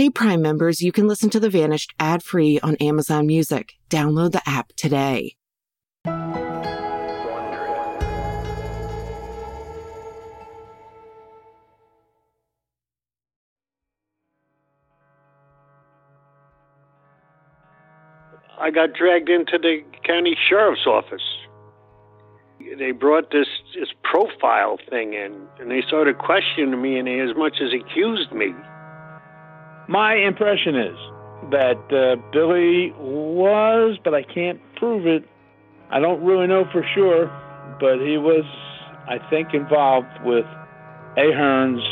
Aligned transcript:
Hey, 0.00 0.08
Prime 0.08 0.40
members, 0.40 0.80
you 0.80 0.92
can 0.92 1.06
listen 1.06 1.28
to 1.28 1.38
The 1.38 1.50
Vanished 1.50 1.92
ad 2.00 2.22
free 2.22 2.58
on 2.60 2.74
Amazon 2.76 3.26
Music. 3.26 3.74
Download 3.90 4.32
the 4.32 4.40
app 4.48 4.72
today. 4.74 5.36
I 18.58 18.70
got 18.72 18.94
dragged 18.94 19.28
into 19.28 19.58
the 19.58 19.82
county 20.02 20.34
sheriff's 20.48 20.86
office. 20.86 21.20
They 22.78 22.92
brought 22.92 23.30
this 23.32 23.48
this 23.78 23.90
profile 24.02 24.78
thing 24.88 25.12
in, 25.12 25.46
and 25.58 25.70
they 25.70 25.82
started 25.86 26.16
questioning 26.16 26.80
me, 26.80 26.98
and 26.98 27.06
they 27.06 27.20
as 27.20 27.36
much 27.36 27.56
as 27.60 27.74
accused 27.74 28.32
me. 28.32 28.54
My 29.90 30.14
impression 30.14 30.76
is 30.76 30.96
that 31.50 31.82
uh, 31.90 32.14
Billy 32.30 32.92
was, 32.96 33.98
but 34.04 34.14
I 34.14 34.22
can't 34.22 34.60
prove 34.76 35.04
it. 35.04 35.28
I 35.90 35.98
don't 35.98 36.22
really 36.22 36.46
know 36.46 36.64
for 36.70 36.86
sure, 36.94 37.26
but 37.80 37.98
he 37.98 38.16
was, 38.16 38.44
I 39.08 39.18
think, 39.30 39.52
involved 39.52 40.06
with 40.22 40.46
O'Hearn's 41.18 41.82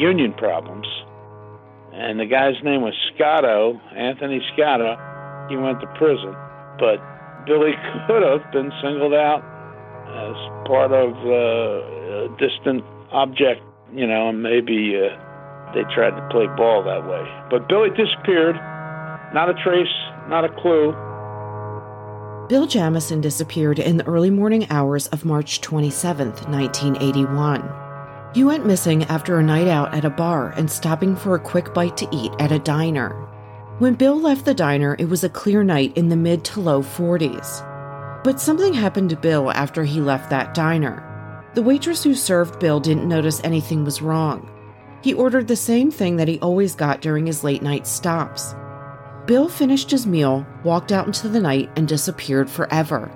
union 0.00 0.32
problems. 0.32 0.86
And 1.92 2.18
the 2.18 2.24
guy's 2.24 2.56
name 2.64 2.80
was 2.80 2.94
Scotto, 3.14 3.78
Anthony 3.94 4.40
Scotto. 4.54 4.96
He 5.50 5.56
went 5.56 5.78
to 5.82 5.86
prison, 5.98 6.32
but 6.78 7.04
Billy 7.44 7.72
could 8.06 8.22
have 8.22 8.50
been 8.50 8.72
singled 8.80 9.12
out 9.12 9.44
as 10.08 10.66
part 10.66 10.92
of 10.92 11.12
uh, 11.28 12.32
a 12.32 12.36
distant 12.38 12.82
object, 13.12 13.60
you 13.92 14.06
know, 14.06 14.30
and 14.30 14.42
maybe 14.42 14.96
uh, 14.96 15.31
they 15.74 15.84
tried 15.94 16.16
to 16.16 16.28
play 16.30 16.46
ball 16.56 16.82
that 16.84 17.06
way. 17.06 17.24
But 17.50 17.68
Billy 17.68 17.90
disappeared. 17.90 18.56
Not 19.34 19.48
a 19.48 19.54
trace, 19.62 19.86
not 20.28 20.44
a 20.44 20.48
clue. 20.48 20.92
Bill 22.48 22.66
Jamison 22.66 23.20
disappeared 23.20 23.78
in 23.78 23.96
the 23.96 24.06
early 24.06 24.30
morning 24.30 24.66
hours 24.68 25.06
of 25.08 25.24
March 25.24 25.60
27, 25.60 26.28
1981. 26.28 27.72
He 28.34 28.44
went 28.44 28.66
missing 28.66 29.04
after 29.04 29.38
a 29.38 29.42
night 29.42 29.68
out 29.68 29.94
at 29.94 30.04
a 30.04 30.10
bar 30.10 30.50
and 30.56 30.70
stopping 30.70 31.16
for 31.16 31.34
a 31.34 31.40
quick 31.40 31.72
bite 31.72 31.96
to 31.98 32.08
eat 32.12 32.32
at 32.38 32.52
a 32.52 32.58
diner. 32.58 33.10
When 33.78 33.94
Bill 33.94 34.20
left 34.20 34.44
the 34.44 34.54
diner, 34.54 34.96
it 34.98 35.08
was 35.08 35.24
a 35.24 35.28
clear 35.28 35.64
night 35.64 35.96
in 35.96 36.08
the 36.08 36.16
mid 36.16 36.44
to 36.44 36.60
low 36.60 36.82
40s. 36.82 37.68
But 38.22 38.40
something 38.40 38.74
happened 38.74 39.10
to 39.10 39.16
Bill 39.16 39.50
after 39.50 39.84
he 39.84 40.00
left 40.00 40.30
that 40.30 40.54
diner. 40.54 41.08
The 41.54 41.62
waitress 41.62 42.04
who 42.04 42.14
served 42.14 42.60
Bill 42.60 42.80
didn't 42.80 43.08
notice 43.08 43.40
anything 43.44 43.84
was 43.84 44.00
wrong. 44.00 44.48
He 45.02 45.14
ordered 45.14 45.48
the 45.48 45.56
same 45.56 45.90
thing 45.90 46.16
that 46.16 46.28
he 46.28 46.38
always 46.38 46.74
got 46.74 47.00
during 47.00 47.26
his 47.26 47.44
late 47.44 47.62
night 47.62 47.86
stops. 47.86 48.54
Bill 49.26 49.48
finished 49.48 49.90
his 49.90 50.06
meal, 50.06 50.46
walked 50.64 50.92
out 50.92 51.06
into 51.06 51.28
the 51.28 51.40
night, 51.40 51.70
and 51.76 51.86
disappeared 51.86 52.48
forever. 52.48 53.10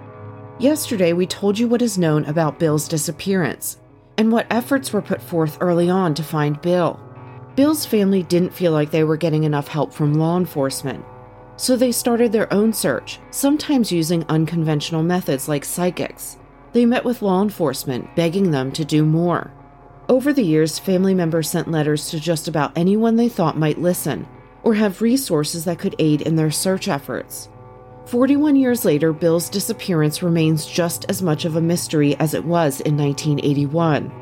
Yesterday, 0.58 1.12
we 1.12 1.26
told 1.26 1.58
you 1.58 1.68
what 1.68 1.82
is 1.82 1.98
known 1.98 2.24
about 2.24 2.58
Bill's 2.58 2.88
disappearance 2.88 3.78
and 4.18 4.32
what 4.32 4.46
efforts 4.50 4.92
were 4.92 5.02
put 5.02 5.20
forth 5.20 5.58
early 5.60 5.90
on 5.90 6.14
to 6.14 6.22
find 6.22 6.60
Bill. 6.62 7.00
Bill's 7.54 7.86
family 7.86 8.22
didn't 8.22 8.54
feel 8.54 8.72
like 8.72 8.90
they 8.90 9.04
were 9.04 9.16
getting 9.16 9.44
enough 9.44 9.68
help 9.68 9.92
from 9.92 10.14
law 10.14 10.36
enforcement, 10.36 11.04
so 11.56 11.76
they 11.76 11.92
started 11.92 12.32
their 12.32 12.52
own 12.52 12.72
search, 12.72 13.18
sometimes 13.30 13.92
using 13.92 14.24
unconventional 14.28 15.02
methods 15.02 15.48
like 15.48 15.64
psychics. 15.64 16.36
They 16.72 16.84
met 16.84 17.04
with 17.04 17.22
law 17.22 17.42
enforcement, 17.42 18.14
begging 18.16 18.50
them 18.50 18.72
to 18.72 18.84
do 18.84 19.04
more. 19.04 19.52
Over 20.08 20.32
the 20.32 20.44
years, 20.44 20.78
family 20.78 21.14
members 21.14 21.50
sent 21.50 21.68
letters 21.68 22.10
to 22.10 22.20
just 22.20 22.46
about 22.46 22.70
anyone 22.76 23.16
they 23.16 23.28
thought 23.28 23.58
might 23.58 23.80
listen 23.80 24.28
or 24.62 24.74
have 24.74 25.02
resources 25.02 25.64
that 25.64 25.80
could 25.80 25.96
aid 25.98 26.22
in 26.22 26.36
their 26.36 26.52
search 26.52 26.86
efforts. 26.86 27.48
41 28.04 28.54
years 28.54 28.84
later, 28.84 29.12
Bill's 29.12 29.48
disappearance 29.48 30.22
remains 30.22 30.64
just 30.64 31.06
as 31.08 31.22
much 31.22 31.44
of 31.44 31.56
a 31.56 31.60
mystery 31.60 32.14
as 32.20 32.34
it 32.34 32.44
was 32.44 32.80
in 32.82 32.96
1981. 32.96 34.12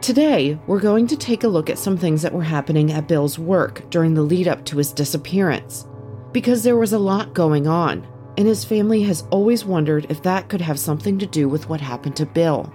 Today, 0.00 0.58
we're 0.66 0.80
going 0.80 1.06
to 1.06 1.16
take 1.16 1.44
a 1.44 1.48
look 1.48 1.70
at 1.70 1.78
some 1.78 1.96
things 1.96 2.22
that 2.22 2.32
were 2.32 2.42
happening 2.42 2.90
at 2.90 3.06
Bill's 3.06 3.38
work 3.38 3.88
during 3.90 4.14
the 4.14 4.22
lead 4.22 4.48
up 4.48 4.64
to 4.64 4.78
his 4.78 4.92
disappearance, 4.92 5.86
because 6.32 6.64
there 6.64 6.76
was 6.76 6.92
a 6.92 6.98
lot 6.98 7.32
going 7.32 7.68
on, 7.68 8.04
and 8.36 8.48
his 8.48 8.64
family 8.64 9.02
has 9.02 9.24
always 9.30 9.64
wondered 9.64 10.04
if 10.08 10.20
that 10.24 10.48
could 10.48 10.60
have 10.60 10.80
something 10.80 11.16
to 11.20 11.26
do 11.26 11.48
with 11.48 11.68
what 11.68 11.80
happened 11.80 12.16
to 12.16 12.26
Bill. 12.26 12.72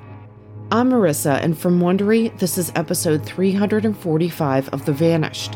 I'm 0.70 0.90
Marissa, 0.90 1.42
and 1.42 1.58
from 1.58 1.80
Wondery, 1.80 2.38
this 2.40 2.58
is 2.58 2.74
episode 2.76 3.26
345 3.26 4.68
of 4.74 4.84
The 4.84 4.92
Vanished, 4.92 5.56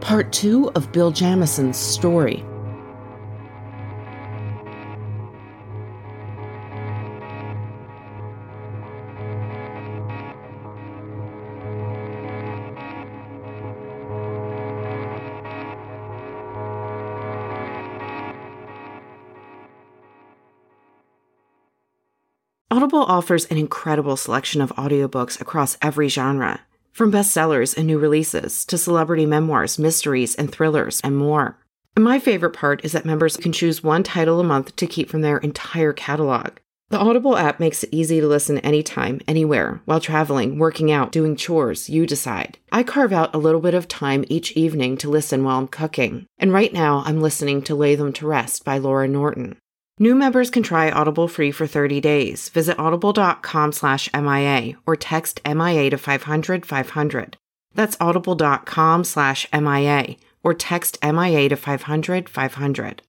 part 0.00 0.32
two 0.32 0.72
of 0.74 0.90
Bill 0.90 1.12
Jamison's 1.12 1.76
story. 1.76 2.44
Audible 22.70 22.98
offers 23.04 23.46
an 23.46 23.56
incredible 23.56 24.14
selection 24.14 24.60
of 24.60 24.76
audiobooks 24.76 25.40
across 25.40 25.78
every 25.80 26.08
genre, 26.08 26.60
from 26.92 27.10
bestsellers 27.10 27.74
and 27.74 27.86
new 27.86 27.98
releases 27.98 28.66
to 28.66 28.76
celebrity 28.76 29.24
memoirs, 29.24 29.78
mysteries, 29.78 30.34
and 30.34 30.52
thrillers, 30.52 31.00
and 31.02 31.16
more. 31.16 31.56
And 31.96 32.04
my 32.04 32.18
favorite 32.18 32.52
part 32.52 32.84
is 32.84 32.92
that 32.92 33.06
members 33.06 33.38
can 33.38 33.52
choose 33.52 33.82
one 33.82 34.02
title 34.02 34.38
a 34.38 34.44
month 34.44 34.76
to 34.76 34.86
keep 34.86 35.08
from 35.08 35.22
their 35.22 35.38
entire 35.38 35.94
catalog. 35.94 36.58
The 36.90 36.98
Audible 36.98 37.38
app 37.38 37.58
makes 37.58 37.84
it 37.84 37.90
easy 37.90 38.20
to 38.20 38.26
listen 38.26 38.58
anytime, 38.58 39.22
anywhere, 39.26 39.80
while 39.86 39.98
traveling, 39.98 40.58
working 40.58 40.92
out, 40.92 41.10
doing 41.10 41.36
chores, 41.36 41.88
you 41.88 42.06
decide. 42.06 42.58
I 42.70 42.82
carve 42.82 43.14
out 43.14 43.34
a 43.34 43.38
little 43.38 43.62
bit 43.62 43.74
of 43.74 43.88
time 43.88 44.26
each 44.28 44.52
evening 44.52 44.98
to 44.98 45.08
listen 45.08 45.42
while 45.42 45.56
I'm 45.56 45.68
cooking, 45.68 46.26
and 46.38 46.52
right 46.52 46.72
now 46.72 47.02
I'm 47.06 47.22
listening 47.22 47.62
to 47.62 47.74
Lay 47.74 47.94
Them 47.94 48.12
to 48.12 48.26
Rest 48.26 48.62
by 48.62 48.76
Laura 48.76 49.08
Norton. 49.08 49.56
New 49.98 50.14
members 50.14 50.50
can 50.50 50.62
try 50.62 50.90
Audible 50.90 51.26
free 51.26 51.50
for 51.50 51.66
30 51.66 52.00
days. 52.00 52.48
Visit 52.50 52.78
audible.com 52.78 53.72
slash 53.72 54.08
MIA 54.14 54.76
or 54.86 54.94
text 54.94 55.40
MIA 55.44 55.90
to 55.90 55.98
500 55.98 56.64
500. 56.64 57.36
That's 57.74 57.96
audible.com 58.00 59.04
slash 59.04 59.46
MIA 59.52 60.16
or 60.44 60.54
text 60.54 60.98
MIA 61.02 61.48
to 61.48 61.56
500 61.56 62.28
500. 62.28 63.02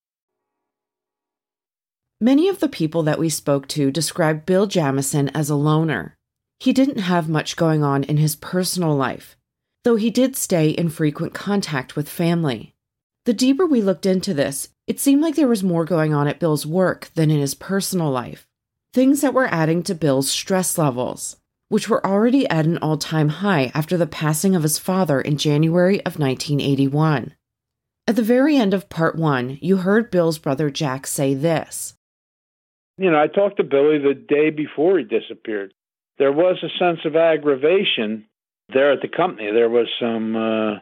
Many 2.21 2.49
of 2.49 2.59
the 2.59 2.67
people 2.67 3.03
that 3.03 3.19
we 3.19 3.29
spoke 3.29 3.67
to 3.69 3.91
described 3.91 4.45
Bill 4.45 4.67
Jamison 4.67 5.29
as 5.29 5.49
a 5.49 5.55
loner. 5.55 6.17
He 6.59 6.73
didn't 6.73 6.99
have 6.99 7.29
much 7.29 7.55
going 7.55 7.83
on 7.83 8.03
in 8.03 8.17
his 8.17 8.35
personal 8.35 8.93
life, 8.95 9.37
though 9.85 9.95
he 9.95 10.09
did 10.09 10.35
stay 10.35 10.69
in 10.69 10.89
frequent 10.89 11.33
contact 11.33 11.95
with 11.95 12.09
family. 12.09 12.73
The 13.25 13.33
deeper 13.33 13.65
we 13.65 13.81
looked 13.81 14.05
into 14.05 14.33
this, 14.33 14.67
it 14.89 14.99
seemed 14.99 15.21
like 15.21 15.35
there 15.35 15.47
was 15.47 15.63
more 15.63 15.85
going 15.85 16.15
on 16.15 16.27
at 16.27 16.39
Bill's 16.39 16.65
work 16.65 17.11
than 17.13 17.29
in 17.29 17.39
his 17.39 17.53
personal 17.53 18.09
life. 18.09 18.47
Things 18.91 19.21
that 19.21 19.35
were 19.35 19.45
adding 19.45 19.83
to 19.83 19.93
Bill's 19.93 20.31
stress 20.31 20.79
levels, 20.79 21.37
which 21.67 21.87
were 21.87 22.03
already 22.03 22.49
at 22.49 22.65
an 22.65 22.79
all 22.79 22.97
time 22.97 23.29
high 23.29 23.71
after 23.75 23.97
the 23.97 24.07
passing 24.07 24.55
of 24.55 24.63
his 24.63 24.79
father 24.79 25.21
in 25.21 25.37
January 25.37 25.99
of 26.07 26.17
1981. 26.17 27.35
At 28.07 28.15
the 28.15 28.23
very 28.23 28.57
end 28.57 28.73
of 28.73 28.89
part 28.89 29.15
one, 29.15 29.59
you 29.61 29.77
heard 29.77 30.09
Bill's 30.09 30.39
brother 30.39 30.71
Jack 30.71 31.05
say 31.05 31.35
this. 31.35 31.93
You 32.97 33.11
know, 33.11 33.21
I 33.21 33.27
talked 33.27 33.57
to 33.57 33.63
Billy 33.63 33.99
the 33.99 34.15
day 34.15 34.49
before 34.49 34.97
he 34.97 35.03
disappeared. 35.03 35.71
There 36.17 36.31
was 36.31 36.57
a 36.63 36.79
sense 36.79 37.01
of 37.05 37.15
aggravation 37.15 38.25
there 38.73 38.91
at 38.91 39.03
the 39.03 39.07
company. 39.07 39.51
There 39.51 39.69
was 39.69 39.87
some 39.99 40.35
uh, 40.35 40.79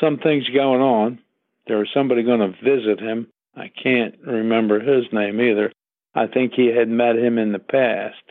some 0.00 0.16
things 0.16 0.48
going 0.48 0.80
on. 0.80 1.18
There 1.66 1.76
was 1.76 1.90
somebody 1.92 2.22
going 2.22 2.40
to 2.40 2.58
visit 2.64 2.98
him 2.98 3.28
I 3.56 3.70
can't 3.82 4.14
remember 4.26 4.80
his 4.80 5.04
name 5.12 5.40
either. 5.40 5.72
I 6.14 6.26
think 6.26 6.52
he 6.54 6.66
had 6.66 6.88
met 6.88 7.16
him 7.16 7.38
in 7.38 7.52
the 7.52 7.58
past, 7.58 8.22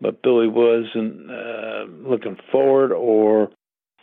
but 0.00 0.22
Billy 0.22 0.48
wasn't 0.48 1.30
uh, 1.30 1.84
looking 2.08 2.38
forward 2.50 2.92
or 2.92 3.50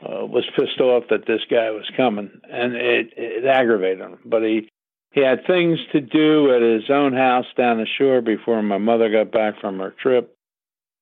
uh, 0.02 0.26
was 0.26 0.46
pissed 0.56 0.80
off 0.80 1.06
that 1.10 1.26
this 1.26 1.42
guy 1.50 1.72
was 1.72 1.90
coming, 1.96 2.30
and 2.52 2.76
it, 2.76 3.14
it 3.16 3.46
aggravated 3.46 4.00
him. 4.00 4.20
But 4.26 4.44
he 4.44 4.70
he 5.14 5.22
had 5.22 5.48
things 5.48 5.80
to 5.94 6.02
do 6.02 6.54
at 6.54 6.62
his 6.62 6.90
own 6.90 7.14
house 7.14 7.46
down 7.58 7.78
the 7.78 7.88
shore 7.98 8.22
before 8.22 8.62
my 8.62 8.78
mother 8.78 9.10
got 9.10 9.32
back 9.32 9.62
from 9.62 9.80
her 9.80 9.96
trip, 10.02 10.36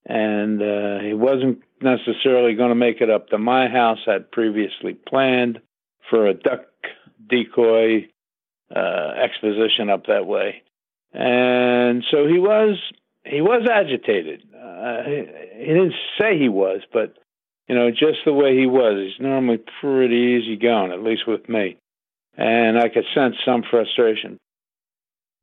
and 0.05 0.61
uh, 0.61 0.99
he 0.99 1.13
wasn't 1.13 1.63
necessarily 1.81 2.53
going 2.53 2.69
to 2.69 2.75
make 2.75 3.01
it 3.01 3.09
up 3.09 3.29
to 3.29 3.37
my 3.39 3.67
house. 3.67 3.99
I'd 4.07 4.31
previously 4.31 4.93
planned 4.93 5.59
for 6.09 6.27
a 6.27 6.35
duck 6.35 6.65
decoy 7.27 8.07
uh, 8.75 9.13
exposition 9.23 9.89
up 9.89 10.07
that 10.07 10.25
way, 10.25 10.63
and 11.13 12.03
so 12.09 12.27
he 12.27 12.39
was 12.39 12.77
he 13.25 13.41
was 13.41 13.67
agitated. 13.71 14.43
Uh, 14.53 15.03
he, 15.03 15.23
he 15.59 15.65
didn't 15.65 15.93
say 16.19 16.37
he 16.37 16.49
was, 16.49 16.81
but 16.91 17.15
you 17.67 17.75
know, 17.75 17.89
just 17.91 18.19
the 18.25 18.33
way 18.33 18.57
he 18.57 18.65
was. 18.65 18.97
He's 18.97 19.23
normally 19.23 19.59
pretty 19.81 20.39
easy 20.41 20.57
going, 20.57 20.91
at 20.91 21.03
least 21.03 21.27
with 21.27 21.47
me. 21.47 21.77
and 22.35 22.77
I 22.77 22.89
could 22.89 23.05
sense 23.13 23.35
some 23.45 23.63
frustration. 23.69 24.37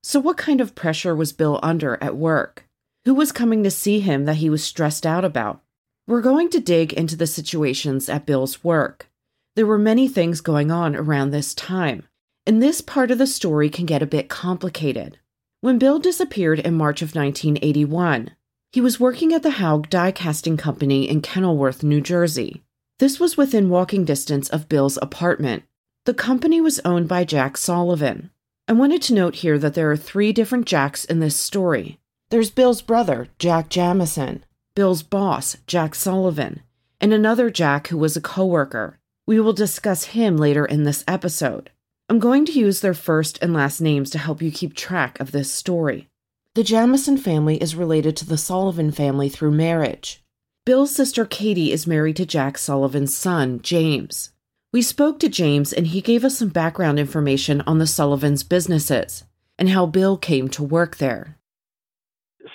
So, 0.02 0.20
what 0.20 0.36
kind 0.36 0.60
of 0.60 0.74
pressure 0.74 1.14
was 1.14 1.32
Bill 1.32 1.60
under 1.62 2.02
at 2.02 2.16
work? 2.16 2.66
Who 3.04 3.14
was 3.14 3.32
coming 3.32 3.62
to 3.64 3.70
see 3.70 4.00
him 4.00 4.24
that 4.24 4.36
he 4.36 4.50
was 4.50 4.62
stressed 4.62 5.06
out 5.06 5.24
about? 5.24 5.62
We're 6.06 6.20
going 6.20 6.50
to 6.50 6.60
dig 6.60 6.92
into 6.92 7.16
the 7.16 7.26
situations 7.26 8.08
at 8.08 8.26
Bill's 8.26 8.64
work. 8.64 9.08
There 9.56 9.66
were 9.66 9.78
many 9.78 10.08
things 10.08 10.40
going 10.40 10.70
on 10.70 10.96
around 10.96 11.30
this 11.30 11.54
time, 11.54 12.04
and 12.46 12.62
this 12.62 12.80
part 12.80 13.10
of 13.10 13.18
the 13.18 13.26
story 13.26 13.68
can 13.68 13.86
get 13.86 14.02
a 14.02 14.06
bit 14.06 14.28
complicated. 14.28 15.18
When 15.60 15.78
Bill 15.78 15.98
disappeared 15.98 16.58
in 16.58 16.74
March 16.74 17.02
of 17.02 17.14
1981, 17.14 18.30
he 18.72 18.80
was 18.80 19.00
working 19.00 19.32
at 19.32 19.42
the 19.42 19.52
Haug 19.52 19.90
Die 19.90 20.12
Casting 20.12 20.56
Company 20.56 21.08
in 21.08 21.20
Kenilworth, 21.20 21.82
New 21.82 22.00
Jersey. 22.00 22.62
This 22.98 23.18
was 23.18 23.36
within 23.36 23.68
walking 23.68 24.04
distance 24.04 24.48
of 24.48 24.68
Bill's 24.68 24.98
apartment. 25.02 25.64
The 26.06 26.14
company 26.14 26.60
was 26.60 26.80
owned 26.84 27.08
by 27.08 27.24
Jack 27.24 27.56
Sullivan. 27.56 28.30
I 28.68 28.72
wanted 28.72 29.02
to 29.02 29.14
note 29.14 29.36
here 29.36 29.58
that 29.58 29.74
there 29.74 29.90
are 29.90 29.96
three 29.96 30.32
different 30.32 30.66
Jacks 30.66 31.04
in 31.04 31.20
this 31.20 31.36
story. 31.36 31.98
There's 32.30 32.50
Bill's 32.50 32.80
brother, 32.80 33.28
Jack 33.38 33.68
Jamison, 33.68 34.44
Bill's 34.76 35.02
boss, 35.02 35.56
Jack 35.66 35.94
Sullivan, 35.96 36.62
and 37.00 37.12
another 37.12 37.50
Jack 37.50 37.88
who 37.88 37.98
was 37.98 38.16
a 38.16 38.20
coworker. 38.20 38.98
We 39.26 39.40
will 39.40 39.52
discuss 39.52 40.04
him 40.04 40.36
later 40.36 40.64
in 40.64 40.84
this 40.84 41.02
episode. 41.08 41.70
I'm 42.10 42.18
going 42.18 42.44
to 42.46 42.58
use 42.58 42.80
their 42.80 42.92
first 42.92 43.38
and 43.40 43.54
last 43.54 43.80
names 43.80 44.10
to 44.10 44.18
help 44.18 44.42
you 44.42 44.50
keep 44.50 44.74
track 44.74 45.20
of 45.20 45.30
this 45.30 45.52
story. 45.52 46.08
The 46.56 46.64
Jamison 46.64 47.16
family 47.16 47.62
is 47.62 47.76
related 47.76 48.16
to 48.16 48.26
the 48.26 48.36
Sullivan 48.36 48.90
family 48.90 49.28
through 49.28 49.52
marriage. 49.52 50.20
Bill's 50.66 50.92
sister 50.92 51.24
Katie 51.24 51.70
is 51.70 51.86
married 51.86 52.16
to 52.16 52.26
Jack 52.26 52.58
Sullivan's 52.58 53.16
son, 53.16 53.60
James. 53.62 54.30
We 54.72 54.82
spoke 54.82 55.20
to 55.20 55.28
James 55.28 55.72
and 55.72 55.86
he 55.86 56.00
gave 56.00 56.24
us 56.24 56.36
some 56.36 56.48
background 56.48 56.98
information 56.98 57.60
on 57.60 57.78
the 57.78 57.86
Sullivans' 57.86 58.42
businesses 58.42 59.22
and 59.56 59.68
how 59.68 59.86
Bill 59.86 60.16
came 60.16 60.48
to 60.48 60.64
work 60.64 60.96
there. 60.96 61.38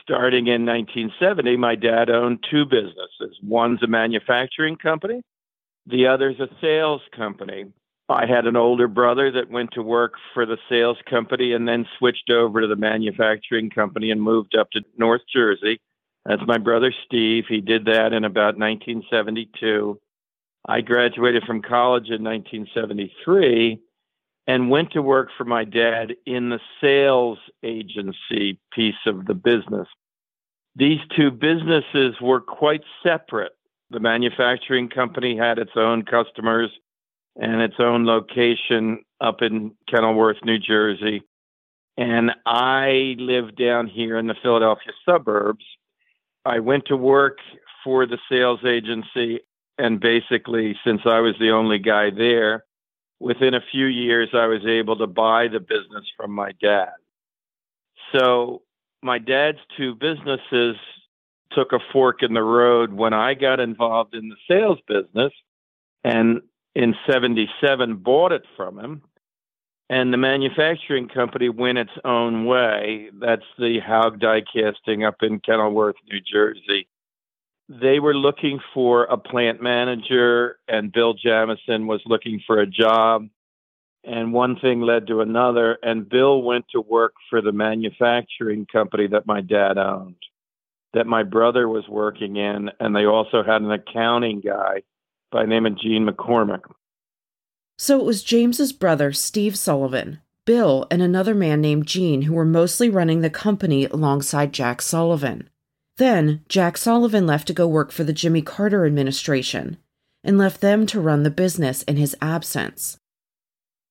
Starting 0.02 0.48
in 0.48 0.66
1970, 0.66 1.56
my 1.56 1.76
dad 1.76 2.10
owned 2.10 2.44
two 2.52 2.66
businesses. 2.66 3.40
One's 3.42 3.82
a 3.82 3.88
manufacturing 3.88 4.76
company, 4.76 5.22
the 5.88 6.08
other's 6.08 6.42
a 6.42 6.50
sales 6.60 7.02
company. 7.16 7.68
I 8.08 8.28
had 8.28 8.46
an 8.46 8.56
older 8.56 8.88
brother 8.88 9.32
that 9.32 9.50
went 9.50 9.72
to 9.72 9.82
work 9.82 10.14
for 10.34 10.46
the 10.46 10.60
sales 10.70 10.98
company 11.10 11.54
and 11.54 11.68
then 11.68 11.88
switched 11.98 12.30
over 12.30 12.62
to 12.62 12.68
the 12.68 12.76
manufacturing 12.76 13.72
company 13.72 14.12
and 14.12 14.22
moved 14.22 14.56
up 14.56 14.70
to 14.72 14.82
North 14.98 15.22
Jersey. 15.34 15.82
That's 16.26 16.42
my 16.46 16.60
brother 16.60 16.94
Steve. 17.06 17.46
He 17.50 17.62
did 17.62 17.86
that 17.86 18.14
in 18.14 18.24
about 18.24 18.58
1972. 18.58 20.00
I 20.68 20.82
graduated 20.82 21.44
from 21.46 21.62
college 21.62 22.10
in 22.10 22.24
1973 22.24 23.80
and 24.48 24.70
went 24.70 24.92
to 24.92 25.02
work 25.02 25.30
for 25.36 25.46
my 25.46 25.64
dad 25.64 26.14
in 26.28 26.50
the 26.50 26.60
sales 26.80 27.40
agency 27.64 28.60
piece 28.72 28.94
of 29.08 29.26
the 29.26 29.34
business. 29.34 29.88
These 30.76 31.00
two 31.16 31.32
businesses 31.32 32.16
were 32.22 32.42
quite 32.42 32.84
separate. 33.02 33.54
The 33.90 34.00
manufacturing 34.00 34.90
company 34.90 35.38
had 35.38 35.58
its 35.58 35.72
own 35.76 36.04
customers 36.04 36.70
and 37.36 37.62
its 37.62 37.76
own 37.80 38.06
location 38.06 39.04
up 39.22 39.42
in 39.42 39.72
Kenilworth, 39.90 40.38
New 40.44 40.60
Jersey. 40.60 41.24
And 41.98 42.32
I 42.46 43.16
lived 43.18 43.58
down 43.58 43.88
here 43.88 44.18
in 44.18 44.28
the 44.28 44.36
Philadelphia 44.42 44.92
suburbs. 45.08 45.66
I 46.46 46.60
went 46.60 46.86
to 46.88 46.98
work 46.98 47.38
for 47.84 48.06
the 48.06 48.18
sales 48.30 48.60
agency 48.66 49.42
and 49.78 50.00
basically, 50.00 50.78
since 50.86 51.02
I 51.06 51.20
was 51.20 51.36
the 51.40 51.52
only 51.52 51.80
guy 51.80 52.10
there, 52.10 52.64
within 53.20 53.54
a 53.54 53.62
few 53.72 53.86
years, 53.86 54.30
I 54.34 54.48
was 54.48 54.66
able 54.66 54.98
to 54.98 55.08
buy 55.08 55.48
the 55.48 55.60
business 55.60 56.06
from 56.16 56.32
my 56.32 56.54
dad. 56.62 56.94
So, 58.14 58.62
my 59.02 59.20
dad's 59.20 59.60
two 59.78 59.96
businesses 59.96 60.78
took 61.52 61.74
a 61.74 61.80
fork 61.92 62.24
in 62.24 62.34
the 62.34 62.42
road 62.42 62.94
when 62.94 63.14
I 63.14 63.34
got 63.34 63.60
involved 63.60 64.16
in 64.16 64.30
the 64.30 64.36
sales 64.50 64.80
business 64.88 65.32
and 66.04 66.42
in 66.76 66.96
77 67.10 67.96
bought 67.98 68.32
it 68.32 68.44
from 68.56 68.80
him. 68.80 69.02
And 69.90 70.12
the 70.12 70.18
manufacturing 70.18 71.08
company 71.08 71.50
went 71.50 71.78
its 71.78 71.92
own 72.04 72.46
way. 72.46 73.12
That's 73.14 73.46
the 73.60 73.80
Haug 73.80 74.20
Die 74.20 74.42
Casting 74.52 75.04
up 75.04 75.18
in 75.22 75.40
Kenilworth, 75.40 75.96
New 76.10 76.20
Jersey 76.22 76.88
they 77.68 78.00
were 78.00 78.14
looking 78.14 78.60
for 78.74 79.06
a 79.06 79.18
plant 79.18 79.62
manager, 79.62 80.60
and 80.68 80.92
Bill 80.92 81.14
Jamison 81.14 81.88
was 81.88 82.02
looking 82.06 82.42
for 82.46 82.60
a 82.60 82.68
job. 82.68 83.28
And 84.04 84.34
one 84.34 84.60
thing 84.60 84.82
led 84.82 85.08
to 85.08 85.22
another, 85.22 85.80
and 85.82 86.08
Bill 86.08 86.42
went 86.44 86.66
to 86.72 86.82
work 86.82 87.14
for 87.30 87.42
the 87.42 87.52
manufacturing 87.52 88.68
company 88.68 89.08
that 89.08 89.26
my 89.26 89.42
dad 89.42 89.80
owned, 89.80 90.22
that 90.94 91.08
my 91.08 91.24
brother 91.24 91.68
was 91.68 91.88
working 91.88 92.36
in, 92.36 92.70
and 92.80 92.96
they 92.96 93.06
also 93.06 93.44
had 93.44 93.64
an 93.64 93.72
accounting 93.72 94.42
guy 94.42 94.84
by 95.32 95.44
the 95.44 95.50
name 95.50 95.66
of 95.66 95.78
Gene 95.78 96.08
McCormick. 96.08 96.62
So 97.78 98.00
it 98.00 98.06
was 98.06 98.24
James's 98.24 98.72
brother, 98.72 99.12
Steve 99.12 99.58
Sullivan, 99.58 100.20
Bill, 100.46 100.88
and 100.90 101.02
another 101.02 101.36
man 101.36 101.60
named 101.60 101.88
Gene 101.88 102.24
who 102.24 102.34
were 102.34 102.46
mostly 102.46 102.90
running 102.90 103.22
the 103.22 103.30
company 103.30 103.86
alongside 103.86 104.54
Jack 104.54 104.82
Sullivan. 104.82 105.50
Then 105.98 106.44
Jack 106.48 106.78
Sullivan 106.78 107.26
left 107.26 107.48
to 107.48 107.54
go 107.54 107.68
work 107.68 107.92
for 107.92 108.04
the 108.04 108.14
Jimmy 108.14 108.42
Carter 108.42 108.86
administration 108.86 109.78
and 110.24 110.38
left 110.38 110.62
them 110.62 110.86
to 110.88 111.00
run 111.00 111.24
the 111.24 111.30
business 111.30 111.84
in 111.84 111.98
his 111.98 112.16
absence. 112.22 112.98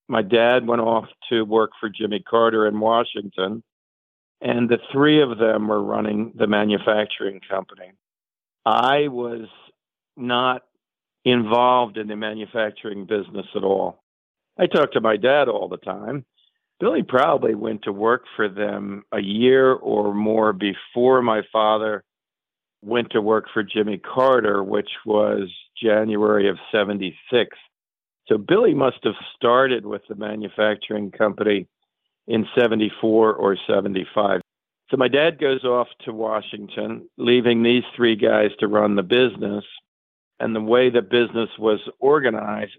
My 0.08 0.22
dad 0.22 0.66
went 0.66 0.82
off 0.82 1.06
to 1.30 1.44
work 1.44 1.70
for 1.80 1.88
Jimmy 1.88 2.20
Carter 2.20 2.66
in 2.66 2.78
Washington, 2.78 3.62
and 4.40 4.68
the 4.68 4.78
three 4.92 5.22
of 5.22 5.38
them 5.38 5.68
were 5.68 5.82
running 5.82 6.32
the 6.36 6.46
manufacturing 6.46 7.40
company. 7.48 7.92
I 8.66 9.08
was 9.08 9.46
not 10.16 10.62
involved 11.24 11.96
in 11.96 12.06
the 12.06 12.16
manufacturing 12.16 13.06
business 13.06 13.46
at 13.56 13.64
all. 13.64 14.02
I 14.58 14.66
talked 14.66 14.94
to 14.94 15.00
my 15.00 15.16
dad 15.16 15.48
all 15.48 15.68
the 15.68 15.78
time, 15.78 16.24
Billy 16.80 17.02
probably 17.02 17.54
went 17.54 17.82
to 17.82 17.92
work 17.92 18.24
for 18.36 18.48
them 18.48 19.04
a 19.12 19.20
year 19.20 19.72
or 19.72 20.12
more 20.12 20.52
before 20.52 21.22
my 21.22 21.42
father 21.52 22.02
went 22.82 23.10
to 23.12 23.22
work 23.22 23.46
for 23.54 23.62
Jimmy 23.62 23.98
Carter, 23.98 24.62
which 24.62 24.90
was 25.06 25.48
January 25.80 26.48
of 26.48 26.58
76. 26.72 27.56
So 28.26 28.38
Billy 28.38 28.74
must 28.74 28.98
have 29.04 29.14
started 29.36 29.86
with 29.86 30.02
the 30.08 30.14
manufacturing 30.16 31.10
company 31.10 31.68
in 32.26 32.46
74 32.56 33.34
or 33.34 33.56
75. 33.66 34.40
So 34.90 34.96
my 34.96 35.08
dad 35.08 35.38
goes 35.40 35.64
off 35.64 35.88
to 36.04 36.12
Washington, 36.12 37.08
leaving 37.16 37.62
these 37.62 37.84
three 37.96 38.16
guys 38.16 38.50
to 38.58 38.68
run 38.68 38.96
the 38.96 39.02
business. 39.02 39.64
And 40.44 40.54
the 40.54 40.60
way 40.60 40.90
the 40.90 41.00
business 41.00 41.48
was 41.58 41.80
organized, 42.00 42.76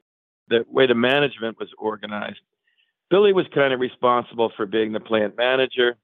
the 0.50 0.63
way 0.69 0.86
the 0.86 0.93
management 0.93 1.57
was 1.60 1.69
organized, 1.79 2.38
Billy 3.10 3.34
was 3.34 3.48
kind 3.55 3.74
of 3.74 3.79
responsible 3.79 4.51
for 4.55 4.67
being 4.67 4.91
the 4.91 5.00
plant 5.00 5.36
manager. 5.36 5.98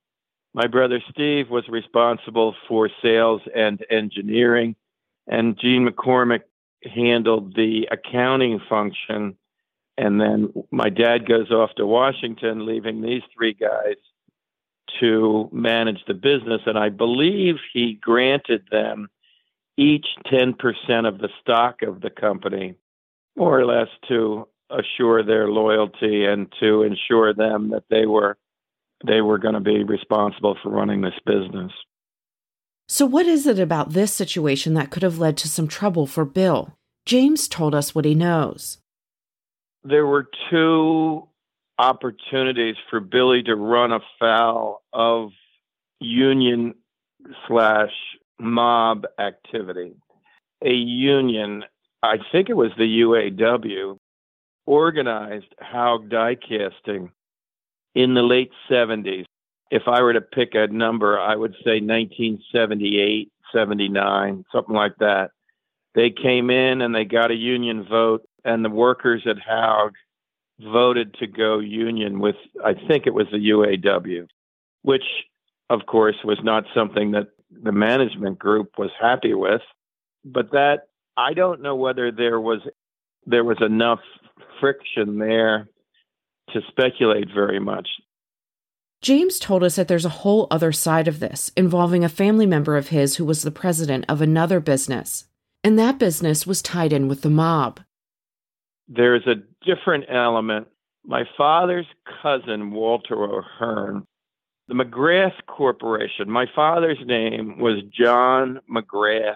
My 0.55 0.65
brother 0.65 1.03
Steve 1.11 1.51
was 1.51 1.69
responsible 1.69 2.55
for 2.67 2.89
sales 3.03 3.43
and 3.55 3.85
engineering, 3.91 4.75
and 5.27 5.55
Gene 5.55 5.87
McCormick 5.87 6.41
handled 6.83 7.55
the 7.55 7.87
accounting 7.91 8.59
function. 8.67 9.37
And 9.99 10.19
then 10.19 10.51
my 10.71 10.89
dad 10.89 11.27
goes 11.27 11.51
off 11.51 11.75
to 11.75 11.85
Washington, 11.85 12.65
leaving 12.65 13.03
these 13.03 13.21
three 13.37 13.53
guys 13.53 13.97
to 14.99 15.47
manage 15.51 16.03
the 16.07 16.15
business. 16.15 16.61
And 16.65 16.79
I 16.79 16.89
believe 16.89 17.57
he 17.71 17.93
granted 17.93 18.63
them 18.71 19.09
each 19.77 20.05
10% 20.31 20.55
of 21.07 21.19
the 21.19 21.29
stock 21.41 21.81
of 21.81 22.01
the 22.01 22.09
company, 22.09 22.75
more 23.35 23.59
or 23.59 23.65
less 23.65 23.87
to 24.07 24.47
assure 24.69 25.23
their 25.23 25.49
loyalty 25.49 26.25
and 26.25 26.51
to 26.59 26.83
ensure 26.83 27.33
them 27.33 27.69
that 27.71 27.83
they 27.89 28.05
were 28.05 28.37
they 29.05 29.19
were 29.19 29.39
going 29.39 29.55
to 29.55 29.59
be 29.59 29.83
responsible 29.83 30.55
for 30.61 30.69
running 30.69 31.01
this 31.01 31.17
business. 31.25 31.71
So 32.87 33.05
what 33.05 33.25
is 33.25 33.47
it 33.47 33.57
about 33.57 33.93
this 33.93 34.13
situation 34.13 34.75
that 34.75 34.91
could 34.91 35.01
have 35.01 35.17
led 35.17 35.37
to 35.37 35.47
some 35.47 35.67
trouble 35.67 36.05
for 36.05 36.23
Bill? 36.23 36.75
James 37.05 37.47
told 37.47 37.73
us 37.73 37.95
what 37.95 38.05
he 38.05 38.13
knows. 38.13 38.77
There 39.83 40.05
were 40.05 40.29
two 40.51 41.27
opportunities 41.79 42.75
for 42.89 42.99
Billy 42.99 43.41
to 43.43 43.55
run 43.55 43.91
afoul 43.91 44.83
of 44.93 45.31
union 45.99 46.75
slash 47.47 47.91
mob 48.41 49.05
activity. 49.19 49.93
A 50.63 50.73
union, 50.73 51.63
I 52.03 52.17
think 52.31 52.49
it 52.49 52.55
was 52.55 52.71
the 52.77 53.01
UAW, 53.01 53.97
organized 54.65 55.53
Haug 55.59 56.09
die 56.09 56.35
casting 56.35 57.11
in 57.95 58.13
the 58.13 58.21
late 58.21 58.51
70s. 58.69 59.25
If 59.69 59.83
I 59.87 60.01
were 60.01 60.13
to 60.13 60.21
pick 60.21 60.53
a 60.53 60.67
number, 60.67 61.19
I 61.19 61.35
would 61.35 61.53
say 61.63 61.79
1978, 61.79 63.31
79, 63.53 64.45
something 64.51 64.75
like 64.75 64.95
that. 64.99 65.31
They 65.95 66.09
came 66.09 66.49
in 66.49 66.81
and 66.81 66.93
they 66.93 67.05
got 67.05 67.31
a 67.31 67.35
union 67.35 67.85
vote, 67.89 68.23
and 68.43 68.63
the 68.63 68.69
workers 68.69 69.23
at 69.25 69.39
Haug 69.39 69.93
voted 70.59 71.13
to 71.15 71.27
go 71.27 71.59
union 71.59 72.19
with, 72.19 72.35
I 72.63 72.73
think 72.73 73.07
it 73.07 73.13
was 73.13 73.27
the 73.31 73.37
UAW, 73.37 74.27
which, 74.83 75.03
of 75.69 75.85
course, 75.85 76.17
was 76.23 76.39
not 76.43 76.65
something 76.73 77.11
that 77.11 77.27
the 77.51 77.71
management 77.71 78.39
group 78.39 78.77
was 78.77 78.91
happy 78.99 79.33
with. 79.33 79.61
But 80.23 80.51
that 80.51 80.87
I 81.17 81.33
don't 81.33 81.61
know 81.61 81.75
whether 81.75 82.11
there 82.11 82.39
was 82.39 82.59
there 83.25 83.43
was 83.43 83.57
enough 83.61 83.99
friction 84.59 85.19
there 85.19 85.67
to 86.53 86.61
speculate 86.69 87.27
very 87.33 87.59
much. 87.59 87.87
James 89.01 89.39
told 89.39 89.63
us 89.63 89.75
that 89.75 89.87
there's 89.87 90.05
a 90.05 90.09
whole 90.09 90.47
other 90.51 90.71
side 90.71 91.07
of 91.07 91.19
this 91.19 91.51
involving 91.57 92.03
a 92.03 92.09
family 92.09 92.45
member 92.45 92.77
of 92.77 92.89
his 92.89 93.15
who 93.15 93.25
was 93.25 93.41
the 93.41 93.51
president 93.51 94.05
of 94.07 94.21
another 94.21 94.59
business. 94.59 95.25
And 95.63 95.77
that 95.79 95.97
business 95.97 96.45
was 96.45 96.61
tied 96.61 96.93
in 96.93 97.07
with 97.07 97.21
the 97.21 97.29
mob. 97.29 97.79
There's 98.87 99.25
a 99.25 99.41
different 99.65 100.05
element. 100.09 100.67
My 101.03 101.23
father's 101.35 101.87
cousin, 102.21 102.71
Walter 102.71 103.23
O'Hearn, 103.23 104.05
the 104.71 104.85
McGrath 104.85 105.33
Corporation, 105.47 106.29
my 106.29 106.45
father's 106.55 106.99
name 107.05 107.59
was 107.59 107.83
John 107.91 108.61
McGrath 108.73 109.35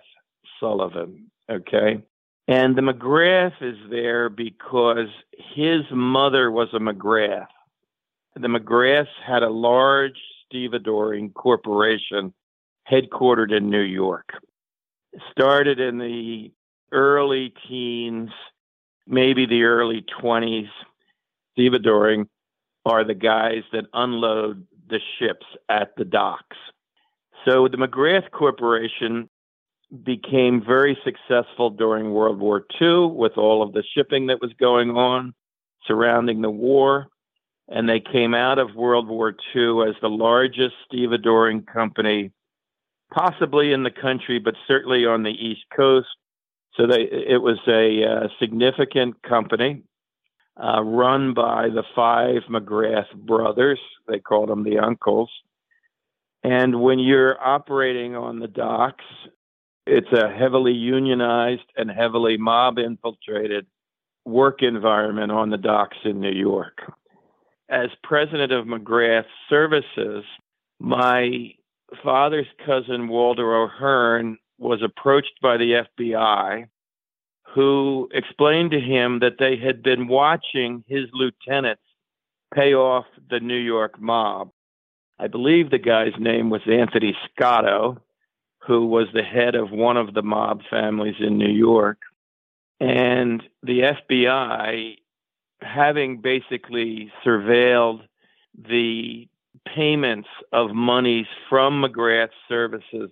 Sullivan. 0.61 1.29
Okay. 1.51 2.01
And 2.47 2.77
the 2.77 2.81
McGrath 2.81 3.61
is 3.61 3.75
there 3.89 4.29
because 4.29 5.09
his 5.53 5.81
mother 5.91 6.49
was 6.49 6.69
a 6.71 6.79
McGrath. 6.79 7.47
The 8.35 8.47
McGraths 8.47 9.09
had 9.27 9.43
a 9.43 9.49
large 9.49 10.17
stevedoring 10.47 11.33
corporation 11.33 12.33
headquartered 12.89 13.51
in 13.51 13.69
New 13.69 13.81
York. 13.81 14.29
Started 15.31 15.81
in 15.81 15.97
the 15.97 16.53
early 16.93 17.53
teens, 17.67 18.29
maybe 19.05 19.45
the 19.45 19.63
early 19.63 20.05
20s. 20.21 20.69
Stevedoring 21.59 22.29
are 22.85 23.03
the 23.03 23.13
guys 23.13 23.63
that 23.73 23.85
unload 23.91 24.65
the 24.89 24.99
ships 25.19 25.45
at 25.69 25.95
the 25.97 26.05
docks. 26.05 26.57
So 27.45 27.67
the 27.67 27.77
McGrath 27.77 28.31
Corporation 28.31 29.29
became 30.03 30.63
very 30.65 30.97
successful 31.03 31.69
during 31.69 32.11
World 32.11 32.39
War 32.39 32.65
II 32.81 33.07
with 33.07 33.37
all 33.37 33.61
of 33.61 33.73
the 33.73 33.83
shipping 33.95 34.27
that 34.27 34.41
was 34.41 34.51
going 34.59 34.91
on 34.91 35.33
surrounding 35.85 36.41
the 36.41 36.49
war. 36.49 37.07
And 37.67 37.89
they 37.89 37.99
came 37.99 38.33
out 38.33 38.59
of 38.59 38.75
World 38.75 39.07
War 39.07 39.35
II 39.55 39.89
as 39.89 39.95
the 40.01 40.09
largest 40.09 40.75
stevedoring 40.91 41.65
company, 41.65 42.31
possibly 43.11 43.73
in 43.73 43.83
the 43.83 43.91
country, 43.91 44.39
but 44.39 44.55
certainly 44.67 45.05
on 45.05 45.23
the 45.23 45.31
East 45.31 45.63
Coast. 45.75 46.07
So 46.75 46.85
they, 46.85 47.03
it 47.03 47.41
was 47.41 47.59
a 47.67 48.03
uh, 48.03 48.27
significant 48.39 49.21
company 49.23 49.83
uh, 50.61 50.81
run 50.81 51.33
by 51.33 51.69
the 51.69 51.83
five 51.95 52.43
McGrath 52.49 53.13
brothers. 53.13 53.79
They 54.07 54.19
called 54.19 54.49
them 54.49 54.63
the 54.63 54.79
uncles. 54.79 55.29
And 56.43 56.81
when 56.81 56.99
you're 56.99 57.41
operating 57.41 58.15
on 58.15 58.39
the 58.39 58.47
docks, 58.47 59.03
it's 59.87 60.11
a 60.11 60.29
heavily 60.29 60.73
unionized 60.73 61.65
and 61.75 61.89
heavily 61.89 62.37
mob 62.37 62.77
infiltrated 62.77 63.65
work 64.25 64.61
environment 64.61 65.31
on 65.31 65.49
the 65.49 65.57
docks 65.57 65.97
in 66.03 66.19
New 66.19 66.31
York. 66.31 66.81
As 67.69 67.89
president 68.03 68.51
of 68.51 68.65
McGrath 68.65 69.25
Services, 69.49 70.23
my 70.79 71.51
father's 72.03 72.47
cousin, 72.65 73.07
Walter 73.07 73.55
O'Hearn, 73.55 74.37
was 74.57 74.81
approached 74.83 75.39
by 75.41 75.57
the 75.57 75.83
FBI, 75.99 76.67
who 77.55 78.09
explained 78.13 78.71
to 78.71 78.79
him 78.79 79.19
that 79.19 79.37
they 79.39 79.55
had 79.55 79.81
been 79.81 80.07
watching 80.07 80.83
his 80.87 81.05
lieutenants 81.13 81.81
pay 82.53 82.75
off 82.75 83.05
the 83.29 83.39
New 83.39 83.57
York 83.57 83.99
mob. 83.99 84.51
I 85.17 85.27
believe 85.27 85.71
the 85.71 85.79
guy's 85.79 86.13
name 86.19 86.49
was 86.49 86.61
Anthony 86.67 87.15
Scotto 87.31 88.01
who 88.65 88.87
was 88.87 89.07
the 89.13 89.23
head 89.23 89.55
of 89.55 89.71
one 89.71 89.97
of 89.97 90.13
the 90.13 90.23
mob 90.23 90.61
families 90.69 91.15
in 91.19 91.37
New 91.37 91.51
York. 91.51 91.99
And 92.79 93.43
the 93.63 93.93
FBI, 94.11 94.97
having 95.61 96.21
basically 96.21 97.11
surveilled 97.25 98.01
the 98.57 99.27
payments 99.75 100.29
of 100.51 100.71
monies 100.71 101.27
from 101.49 101.83
McGrath 101.83 102.29
Services 102.49 103.11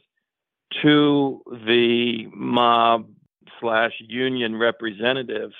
to 0.82 1.42
the 1.66 2.28
mob 2.34 3.08
slash 3.64 3.94
union 4.00 4.58
representatives, 4.58 5.56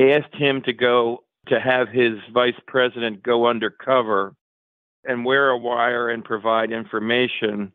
asked 0.00 0.34
him 0.34 0.62
to 0.62 0.72
go 0.72 1.22
to 1.48 1.60
have 1.60 1.88
his 1.88 2.14
vice 2.32 2.58
president 2.66 3.22
go 3.22 3.46
undercover 3.46 4.34
and 5.04 5.24
wear 5.24 5.50
a 5.50 5.58
wire 5.58 6.08
and 6.08 6.24
provide 6.24 6.72
information 6.72 7.72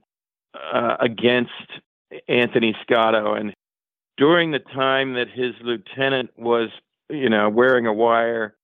uh, 0.74 0.98
against 1.00 1.51
Anthony 2.27 2.75
Scotto. 2.82 3.36
And 3.36 3.53
during 4.18 4.51
the 4.51 4.60
time 4.60 5.13
that 5.13 5.30
his 5.30 5.53
lieutenant 5.62 6.32
was, 6.38 6.70
you 7.10 7.30
know, 7.30 7.48
wearing 7.50 7.86
a 7.86 7.94
wire 7.94 8.56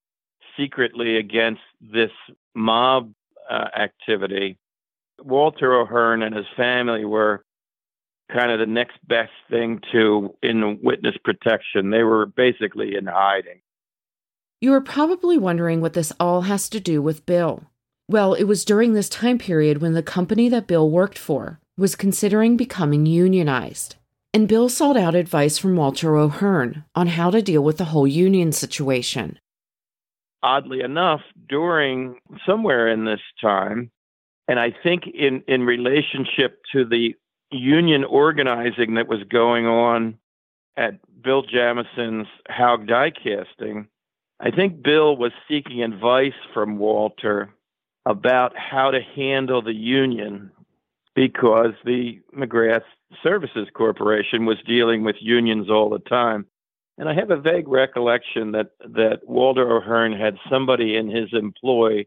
secretly 0.58 1.16
against 1.16 1.62
this 1.80 2.10
mob 2.54 3.12
uh, 3.48 3.68
activity, 3.74 4.58
Walter 5.22 5.74
O'Hearn 5.74 6.22
and 6.22 6.34
his 6.34 6.46
family 6.56 7.04
were 7.04 7.44
kind 8.32 8.50
of 8.50 8.58
the 8.58 8.66
next 8.66 8.98
best 9.06 9.32
thing 9.50 9.80
to 9.92 10.34
in 10.42 10.78
witness 10.82 11.16
protection. 11.24 11.90
They 11.90 12.02
were 12.02 12.26
basically 12.26 12.96
in 12.96 13.06
hiding. 13.06 13.60
You 14.60 14.74
are 14.74 14.80
probably 14.80 15.38
wondering 15.38 15.80
what 15.80 15.92
this 15.92 16.12
all 16.18 16.42
has 16.42 16.68
to 16.70 16.80
do 16.80 17.00
with 17.00 17.26
Bill. 17.26 17.64
Well, 18.08 18.34
it 18.34 18.44
was 18.44 18.64
during 18.64 18.92
this 18.92 19.08
time 19.08 19.38
period 19.38 19.80
when 19.80 19.92
the 19.92 20.02
company 20.02 20.48
that 20.48 20.66
Bill 20.66 20.90
worked 20.90 21.18
for, 21.18 21.60
was 21.76 21.94
considering 21.94 22.56
becoming 22.56 23.06
unionized, 23.06 23.96
and 24.34 24.48
Bill 24.48 24.68
sought 24.68 24.96
out 24.96 25.14
advice 25.14 25.58
from 25.58 25.76
Walter 25.76 26.16
O'Hearn 26.16 26.84
on 26.94 27.06
how 27.06 27.30
to 27.30 27.40
deal 27.40 27.62
with 27.62 27.78
the 27.78 27.86
whole 27.86 28.06
union 28.06 28.50
situation. 28.50 29.38
Oddly 30.42 30.80
enough, 30.80 31.20
during 31.48 32.18
somewhere 32.46 32.88
in 32.88 33.04
this 33.04 33.20
time, 33.40 33.90
and 34.48 34.58
I 34.58 34.74
think 34.82 35.04
in, 35.06 35.42
in 35.46 35.62
relationship 35.62 36.62
to 36.72 36.84
the 36.84 37.14
union 37.50 38.04
organizing 38.04 38.94
that 38.94 39.08
was 39.08 39.22
going 39.30 39.66
on 39.66 40.18
at 40.76 41.00
Bill 41.22 41.42
Jamison's 41.42 42.28
Haug 42.48 42.86
Die 42.86 43.10
Casting, 43.10 43.88
I 44.40 44.50
think 44.50 44.82
Bill 44.82 45.16
was 45.16 45.32
seeking 45.48 45.82
advice 45.82 46.32
from 46.54 46.78
Walter 46.78 47.52
about 48.06 48.56
how 48.56 48.90
to 48.90 49.00
handle 49.00 49.62
the 49.62 49.74
union 49.74 50.50
because 51.14 51.72
the 51.84 52.20
McGrath 52.36 52.84
Services 53.22 53.68
Corporation 53.74 54.46
was 54.46 54.58
dealing 54.66 55.02
with 55.02 55.16
unions 55.20 55.68
all 55.68 55.90
the 55.90 55.98
time. 55.98 56.46
And 56.96 57.08
I 57.08 57.14
have 57.14 57.30
a 57.30 57.40
vague 57.40 57.68
recollection 57.68 58.52
that, 58.52 58.70
that 58.80 59.20
Walter 59.24 59.68
O'Hearn 59.68 60.12
had 60.12 60.38
somebody 60.50 60.96
in 60.96 61.10
his 61.10 61.28
employ 61.32 62.06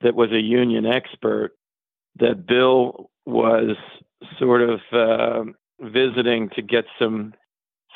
that 0.00 0.14
was 0.14 0.32
a 0.32 0.40
union 0.40 0.86
expert 0.86 1.52
that 2.16 2.46
Bill 2.46 3.10
was 3.26 3.76
sort 4.38 4.62
of 4.62 4.80
uh, 4.92 5.44
visiting 5.80 6.50
to 6.50 6.62
get 6.62 6.84
some 6.98 7.34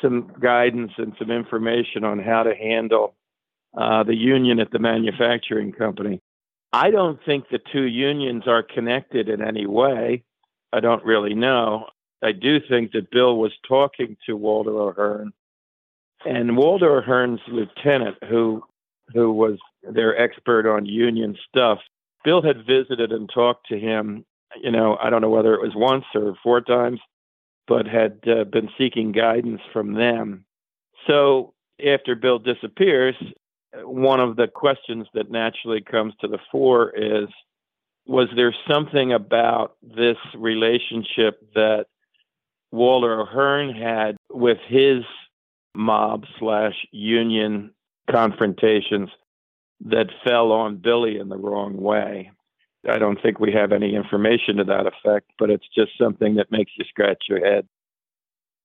some 0.01 0.31
guidance 0.39 0.91
and 0.97 1.13
some 1.17 1.31
information 1.31 2.03
on 2.03 2.19
how 2.19 2.43
to 2.43 2.53
handle 2.53 3.15
uh, 3.77 4.03
the 4.03 4.15
union 4.15 4.59
at 4.59 4.71
the 4.71 4.79
manufacturing 4.79 5.71
company. 5.71 6.21
I 6.73 6.89
don't 6.89 7.19
think 7.23 7.49
the 7.49 7.59
two 7.71 7.83
unions 7.83 8.43
are 8.47 8.63
connected 8.63 9.29
in 9.29 9.41
any 9.41 9.65
way. 9.65 10.23
I 10.73 10.79
don't 10.79 11.05
really 11.05 11.35
know. 11.35 11.87
I 12.23 12.31
do 12.31 12.59
think 12.59 12.93
that 12.93 13.11
Bill 13.11 13.37
was 13.37 13.51
talking 13.67 14.17
to 14.25 14.35
Walter 14.35 14.71
O'Hearn, 14.71 15.33
and 16.25 16.57
Walter 16.57 16.97
O'Hearn's 16.97 17.41
lieutenant, 17.47 18.17
who 18.29 18.63
who 19.13 19.31
was 19.31 19.59
their 19.83 20.17
expert 20.17 20.65
on 20.65 20.85
union 20.85 21.37
stuff. 21.49 21.79
Bill 22.23 22.41
had 22.41 22.65
visited 22.65 23.11
and 23.11 23.29
talked 23.29 23.67
to 23.67 23.79
him. 23.79 24.25
You 24.61 24.71
know, 24.71 24.97
I 25.01 25.09
don't 25.09 25.21
know 25.21 25.29
whether 25.29 25.53
it 25.53 25.61
was 25.61 25.75
once 25.75 26.05
or 26.15 26.35
four 26.43 26.61
times, 26.61 26.99
but 27.67 27.87
had 27.87 28.19
uh, 28.27 28.43
been 28.45 28.69
seeking 28.77 29.11
guidance 29.11 29.61
from 29.71 29.93
them. 29.93 30.45
So 31.07 31.53
after 31.85 32.15
Bill 32.15 32.39
disappears, 32.39 33.15
one 33.81 34.19
of 34.19 34.35
the 34.35 34.47
questions 34.47 35.07
that 35.13 35.31
naturally 35.31 35.81
comes 35.81 36.13
to 36.21 36.27
the 36.27 36.39
fore 36.51 36.91
is 36.95 37.29
was 38.05 38.27
there 38.35 38.53
something 38.69 39.13
about 39.13 39.77
this 39.81 40.17
relationship 40.35 41.39
that 41.55 41.85
Walter 42.71 43.21
O'Hearn 43.21 43.73
had 43.73 44.17
with 44.29 44.57
his 44.67 45.03
mob 45.73 46.25
slash 46.37 46.73
union 46.91 47.71
confrontations 48.11 49.09
that 49.85 50.07
fell 50.25 50.51
on 50.51 50.77
Billy 50.77 51.17
in 51.17 51.29
the 51.29 51.37
wrong 51.37 51.77
way? 51.77 52.31
I 52.89 52.97
don't 52.97 53.21
think 53.21 53.39
we 53.39 53.51
have 53.53 53.71
any 53.71 53.95
information 53.95 54.57
to 54.57 54.63
that 54.65 54.87
effect, 54.87 55.31
but 55.39 55.49
it's 55.49 55.67
just 55.73 55.91
something 55.97 56.35
that 56.35 56.51
makes 56.51 56.71
you 56.77 56.85
scratch 56.89 57.23
your 57.29 57.39
head. 57.39 57.67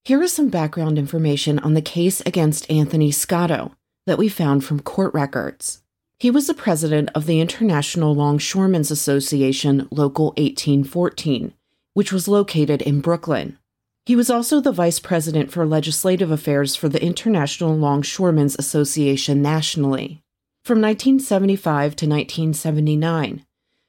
Here 0.04 0.22
is 0.22 0.32
some 0.32 0.48
background 0.48 0.98
information 0.98 1.58
on 1.58 1.75
the 1.75 1.82
case 1.82 2.20
against 2.22 2.70
Anthony 2.70 3.12
Scotto 3.12 3.72
that 4.06 4.18
we 4.18 4.28
found 4.28 4.64
from 4.64 4.80
court 4.80 5.12
records. 5.14 5.82
He 6.18 6.30
was 6.30 6.46
the 6.48 6.54
president 6.54 7.10
of 7.14 7.26
the 7.26 7.40
International 7.40 8.14
Longshoremen's 8.14 8.90
Association 8.90 9.87
Local 9.90 10.28
1814, 10.38 11.52
which 11.94 12.12
was 12.12 12.26
located 12.26 12.82
in 12.82 13.00
Brooklyn. 13.00 13.58
He 14.04 14.16
was 14.16 14.30
also 14.30 14.60
the 14.60 14.72
vice 14.72 14.98
president 14.98 15.52
for 15.52 15.66
legislative 15.66 16.30
affairs 16.30 16.75
for 16.75 16.88
the 16.88 17.02
International 17.02 17.76
Longshoremen's 17.76 18.56
Association 18.58 19.42
nationally. 19.42 20.22
From 20.64 20.80
1975 20.80 21.94
to 21.96 22.06
1979, 22.06 23.44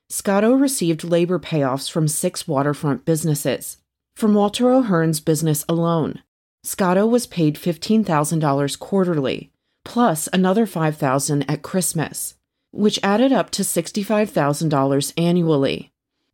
Scotto 0.10 0.54
received 0.54 1.04
labor 1.04 1.40
payoffs 1.40 1.90
from 1.90 2.08
six 2.08 2.48
waterfront 2.48 3.06
businesses. 3.06 3.78
From 4.16 4.34
Walter 4.34 4.72
O'Hearn's 4.72 5.20
business 5.20 5.64
alone, 5.70 6.24
Scotto 6.64 7.06
was 7.06 7.28
paid 7.28 7.56
$15,000 7.56 8.80
quarterly 8.80 9.52
plus 9.86 10.28
another 10.32 10.68
$5,000 10.68 11.46
at 11.48 11.64
Christmas, 11.64 12.36
which 12.72 13.00
added 13.02 13.32
up 13.32 13.50
to 13.52 13.64
$65,000 13.64 15.14
annually. 15.18 15.92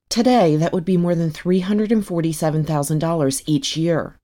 Today, 0.10 0.56
that 0.58 0.74
would 0.74 0.86
be 0.86 0.98
more 0.98 1.16
than 1.16 1.32
$347,000 1.32 3.44
each 3.46 3.78
year. 3.78 4.20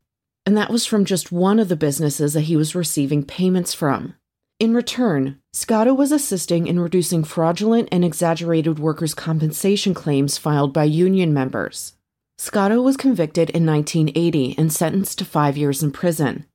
And 0.46 0.58
that 0.58 0.70
was 0.70 0.86
from 0.86 1.06
just 1.06 1.32
one 1.32 1.60
of 1.60 1.70
the 1.70 1.76
businesses 1.76 2.34
that 2.34 2.42
he 2.42 2.58
was 2.58 2.76
receiving 2.76 3.24
payments 3.24 3.74
from. 3.74 4.16
In 4.62 4.76
return, 4.76 5.40
Scotto 5.54 5.92
was 5.92 6.12
assisting 6.12 6.68
in 6.68 6.80
reducing 6.80 7.24
fraudulent 7.24 7.90
and 7.92 8.06
exaggerated 8.06 8.78
workers' 8.78 9.16
compensation 9.16 9.96
claims 9.96 10.38
filed 10.38 10.72
by 10.72 10.84
union 10.84 11.34
members. 11.34 11.94
Scotto 12.38 12.80
was 12.80 12.96
convicted 12.96 13.50
in 13.50 13.66
1980 13.66 14.54
and 14.60 14.72
sentenced 14.72 15.18
to 15.18 15.26
five 15.26 15.58
years 15.58 15.82
in 15.82 15.90
prison, 15.90 16.46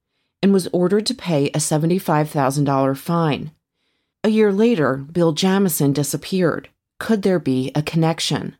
and 0.41 0.53
was 0.53 0.69
ordered 0.73 1.05
to 1.07 1.15
pay 1.15 1.49
a 1.49 1.59
$75,000 1.59 2.97
fine. 2.97 3.51
A 4.23 4.29
year 4.29 4.53
later, 4.53 4.99
Bill 4.99 5.33
Jamison 5.33 5.93
disappeared. 5.93 6.69
Could 7.01 7.23
there 7.23 7.41
be 7.41 7.73
a 7.75 7.83
connection? 7.83 8.55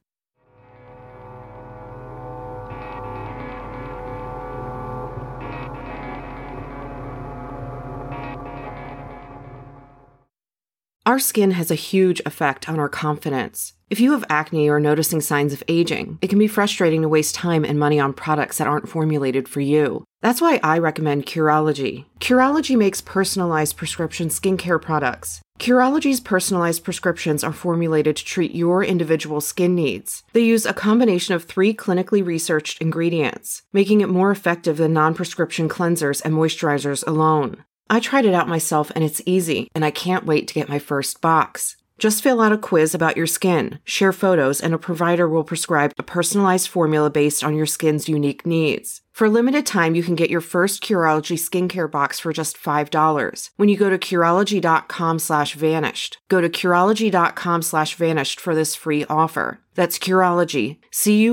Our 11.07 11.21
skin 11.21 11.53
has 11.53 11.71
a 11.71 11.77
huge 11.77 12.21
effect 12.27 12.69
on 12.69 12.81
our 12.81 12.89
confidence. 12.89 13.75
If 13.89 14.01
you 14.01 14.11
have 14.11 14.25
acne 14.29 14.69
or 14.69 14.81
noticing 14.81 15.21
signs 15.21 15.53
of 15.53 15.63
aging, 15.69 16.19
it 16.21 16.27
can 16.27 16.41
be 16.41 16.49
frustrating 16.49 17.03
to 17.03 17.09
waste 17.09 17.37
time 17.37 17.65
and 17.65 17.79
money 17.79 18.01
on 18.01 18.13
products 18.13 18.59
that 18.59 18.67
aren't 18.67 18.89
formulated 18.89 19.49
for 19.49 19.61
you. 19.61 20.03
That's 20.21 20.41
why 20.41 20.59
I 20.65 20.79
recommend 20.79 21.25
Curology. 21.25 22.07
Curology 22.19 22.77
makes 22.77 23.01
personalized 23.01 23.77
prescription 23.77 24.31
skincare 24.31 24.83
products. 24.83 25.41
Curology's 25.61 26.19
personalized 26.19 26.83
prescriptions 26.83 27.45
are 27.45 27.53
formulated 27.53 28.17
to 28.17 28.25
treat 28.25 28.53
your 28.53 28.83
individual 28.83 29.41
skin 29.41 29.77
needs. 29.77 30.25
They 30.33 30.41
use 30.41 30.67
a 30.67 30.75
combination 30.75 31.37
of 31.37 31.45
three 31.45 31.73
clinically 31.73 32.27
researched 32.27 32.83
ingredients, 32.83 33.63
making 33.73 34.01
it 34.01 34.09
more 34.09 34.33
effective 34.33 34.77
than 34.77 34.93
non 34.93 35.15
prescription 35.15 35.69
cleansers 35.69 36.21
and 36.25 36.35
moisturizers 36.35 37.07
alone. 37.07 37.63
I 37.89 38.01
tried 38.01 38.25
it 38.25 38.35
out 38.35 38.49
myself 38.49 38.91
and 38.95 39.05
it's 39.05 39.23
easy, 39.27 39.69
and 39.75 39.85
I 39.85 39.91
can't 39.91 40.27
wait 40.27 40.49
to 40.49 40.55
get 40.55 40.69
my 40.69 40.79
first 40.79 41.21
box. 41.21 41.77
Just 41.99 42.23
fill 42.23 42.43
out 42.43 42.53
a 42.53 42.59
quiz 42.59 42.95
about 42.95 43.17
your 43.17 43.27
skin, 43.27 43.79
share 43.85 44.13
photos, 44.13 44.61
and 44.61 44.75
a 44.75 44.79
provider 44.79 45.29
will 45.29 45.45
prescribe 45.45 45.93
a 45.99 46.03
personalized 46.03 46.69
formula 46.69 47.11
based 47.11 47.43
on 47.43 47.55
your 47.55 47.65
skin's 47.65 48.09
unique 48.09 48.45
needs. 48.45 49.01
For 49.17 49.25
a 49.29 49.31
limited 49.31 49.65
time, 49.65 49.95
you 49.95 50.03
can 50.03 50.15
get 50.15 50.29
your 50.29 50.43
first 50.43 50.83
Curology 50.83 51.39
skincare 51.39 51.91
box 51.91 52.21
for 52.21 52.35
just 52.35 52.63
$5 52.63 53.49
when 53.57 53.71
you 53.71 53.79
go 53.79 53.89
to 53.89 53.97
Curology.com 53.97 55.19
slash 55.21 55.55
vanished. 55.55 56.19
Go 56.29 56.43
to 56.43 56.51
Curology.com 56.51 57.63
slash 57.63 57.95
vanished 57.95 58.39
for 58.39 58.55
this 58.55 58.75
free 58.75 59.07
offer. 59.07 59.61
That's 59.75 59.99
Curology, 59.99 60.81
C-U-R-O-L-O-G-Y 60.91 61.33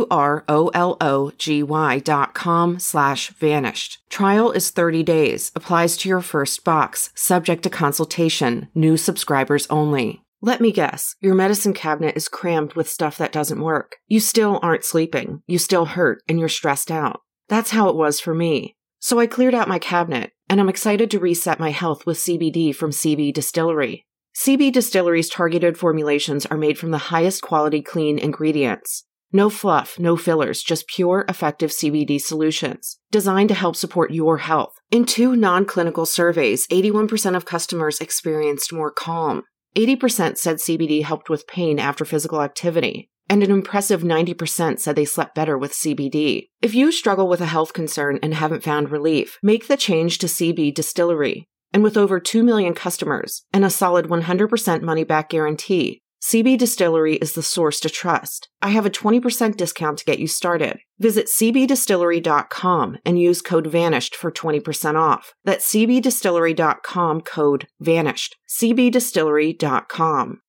dot 2.00 2.34
com 2.34 2.80
slash 2.80 3.30
vanished. 3.32 4.00
Trial 4.10 4.52
is 4.54 4.70
30 4.70 5.04
days, 5.04 5.52
applies 5.54 5.98
to 5.98 6.08
your 6.08 6.22
first 6.22 6.64
box, 6.64 7.10
subject 7.16 7.64
to 7.64 7.70
consultation, 7.70 8.70
new 8.74 8.96
subscribers 8.96 9.68
only. 9.70 10.24
Let 10.42 10.62
me 10.62 10.72
guess, 10.72 11.18
your 11.20 11.36
medicine 11.36 11.74
cabinet 11.74 12.16
is 12.16 12.30
crammed 12.30 12.76
with 12.76 12.88
stuff 12.88 13.18
that 13.18 13.34
doesn't 13.34 13.60
work. 13.60 13.98
You 14.08 14.22
still 14.22 14.62
aren't 14.64 14.86
sleeping, 14.86 15.44
you 15.48 15.58
still 15.58 15.84
hurt, 15.84 16.24
and 16.30 16.40
you're 16.40 16.48
stressed 16.48 16.90
out. 16.90 17.20
That's 17.54 17.70
how 17.70 17.88
it 17.88 17.96
was 17.96 18.20
for 18.20 18.34
me. 18.34 18.76
So 18.98 19.20
I 19.20 19.28
cleared 19.28 19.54
out 19.54 19.68
my 19.68 19.78
cabinet, 19.78 20.32
and 20.50 20.60
I'm 20.60 20.70
excited 20.70 21.12
to 21.12 21.20
reset 21.20 21.60
my 21.60 21.70
health 21.70 22.04
with 22.04 22.18
CBD 22.18 22.76
from 22.76 22.90
CB 22.90 23.32
Distillery. 23.32 24.08
CB 24.36 24.72
Distillery's 24.74 25.30
targeted 25.30 25.78
formulations 25.78 26.48
are 26.48 26.58
made 26.58 26.80
from 26.80 26.90
the 26.90 27.14
highest 27.14 27.44
quality 27.44 27.84
clean 27.84 28.18
ingredients. 28.18 29.04
No 29.32 29.52
fluff, 29.52 30.00
no 30.00 30.18
fillers, 30.18 30.64
just 30.64 30.88
pure, 30.88 31.26
effective 31.30 31.70
CBD 31.70 32.20
solutions 32.20 32.98
designed 33.12 33.50
to 33.50 33.56
help 33.56 33.76
support 33.76 34.12
your 34.12 34.40
health. 34.40 34.74
In 34.90 35.06
two 35.06 35.36
non 35.36 35.66
clinical 35.66 36.08
surveys, 36.08 36.66
81% 36.70 37.36
of 37.36 37.46
customers 37.46 38.00
experienced 38.00 38.74
more 38.74 38.90
calm. 38.90 39.44
80% 39.78 40.40
said 40.40 40.58
CBD 40.58 41.04
helped 41.04 41.30
with 41.30 41.46
pain 41.46 41.78
after 41.78 42.04
physical 42.04 42.42
activity, 42.42 43.12
and 43.34 43.42
an 43.42 43.50
impressive 43.50 44.04
90% 44.04 44.80
said 44.80 44.96
they 44.96 45.06
slept 45.06 45.34
better 45.34 45.58
with 45.58 45.72
CBD. 45.72 46.50
If 46.62 46.76
you 46.76 46.92
struggle 46.92 47.28
with 47.28 47.42
a 47.42 47.48
health 47.48 47.74
concern 47.74 48.20
and 48.22 48.32
haven't 48.32 48.62
found 48.62 48.92
relief, 48.92 49.40
make 49.42 49.68
the 49.68 49.76
change 49.76 50.20
to 50.20 50.28
CB 50.28 50.76
Distillery. 50.76 51.48
And 51.74 51.82
with 51.82 51.98
over 51.98 52.20
2 52.20 52.44
million 52.44 52.76
customers 52.76 53.42
and 53.52 53.66
a 53.66 53.72
solid 53.72 54.06
100% 54.06 54.84
money 54.84 55.04
back 55.04 55.30
guarantee, 55.30 56.04
CB 56.22 56.60
Distillery 56.60 57.16
is 57.16 57.34
the 57.34 57.42
source 57.42 57.80
to 57.80 57.90
trust. 57.90 58.50
I 58.62 58.70
have 58.70 58.86
a 58.86 58.92
20% 58.92 59.58
discount 59.58 59.98
to 59.98 60.06
get 60.06 60.20
you 60.20 60.28
started. 60.28 60.78
Visit 61.00 61.26
cbdistillery.com 61.26 62.98
and 63.04 63.20
use 63.20 63.42
code 63.42 63.66
VANISHED 63.66 64.14
for 64.14 64.32
20% 64.32 64.94
off. 64.94 65.34
That's 65.44 65.68
cbdistillery.com 65.74 67.22
code 67.22 67.68
VANISHED. 67.82 68.34
cbdistillery.com. 68.62 70.40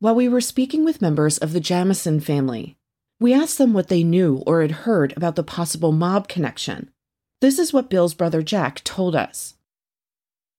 While 0.00 0.14
we 0.14 0.30
were 0.30 0.40
speaking 0.40 0.82
with 0.82 1.02
members 1.02 1.36
of 1.36 1.52
the 1.52 1.60
Jamison 1.60 2.20
family, 2.20 2.78
we 3.20 3.34
asked 3.34 3.58
them 3.58 3.74
what 3.74 3.88
they 3.88 4.02
knew 4.02 4.42
or 4.46 4.62
had 4.62 4.70
heard 4.70 5.14
about 5.14 5.36
the 5.36 5.42
possible 5.42 5.92
mob 5.92 6.26
connection. 6.26 6.90
This 7.42 7.58
is 7.58 7.74
what 7.74 7.90
Bill's 7.90 8.14
brother 8.14 8.40
Jack 8.40 8.82
told 8.82 9.14
us. 9.14 9.56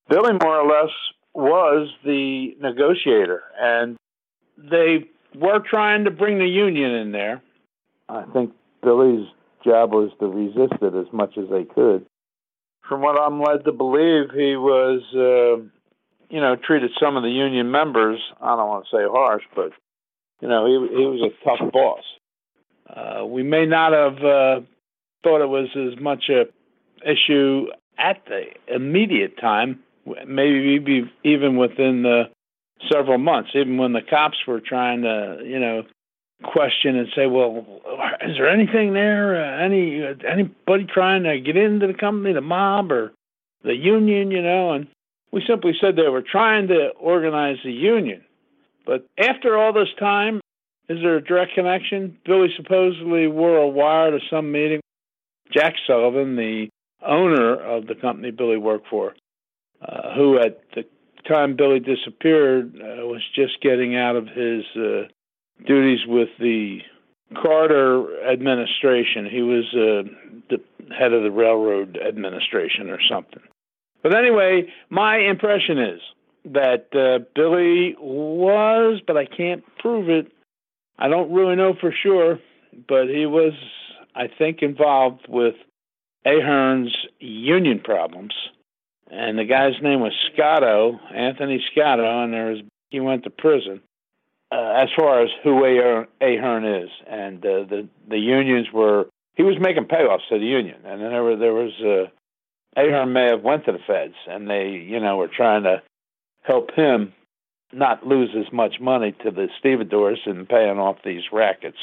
Billy, 0.07 0.33
more 0.33 0.59
or 0.59 0.67
less, 0.67 0.91
was 1.33 1.89
the 2.05 2.55
negotiator, 2.61 3.41
and 3.59 3.97
they 4.59 5.09
were 5.33 5.59
trying 5.59 6.03
to 6.03 6.11
bring 6.11 6.37
the 6.37 6.45
union 6.45 6.91
in 6.91 7.11
there. 7.11 7.41
I 8.09 8.25
think 8.33 8.53
Billy's 8.83 9.27
job 9.65 9.91
was 9.91 10.11
to 10.19 10.27
resist 10.27 10.83
it 10.83 10.93
as 10.93 11.11
much 11.11 11.39
as 11.39 11.49
they 11.49 11.63
could. 11.63 12.05
From 12.87 13.01
what 13.01 13.19
I'm 13.19 13.41
led 13.41 13.65
to 13.65 13.71
believe, 13.71 14.29
he 14.35 14.55
was, 14.55 15.01
uh, 15.15 15.65
you 16.31 16.39
know, 16.39 16.55
treated 16.55 16.91
some 16.99 17.17
of 17.17 17.23
the 17.23 17.29
union 17.29 17.71
members, 17.71 18.19
I 18.41 18.55
don't 18.55 18.67
want 18.67 18.85
to 18.85 18.95
say 18.95 19.03
harsh, 19.03 19.43
but, 19.53 19.71
you 20.39 20.47
know, 20.47 20.65
he, 20.65 20.95
he 20.95 21.05
was 21.05 21.21
a 21.21 21.43
tough 21.45 21.71
boss. 21.71 22.03
Uh, 22.89 23.25
we 23.25 23.43
may 23.43 23.65
not 23.65 23.91
have 23.91 24.17
uh, 24.23 24.61
thought 25.23 25.41
it 25.41 25.49
was 25.49 25.67
as 25.75 26.01
much 26.01 26.29
a 26.29 26.45
issue 27.09 27.67
at 27.97 28.23
the 28.25 28.43
immediate 28.73 29.37
time, 29.39 29.79
maybe 30.25 31.11
even 31.23 31.57
within 31.57 32.03
the 32.03 32.23
several 32.91 33.17
months, 33.17 33.51
even 33.53 33.77
when 33.77 33.93
the 33.93 34.01
cops 34.01 34.37
were 34.47 34.59
trying 34.59 35.03
to, 35.03 35.41
you 35.45 35.59
know, 35.59 35.83
question 36.43 36.97
and 36.97 37.07
say, 37.15 37.27
"Well, 37.27 37.65
is 38.21 38.35
there 38.37 38.49
anything 38.49 38.93
there? 38.93 39.43
Uh, 39.43 39.63
any 39.63 40.03
uh, 40.03 40.15
anybody 40.27 40.85
trying 40.85 41.23
to 41.23 41.39
get 41.39 41.55
into 41.55 41.87
the 41.87 41.93
company, 41.93 42.33
the 42.33 42.41
mob 42.41 42.91
or 42.91 43.11
the 43.63 43.75
union?" 43.75 44.31
You 44.31 44.41
know, 44.41 44.73
and 44.73 44.87
we 45.31 45.43
simply 45.47 45.73
said 45.79 45.95
they 45.95 46.09
were 46.09 46.23
trying 46.23 46.67
to 46.67 46.89
organize 46.99 47.57
the 47.63 47.71
union. 47.71 48.23
But 48.85 49.07
after 49.17 49.57
all 49.57 49.73
this 49.73 49.89
time, 49.99 50.41
is 50.89 50.99
there 51.01 51.17
a 51.17 51.23
direct 51.23 51.53
connection? 51.53 52.17
Billy 52.25 52.49
supposedly 52.57 53.27
wore 53.27 53.57
a 53.57 53.67
wire 53.67 54.11
to 54.11 54.19
some 54.29 54.51
meeting. 54.51 54.81
Jack 55.53 55.75
Sullivan, 55.87 56.35
the 56.35 56.69
owner 57.05 57.55
of 57.55 57.87
the 57.87 57.95
company 57.95 58.31
Billy 58.31 58.57
worked 58.57 58.87
for, 58.89 59.15
uh, 59.81 60.13
who 60.15 60.39
at 60.39 60.61
the 60.75 60.83
time 61.27 61.55
Billy 61.55 61.79
disappeared 61.79 62.75
uh, 62.75 63.05
was 63.05 63.21
just 63.35 63.61
getting 63.61 63.95
out 63.95 64.15
of 64.15 64.27
his 64.27 64.63
uh, 64.75 65.03
duties 65.65 65.99
with 66.07 66.29
the 66.39 66.79
Carter 67.41 68.27
administration. 68.27 69.29
He 69.29 69.41
was 69.41 69.63
uh, 69.73 70.09
the 70.49 70.61
head 70.97 71.13
of 71.13 71.23
the 71.23 71.31
railroad 71.31 71.97
administration 71.97 72.89
or 72.89 72.99
something. 73.09 73.41
But 74.03 74.15
anyway, 74.15 74.71
my 74.89 75.17
impression 75.17 75.77
is 75.77 76.01
that 76.45 76.87
uh, 76.93 77.23
Billy 77.35 77.95
was, 77.99 79.01
but 79.05 79.17
I 79.17 79.25
can't 79.25 79.63
prove 79.77 80.09
it, 80.09 80.31
I 80.97 81.07
don't 81.07 81.31
really 81.31 81.55
know 81.55 81.73
for 81.79 81.91
sure, 81.91 82.39
but 82.87 83.07
he 83.07 83.25
was, 83.25 83.53
I 84.15 84.27
think, 84.27 84.61
involved 84.61 85.25
with 85.27 85.55
O'Hearn's 86.25 86.95
union 87.19 87.79
problems. 87.79 88.33
And 89.09 89.37
the 89.37 89.45
guy's 89.45 89.81
name 89.81 89.99
was 89.99 90.13
Scotto, 90.31 90.99
Anthony 91.13 91.63
Scotto, 91.71 92.23
and 92.23 92.33
there 92.33 92.51
was 92.51 92.59
he 92.89 92.99
went 92.99 93.23
to 93.23 93.29
prison. 93.29 93.81
Uh, 94.51 94.73
as 94.83 94.89
far 94.97 95.23
as 95.23 95.29
who 95.43 95.65
O'Hearn 95.65 96.65
is, 96.65 96.89
and 97.07 97.45
uh, 97.45 97.63
the 97.63 97.87
the 98.07 98.17
unions 98.17 98.67
were 98.73 99.07
he 99.35 99.43
was 99.43 99.55
making 99.59 99.85
payoffs 99.85 100.27
to 100.29 100.37
the 100.37 100.45
union, 100.45 100.77
and 100.85 101.01
then 101.01 101.09
there 101.09 101.23
were 101.23 101.35
there 101.35 101.53
was 101.53 101.71
uh, 101.81 102.09
O'Hearn 102.77 103.13
may 103.13 103.27
have 103.27 103.41
went 103.41 103.65
to 103.65 103.71
the 103.71 103.79
feds, 103.85 104.15
and 104.27 104.49
they 104.49 104.69
you 104.69 104.99
know 104.99 105.17
were 105.17 105.27
trying 105.27 105.63
to 105.63 105.81
help 106.41 106.71
him 106.75 107.13
not 107.73 108.05
lose 108.05 108.29
as 108.37 108.51
much 108.51 108.79
money 108.79 109.13
to 109.23 109.31
the 109.31 109.47
stevedores 109.59 110.19
and 110.25 110.47
paying 110.47 110.79
off 110.79 110.97
these 111.05 111.23
rackets 111.31 111.77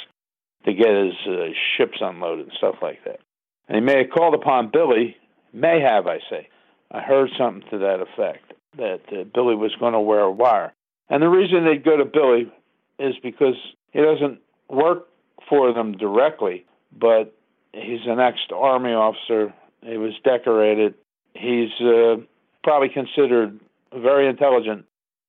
to 0.64 0.72
get 0.74 0.88
his 0.88 1.14
uh, 1.26 1.46
ships 1.76 1.98
unloaded 2.00 2.46
and 2.46 2.56
stuff 2.56 2.76
like 2.82 3.02
that. 3.04 3.20
And 3.68 3.76
he 3.76 3.80
may 3.80 4.02
have 4.02 4.10
called 4.10 4.34
upon 4.34 4.70
Billy, 4.70 5.16
may 5.52 5.80
have, 5.80 6.06
I 6.06 6.18
say. 6.30 6.48
I 6.90 7.00
heard 7.00 7.30
something 7.38 7.68
to 7.70 7.78
that 7.78 8.00
effect 8.00 8.52
that 8.76 9.00
uh, 9.12 9.24
Billy 9.34 9.54
was 9.54 9.74
going 9.78 9.92
to 9.92 10.00
wear 10.00 10.20
a 10.20 10.30
wire. 10.30 10.72
And 11.08 11.22
the 11.22 11.28
reason 11.28 11.64
they'd 11.64 11.84
go 11.84 11.96
to 11.96 12.04
Billy 12.04 12.52
is 12.98 13.14
because 13.22 13.56
he 13.92 14.00
doesn't 14.00 14.40
work 14.68 15.08
for 15.48 15.72
them 15.72 15.92
directly, 15.92 16.66
but 16.92 17.34
he's 17.72 18.00
an 18.06 18.20
ex 18.20 18.38
Army 18.54 18.92
officer. 18.92 19.54
He 19.82 19.96
was 19.96 20.14
decorated. 20.24 20.94
He's 21.34 21.70
uh, 21.80 22.16
probably 22.62 22.88
considered 22.88 23.58
very 23.94 24.28
intelligent, 24.28 24.84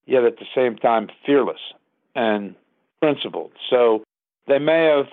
yet 0.06 0.24
at 0.24 0.38
the 0.38 0.46
same 0.56 0.76
time 0.76 1.10
fearless 1.26 1.60
and 2.16 2.56
principled. 3.02 3.52
So 3.70 4.04
they 4.48 4.60
may 4.60 4.86
have, 4.86 5.08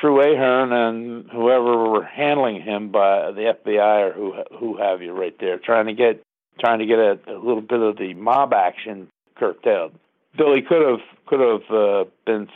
through 0.00 0.22
O'Hearn 0.22 0.72
and 0.72 1.30
whoever 1.30 1.90
were 1.90 2.04
handling 2.04 2.62
him 2.62 2.90
by 2.90 3.32
the 3.32 3.54
FBI 3.64 4.10
or 4.10 4.12
who 4.12 4.34
who 4.58 4.76
have 4.78 5.02
you 5.02 5.12
right 5.12 5.36
there, 5.40 5.58
trying 5.58 5.86
to 5.86 5.92
get 5.92 6.22
trying 6.58 6.78
to 6.78 6.86
get 6.86 6.98
a, 6.98 7.18
a 7.26 7.38
little 7.38 7.62
bit 7.62 7.80
of 7.80 7.96
the 7.96 8.14
mob 8.14 8.52
action 8.52 9.08
curtailed. 9.36 9.92
Billy 10.36 10.62
could 10.62 10.86
have 10.86 11.00
could 11.26 11.40
have 11.40 11.76
uh, 11.76 12.04
been 12.24 12.48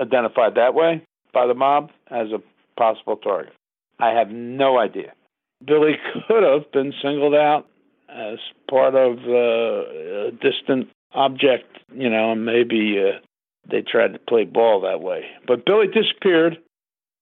identified 0.00 0.54
that 0.54 0.74
way 0.74 1.02
by 1.32 1.46
the 1.46 1.54
mob 1.54 1.90
as 2.10 2.28
a 2.30 2.40
possible 2.78 3.16
target. 3.16 3.52
I 3.98 4.10
have 4.10 4.30
no 4.30 4.78
idea. 4.78 5.12
Billy 5.64 5.92
could 6.28 6.42
have 6.42 6.70
been 6.72 6.92
singled 7.02 7.34
out 7.34 7.66
as 8.08 8.38
part 8.68 8.94
of 8.94 9.18
uh, 9.18 10.28
a 10.28 10.30
distant 10.32 10.88
object, 11.12 11.78
you 11.94 12.08
know, 12.08 12.32
and 12.32 12.44
maybe 12.44 12.98
uh, 12.98 13.18
they 13.70 13.82
tried 13.82 14.12
to 14.12 14.18
play 14.18 14.44
ball 14.44 14.80
that 14.82 15.00
way. 15.00 15.24
But 15.46 15.64
Billy 15.64 15.86
disappeared. 15.86 16.58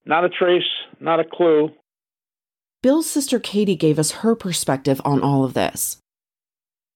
Not 0.06 0.24
a 0.24 0.28
trace, 0.28 0.62
not 1.00 1.20
a 1.20 1.24
clue. 1.24 1.70
Bill's 2.82 3.08
sister 3.08 3.38
Katie 3.38 3.76
gave 3.76 3.98
us 3.98 4.10
her 4.10 4.34
perspective 4.34 5.00
on 5.04 5.22
all 5.22 5.44
of 5.44 5.54
this. 5.54 5.96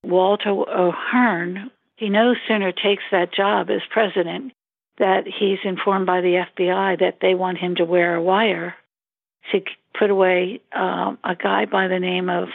Walter 0.05 0.51
O'Hearn, 0.51 1.70
he 1.96 2.11
no 2.11 2.35
sooner 2.46 2.72
takes 2.72 3.03
that 3.11 3.33
job 3.33 3.70
as 3.70 3.81
president 3.90 4.53
that 4.98 5.24
he's 5.27 5.59
informed 5.64 6.07
by 6.07 6.20
the 6.20 6.44
FBI 6.57 6.98
that 7.01 7.18
they 7.22 7.35
want 7.35 7.59
him 7.59 7.77
to 7.77 7.85
wear 7.85 8.14
a 8.16 8.22
wire 8.22 8.74
to 9.53 9.61
put 9.98 10.11
away 10.11 10.61
um, 10.72 11.18
a 11.24 11.34
guy 11.34 11.64
by 11.64 11.88
the 11.88 11.98
name 11.98 12.28
of 12.28 12.48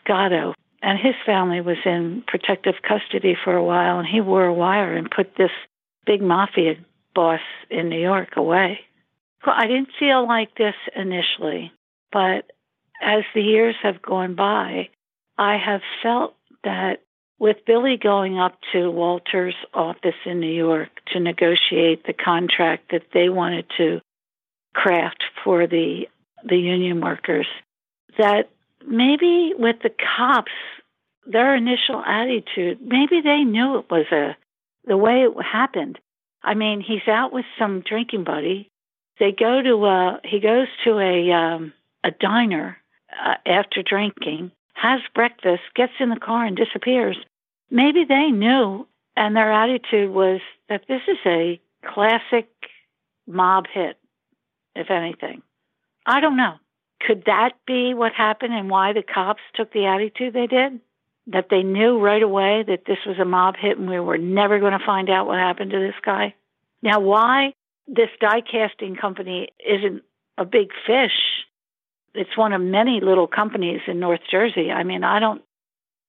Scotto. 0.00 0.54
And 0.82 0.98
his 0.98 1.14
family 1.24 1.60
was 1.60 1.76
in 1.84 2.24
protective 2.26 2.74
custody 2.86 3.36
for 3.44 3.54
a 3.54 3.64
while, 3.64 3.98
and 3.98 4.08
he 4.08 4.20
wore 4.20 4.46
a 4.46 4.54
wire 4.54 4.96
and 4.96 5.10
put 5.10 5.36
this 5.36 5.50
big 6.06 6.20
mafia 6.20 6.74
boss 7.14 7.40
in 7.70 7.88
New 7.88 8.00
York 8.00 8.36
away. 8.36 8.80
I 9.44 9.66
didn't 9.66 9.90
feel 9.98 10.26
like 10.26 10.56
this 10.56 10.74
initially, 10.94 11.72
but 12.12 12.50
as 13.02 13.24
the 13.34 13.42
years 13.42 13.74
have 13.82 14.02
gone 14.02 14.34
by, 14.34 14.88
I 15.36 15.56
have 15.56 15.80
felt 16.02 16.34
that 16.62 17.02
with 17.38 17.56
Billy 17.66 17.96
going 18.00 18.38
up 18.38 18.56
to 18.72 18.90
Walter's 18.90 19.56
office 19.74 20.14
in 20.24 20.38
New 20.38 20.52
York 20.52 20.90
to 21.12 21.18
negotiate 21.18 22.06
the 22.06 22.12
contract 22.12 22.92
that 22.92 23.02
they 23.12 23.28
wanted 23.28 23.66
to 23.78 24.00
craft 24.74 25.24
for 25.42 25.66
the 25.66 26.06
the 26.44 26.56
union 26.56 27.00
workers, 27.00 27.46
that 28.18 28.50
maybe 28.86 29.54
with 29.58 29.76
the 29.82 29.90
cops, 29.90 30.52
their 31.26 31.54
initial 31.54 32.02
attitude, 32.04 32.78
maybe 32.82 33.20
they 33.20 33.44
knew 33.44 33.78
it 33.78 33.90
was 33.90 34.06
a 34.12 34.36
the 34.84 34.96
way 34.96 35.22
it 35.22 35.32
happened. 35.42 35.98
I 36.42 36.54
mean, 36.54 36.80
he's 36.80 37.06
out 37.06 37.32
with 37.32 37.44
some 37.58 37.82
drinking 37.86 38.24
buddy. 38.24 38.68
They 39.20 39.30
go 39.30 39.62
to 39.62 39.86
a 39.86 40.20
he 40.24 40.40
goes 40.40 40.66
to 40.84 40.98
a 40.98 41.30
um, 41.30 41.72
a 42.02 42.10
diner 42.10 42.78
uh, 43.12 43.34
after 43.46 43.82
drinking, 43.82 44.50
has 44.74 45.00
breakfast, 45.14 45.62
gets 45.74 45.92
in 46.00 46.10
the 46.10 46.16
car, 46.16 46.44
and 46.44 46.56
disappears. 46.56 47.16
Maybe 47.70 48.04
they 48.04 48.30
knew, 48.30 48.86
and 49.16 49.36
their 49.36 49.52
attitude 49.52 50.10
was 50.10 50.40
that 50.68 50.82
this 50.88 51.02
is 51.06 51.18
a 51.24 51.60
classic 51.86 52.48
mob 53.26 53.66
hit, 53.72 53.96
if 54.74 54.90
anything. 54.90 55.42
I 56.06 56.20
don't 56.20 56.36
know. 56.36 56.54
Could 57.06 57.24
that 57.26 57.52
be 57.66 57.94
what 57.94 58.12
happened 58.12 58.54
and 58.54 58.70
why 58.70 58.92
the 58.92 59.02
cops 59.02 59.42
took 59.54 59.72
the 59.72 59.86
attitude 59.86 60.34
they 60.34 60.46
did? 60.46 60.80
That 61.28 61.46
they 61.50 61.62
knew 61.62 61.98
right 61.98 62.22
away 62.22 62.64
that 62.66 62.84
this 62.86 62.98
was 63.06 63.18
a 63.18 63.24
mob 63.24 63.56
hit 63.56 63.78
and 63.78 63.88
we 63.88 64.00
were 64.00 64.18
never 64.18 64.58
going 64.58 64.78
to 64.78 64.84
find 64.84 65.08
out 65.08 65.26
what 65.26 65.38
happened 65.38 65.70
to 65.70 65.78
this 65.78 65.94
guy? 66.04 66.34
Now, 66.82 67.00
why 67.00 67.54
this 67.86 68.08
die 68.20 68.40
casting 68.40 68.96
company 68.96 69.48
isn't 69.64 70.02
a 70.38 70.44
big 70.44 70.70
fish? 70.86 71.12
It's 72.14 72.36
one 72.36 72.52
of 72.52 72.60
many 72.60 73.00
little 73.00 73.26
companies 73.26 73.80
in 73.86 74.00
North 74.00 74.20
Jersey. 74.30 74.70
I 74.70 74.82
mean, 74.82 75.04
I 75.04 75.18
don't, 75.20 75.42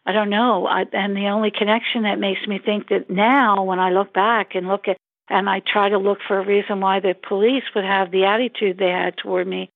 I 0.06 0.12
don't 0.12 0.29
know. 0.29 0.67
I, 0.67 0.86
and 0.91 1.15
the 1.15 1.27
only 1.27 1.51
connection 1.51 2.03
that 2.03 2.19
makes 2.19 2.45
me 2.47 2.60
think 2.63 2.89
that 2.89 3.10
now, 3.10 3.63
when 3.63 3.79
I 3.79 3.91
look 3.91 4.13
back 4.13 4.56
and 4.56 4.67
look 4.67 4.88
at, 4.88 4.97
and 5.29 5.49
I 5.49 5.62
try 5.62 5.89
to 5.89 5.97
look 5.97 6.19
for 6.27 6.39
a 6.39 6.45
reason 6.45 6.82
why 6.82 6.99
the 6.99 7.15
police 7.15 7.63
would 7.73 7.86
have 7.86 8.12
the 8.12 8.25
attitude 8.25 8.77
they 8.77 8.89
had 8.89 9.15
toward 9.15 9.47
me, 9.47 9.69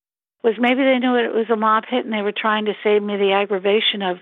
was 0.47 0.55
maybe 0.57 0.81
they 0.81 0.99
knew 0.99 1.15
it 1.15 1.33
was 1.33 1.49
a 1.49 1.57
mob 1.57 1.83
hit 1.89 2.05
and 2.05 2.13
they 2.13 2.21
were 2.21 2.31
trying 2.31 2.65
to 2.65 2.73
save 2.81 3.03
me 3.03 3.17
the 3.17 3.33
aggravation 3.33 4.01
of 4.01 4.17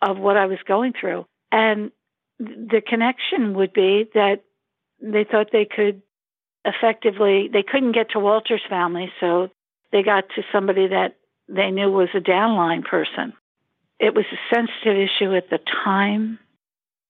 of 0.00 0.16
what 0.16 0.36
I 0.36 0.46
was 0.46 0.58
going 0.66 0.92
through. 0.98 1.26
And 1.50 1.90
the 2.38 2.82
connection 2.86 3.54
would 3.54 3.72
be 3.72 4.08
that 4.14 4.44
they 5.00 5.24
thought 5.24 5.48
they 5.52 5.64
could 5.64 6.02
effectively 6.64 7.48
they 7.52 7.64
couldn't 7.64 7.92
get 7.92 8.10
to 8.10 8.20
Walter's 8.20 8.62
family, 8.68 9.10
so 9.18 9.48
they 9.90 10.04
got 10.04 10.28
to 10.36 10.42
somebody 10.52 10.86
that 10.88 11.16
they 11.48 11.72
knew 11.72 11.90
was 11.90 12.10
a 12.14 12.20
downline 12.20 12.84
person. 12.84 13.32
It 13.98 14.14
was 14.14 14.26
a 14.30 14.54
sensitive 14.54 15.08
issue 15.08 15.34
at 15.34 15.50
the 15.50 15.58
time 15.84 16.38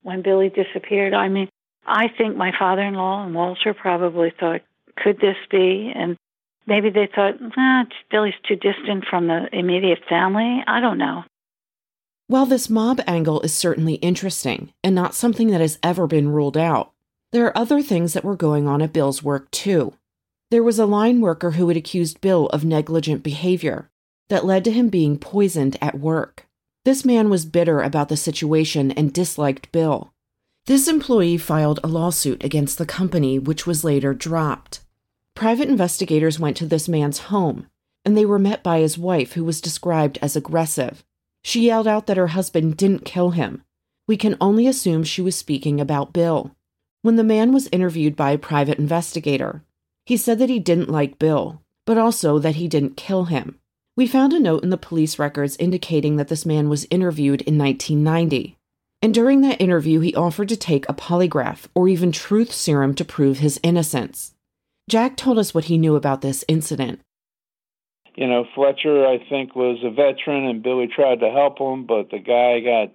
when 0.03 0.23
Billy 0.23 0.49
disappeared. 0.49 1.12
I 1.12 1.29
mean, 1.29 1.49
I 1.85 2.07
think 2.09 2.37
my 2.37 2.53
father 2.59 2.83
in 2.83 2.95
law 2.95 3.23
and 3.23 3.35
Walter 3.35 3.75
probably 3.75 4.33
thought, 4.38 4.62
could 4.97 5.19
this 5.19 5.37
be? 5.51 5.92
And 5.95 6.16
maybe 6.67 6.91
they 6.91 7.09
thought, 7.15 7.35
ah, 7.57 7.85
Billy's 8.11 8.35
too 8.47 8.57
distant 8.57 9.05
from 9.09 9.29
the 9.29 9.49
immediate 9.53 10.01
family. 10.09 10.63
I 10.67 10.81
don't 10.81 10.99
know. 10.99 11.25
While 12.29 12.47
this 12.47 12.69
mob 12.69 13.01
angle 13.07 13.41
is 13.43 13.55
certainly 13.55 13.95
interesting 13.95 14.73
and 14.83 14.95
not 14.95 15.15
something 15.15 15.49
that 15.49 15.61
has 15.61 15.79
ever 15.83 16.07
been 16.07 16.29
ruled 16.29 16.57
out, 16.57 16.93
there 17.33 17.47
are 17.47 17.57
other 17.57 17.83
things 17.83 18.15
that 18.15 18.25
were 18.25 18.37
going 18.37 18.67
on 18.67 18.83
at 18.83 18.93
Bill's 18.93 19.23
work 19.23 19.51
too. 19.51 19.95
There 20.51 20.63
was 20.63 20.79
a 20.79 20.87
line 20.87 21.21
worker 21.21 21.53
who 21.53 21.69
had 21.69 21.77
accused 21.77 22.21
Bill 22.21 22.47
of 22.49 22.65
negligent 22.65 23.23
behavior 23.23 23.91
that 24.29 24.45
led 24.45 24.65
to 24.65 24.73
him 24.73 24.89
being 24.89 25.19
poisoned 25.19 25.77
at 25.81 25.99
work. 25.99 26.47
This 26.85 27.05
man 27.05 27.31
was 27.31 27.45
bitter 27.45 27.81
about 27.81 28.09
the 28.09 28.17
situation 28.17 28.93
and 28.93 29.13
disliked 29.13 29.71
Bill. 29.73 30.13
This 30.67 30.89
employee 30.89 31.37
filed 31.37 31.79
a 31.83 31.89
lawsuit 31.89 32.43
against 32.43 32.79
the 32.79 32.87
company, 32.87 33.39
which 33.39 33.67
was 33.67 33.85
later 33.85 34.15
dropped. 34.15 34.81
Private 35.37 35.68
investigators 35.68 36.40
went 36.40 36.57
to 36.57 36.66
this 36.66 36.88
man's 36.88 37.18
home, 37.18 37.66
and 38.07 38.16
they 38.16 38.25
were 38.25 38.38
met 38.38 38.62
by 38.62 38.79
his 38.81 38.96
wife, 38.96 39.35
who 39.35 39.44
was 39.44 39.61
described 39.61 40.18
as 40.22 40.35
aggressive. 40.35 41.05
She 41.44 41.66
yelled 41.66 41.87
out 41.87 42.07
that 42.07 42.16
her 42.16 42.29
husband 42.29 42.79
didn't 42.79 43.05
kill 43.05 43.33
him. 43.33 43.62
We 44.09 44.16
can 44.16 44.38
only 44.40 44.66
assume 44.66 45.05
she 45.05 45.20
was 45.20 45.37
speaking 45.37 45.79
about 45.79 46.14
Bill. 46.14 46.57
When 47.03 47.16
the 47.16 47.22
man 47.22 47.53
was 47.53 47.68
interviewed 47.70 48.16
by 48.16 48.31
a 48.31 48.38
private 48.38 48.79
investigator, 48.79 49.62
he 50.07 50.16
said 50.16 50.38
that 50.38 50.49
he 50.49 50.59
didn't 50.59 50.88
like 50.88 51.18
Bill, 51.18 51.61
but 51.85 51.99
also 51.99 52.38
that 52.38 52.57
he 52.57 52.66
didn't 52.66 52.96
kill 52.96 53.27
him. 53.27 53.59
We 53.94 54.07
found 54.07 54.33
a 54.33 54.40
note 54.40 54.62
in 54.62 54.70
the 54.70 54.79
police 54.79 55.18
records 55.18 55.59
indicating 55.59 56.16
that 56.16 56.29
this 56.29 56.46
man 56.46 56.70
was 56.70 56.87
interviewed 56.90 57.42
in 57.42 57.59
1990. 57.59 58.57
And 59.03 59.12
during 59.12 59.42
that 59.42 59.61
interview, 59.61 60.01
he 60.01 60.14
offered 60.14 60.49
to 60.49 60.57
take 60.57 60.88
a 60.88 60.94
polygraph 60.94 61.66
or 61.75 61.88
even 61.88 62.11
truth 62.11 62.55
serum 62.55 62.94
to 62.94 63.05
prove 63.05 63.40
his 63.40 63.61
innocence. 63.62 64.33
Jack 64.88 65.16
told 65.16 65.38
us 65.38 65.55
what 65.55 65.64
he 65.64 65.79
knew 65.79 65.96
about 65.96 66.20
this 66.20 66.44
incident. 66.49 67.01
You 68.14 68.27
know, 68.27 68.46
Fletcher, 68.55 69.07
I 69.07 69.18
think, 69.29 69.55
was 69.55 69.79
a 69.85 69.90
veteran, 69.90 70.46
and 70.46 70.62
Billy 70.62 70.87
tried 70.87 71.20
to 71.20 71.31
help 71.31 71.59
him, 71.59 71.87
but 71.87 72.11
the 72.11 72.18
guy 72.18 72.61
got 72.61 72.92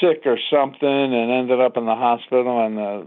sick 0.00 0.26
or 0.26 0.38
something 0.50 0.88
and 0.88 1.30
ended 1.30 1.60
up 1.60 1.76
in 1.76 1.86
the 1.86 1.94
hospital, 1.94 2.66
and 2.66 2.76
the, 2.76 3.06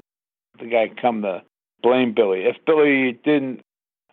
the 0.59 0.65
guy 0.65 0.89
come 0.99 1.21
to 1.21 1.43
blame 1.83 2.13
Billy. 2.15 2.45
If 2.45 2.57
Billy 2.65 3.19
didn't 3.23 3.61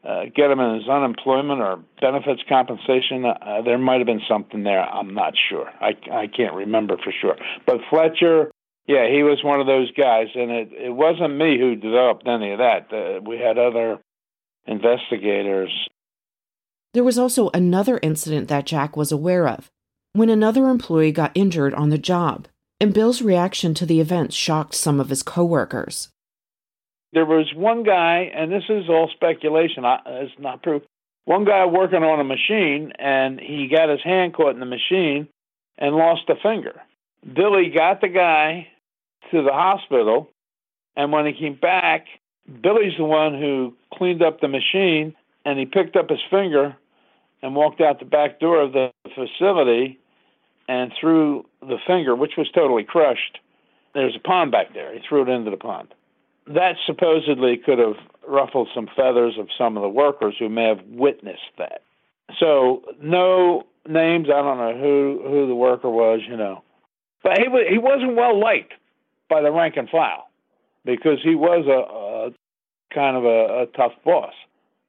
uh, 0.04 0.24
get 0.35 0.50
him 0.50 0.61
in 0.61 0.76
his 0.76 0.88
unemployment 0.88 1.61
or 1.61 1.78
benefits 2.00 2.42
compensation. 2.48 3.24
Uh, 3.26 3.61
there 3.62 3.78
might 3.78 3.98
have 3.98 4.06
been 4.06 4.22
something 4.28 4.62
there. 4.62 4.83
I'm 4.83 5.12
not 5.12 5.35
sure. 5.48 5.70
I, 5.80 5.90
I 6.11 6.26
can't 6.26 6.54
remember 6.54 6.96
for 6.96 7.12
sure. 7.12 7.37
But 7.66 7.80
Fletcher, 7.90 8.50
yeah, 8.87 9.09
he 9.09 9.23
was 9.23 9.45
one 9.45 9.61
of 9.61 9.66
those 9.66 9.90
guys, 9.93 10.29
and 10.35 10.51
it, 10.51 10.71
it 10.73 10.90
wasn't 10.90 11.37
me 11.37 11.59
who 11.59 11.77
developed 11.77 12.27
any 12.27 12.53
of 12.53 12.59
that. 12.59 12.93
Uh, 12.93 13.21
we 13.21 13.38
had 13.38 13.59
other 13.59 13.99
investigators. 14.66 15.71
There 16.93 17.05
was 17.05 17.19
also 17.19 17.51
another 17.55 18.01
incident 18.03 18.49
that 18.49 18.66
Jack 18.66 18.97
was 18.97 19.12
aware 19.12 19.47
of 19.47 19.71
when 20.12 20.29
another 20.29 20.69
employee 20.69 21.12
got 21.12 21.31
injured 21.35 21.73
on 21.75 21.90
the 21.90 21.99
job, 21.99 22.49
and 22.81 22.93
Bill's 22.95 23.23
reaction 23.23 23.75
to 23.75 23.87
the 23.87 24.01
event 24.01 24.33
shocked 24.33 24.75
some 24.75 24.99
of 24.99 25.09
his 25.09 25.23
coworkers. 25.23 26.09
There 27.12 27.27
was 27.27 27.53
one 27.55 27.85
guy, 27.85 28.31
and 28.35 28.51
this 28.51 28.64
is 28.69 28.88
all 28.88 29.11
speculation, 29.14 29.85
it's 29.85 30.33
not 30.38 30.62
proof. 30.62 30.83
One 31.27 31.45
guy 31.45 31.64
working 31.66 32.03
on 32.03 32.19
a 32.19 32.25
machine, 32.25 32.93
and 32.99 33.38
he 33.38 33.69
got 33.69 33.88
his 33.88 34.03
hand 34.03 34.35
caught 34.35 34.55
in 34.55 34.61
the 34.61 34.66
machine 34.66 35.29
and 35.79 35.95
lost 35.95 36.29
a 36.29 36.35
finger. 36.43 36.81
Billy 37.35 37.70
got 37.70 38.00
the 38.00 38.09
guy 38.09 38.68
to 39.30 39.42
the 39.42 39.52
hospital, 39.52 40.30
and 40.96 41.12
when 41.12 41.26
he 41.26 41.33
came 41.33 41.54
back, 41.54 42.06
Billy's 42.62 42.96
the 42.96 43.04
one 43.04 43.38
who 43.38 43.76
cleaned 43.92 44.22
up 44.22 44.40
the 44.40 44.48
machine, 44.48 45.14
and 45.44 45.59
he 45.59 45.66
picked 45.66 45.96
up 45.96 46.11
his 46.11 46.20
finger 46.30 46.76
and 47.42 47.54
walked 47.54 47.80
out 47.80 47.98
the 47.98 48.04
back 48.04 48.40
door 48.40 48.61
of 48.61 48.72
the 48.72 48.90
facility 49.14 49.98
and 50.68 50.92
threw 51.00 51.46
the 51.61 51.78
finger, 51.87 52.14
which 52.14 52.33
was 52.37 52.50
totally 52.54 52.85
crushed. 52.85 53.38
There's 53.94 54.16
a 54.16 54.20
pond 54.20 54.52
back 54.52 54.72
there. 54.74 54.92
He 54.92 55.00
threw 55.06 55.22
it 55.22 55.28
into 55.28 55.50
the 55.50 55.56
pond 55.56 55.94
that 56.54 56.76
supposedly 56.85 57.56
could 57.56 57.78
have 57.78 57.96
ruffled 58.26 58.68
some 58.74 58.88
feathers 58.96 59.35
of 59.38 59.48
some 59.56 59.76
of 59.76 59.83
the 59.83 59.88
workers 59.88 60.35
who 60.38 60.48
may 60.48 60.64
have 60.64 60.80
witnessed 60.88 61.50
that. 61.59 61.83
So 62.38 62.83
no 63.00 63.66
names. 63.88 64.28
I 64.28 64.42
don't 64.42 64.59
know 64.59 64.76
who 64.76 65.22
who 65.28 65.46
the 65.46 65.54
worker 65.54 65.90
was. 65.90 66.20
You 66.28 66.37
know, 66.37 66.62
but 67.22 67.38
he 67.38 67.48
was 67.48 67.66
he 67.68 67.78
wasn't 67.78 68.16
well 68.16 68.38
liked 68.38 68.72
by 69.28 69.40
the 69.42 69.50
rank 69.50 69.76
and 69.76 69.88
file 69.88 70.28
because 70.85 71.18
he 71.22 71.35
was 71.35 71.66
a, 71.66 72.30
a 72.30 72.94
kind 72.94 73.16
of 73.16 73.24
a, 73.24 73.62
a 73.62 73.66
tough 73.76 73.92
boss. 74.04 74.35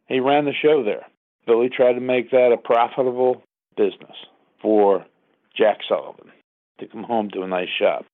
He 0.07 0.19
ran 0.19 0.45
the 0.45 0.53
show 0.53 0.83
there. 0.83 1.05
Billy 1.45 1.69
tried 1.69 1.93
to 1.93 2.01
make 2.01 2.31
that 2.31 2.51
a 2.51 2.57
profitable 2.57 3.43
business 3.75 4.15
for 4.61 5.05
Jack 5.57 5.79
Sullivan 5.87 6.31
to 6.79 6.87
come 6.87 7.03
home 7.03 7.29
to 7.31 7.41
a 7.41 7.47
nice 7.47 7.69
shop. 7.79 8.05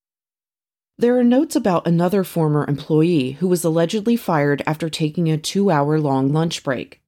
There 1.00 1.18
are 1.18 1.24
notes 1.24 1.56
about 1.56 1.88
another 1.88 2.24
former 2.24 2.66
employee 2.68 3.34
who 3.34 3.48
was 3.48 3.64
allegedly 3.64 4.16
fired 4.16 4.64
after 4.66 4.90
taking 4.90 5.30
a 5.30 5.38
two 5.38 5.70
hour 5.70 6.00
long 6.00 6.34
lunch 6.34 6.64
break. 6.64 7.02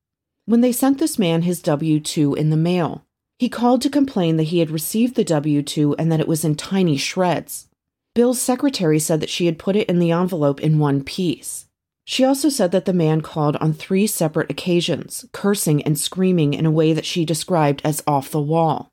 When 0.45 0.61
they 0.61 0.71
sent 0.71 0.99
this 0.99 1.17
man 1.17 1.43
his 1.43 1.61
W 1.61 1.99
2 1.99 2.35
in 2.35 2.49
the 2.49 2.57
mail, 2.57 3.03
he 3.39 3.47
called 3.47 3.81
to 3.81 3.89
complain 3.89 4.35
that 4.35 4.43
he 4.43 4.59
had 4.59 4.69
received 4.69 5.15
the 5.15 5.23
W 5.23 5.63
2 5.63 5.95
and 5.95 6.11
that 6.11 6.19
it 6.19 6.27
was 6.27 6.43
in 6.43 6.55
tiny 6.55 6.97
shreds. 6.97 7.69
Bill's 8.13 8.41
secretary 8.41 8.99
said 8.99 9.21
that 9.21 9.29
she 9.29 9.45
had 9.45 9.57
put 9.57 9.77
it 9.77 9.87
in 9.89 9.99
the 9.99 10.11
envelope 10.11 10.59
in 10.59 10.77
one 10.77 11.01
piece. 11.03 11.65
She 12.03 12.25
also 12.25 12.49
said 12.49 12.71
that 12.71 12.83
the 12.85 12.91
man 12.91 13.21
called 13.21 13.55
on 13.57 13.71
three 13.71 14.07
separate 14.07 14.51
occasions, 14.51 15.25
cursing 15.31 15.81
and 15.83 15.97
screaming 15.97 16.53
in 16.53 16.65
a 16.65 16.71
way 16.71 16.91
that 16.91 17.05
she 17.05 17.23
described 17.23 17.81
as 17.85 18.03
off 18.05 18.29
the 18.29 18.41
wall. 18.41 18.89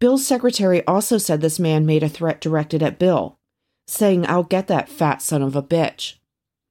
Bill's 0.00 0.26
secretary 0.26 0.86
also 0.86 1.18
said 1.18 1.40
this 1.40 1.58
man 1.58 1.84
made 1.84 2.02
a 2.02 2.08
threat 2.08 2.40
directed 2.40 2.82
at 2.82 2.98
Bill, 2.98 3.36
saying, 3.86 4.26
I'll 4.26 4.42
get 4.42 4.68
that 4.68 4.88
fat 4.88 5.20
son 5.20 5.42
of 5.42 5.54
a 5.54 5.62
bitch. 5.62 6.14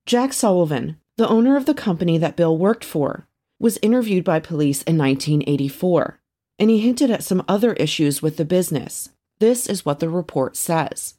Jack 0.08 0.34
Sullivan, 0.34 0.98
the 1.18 1.28
owner 1.28 1.56
of 1.56 1.66
the 1.66 1.76
company 1.76 2.18
that 2.18 2.36
Bill 2.36 2.58
worked 2.58 2.84
for, 2.84 3.28
was 3.60 3.78
interviewed 3.84 4.24
by 4.24 4.40
police 4.40 4.82
in 4.84 4.98
1984, 4.98 6.21
and 6.62 6.70
he 6.70 6.80
hinted 6.80 7.10
at 7.10 7.24
some 7.24 7.44
other 7.48 7.74
issues 7.74 8.22
with 8.22 8.38
the 8.38 8.46
business. 8.46 9.10
This 9.40 9.66
is 9.66 9.84
what 9.84 10.00
the 10.00 10.10
report 10.10 10.56
says. 10.56 11.16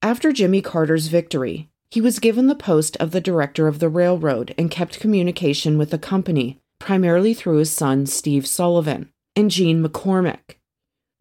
After 0.00 0.32
Jimmy 0.32 0.62
Carter's 0.62 1.08
victory, 1.08 1.68
he 1.90 2.00
was 2.00 2.20
given 2.20 2.46
the 2.46 2.54
post 2.54 2.96
of 2.98 3.10
the 3.10 3.20
director 3.20 3.66
of 3.66 3.80
the 3.80 3.88
railroad 3.88 4.54
and 4.56 4.70
kept 4.70 5.00
communication 5.00 5.78
with 5.78 5.90
the 5.90 5.98
company, 5.98 6.60
primarily 6.78 7.34
through 7.34 7.56
his 7.56 7.72
son, 7.72 8.06
Steve 8.06 8.46
Sullivan, 8.46 9.10
and 9.34 9.50
Gene 9.50 9.84
McCormick. 9.84 10.58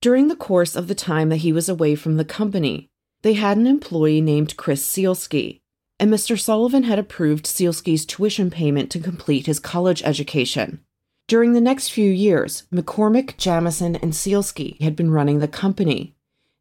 During 0.01 0.27
the 0.27 0.35
course 0.35 0.75
of 0.75 0.87
the 0.87 0.93
time 0.93 1.29
that 1.29 1.37
he 1.37 1.51
was 1.51 1.67
away 1.67 1.95
from 1.95 2.17
the 2.17 2.25
company, 2.25 2.91
they 3.23 3.33
had 3.33 3.57
an 3.57 3.65
employee 3.65 4.21
named 4.21 4.55
Chris 4.55 4.85
Sealski, 4.85 5.61
and 5.99 6.13
Mr. 6.13 6.39
Sullivan 6.39 6.83
had 6.83 6.99
approved 6.99 7.45
Sealski's 7.45 8.05
tuition 8.05 8.51
payment 8.51 8.91
to 8.91 8.99
complete 8.99 9.47
his 9.47 9.59
college 9.59 10.03
education. 10.03 10.81
During 11.27 11.53
the 11.53 11.61
next 11.61 11.89
few 11.89 12.09
years, 12.09 12.63
McCormick, 12.73 13.37
Jamison, 13.37 13.95
and 13.95 14.13
Sealski 14.13 14.81
had 14.81 14.95
been 14.95 15.11
running 15.11 15.39
the 15.39 15.47
company, 15.47 16.15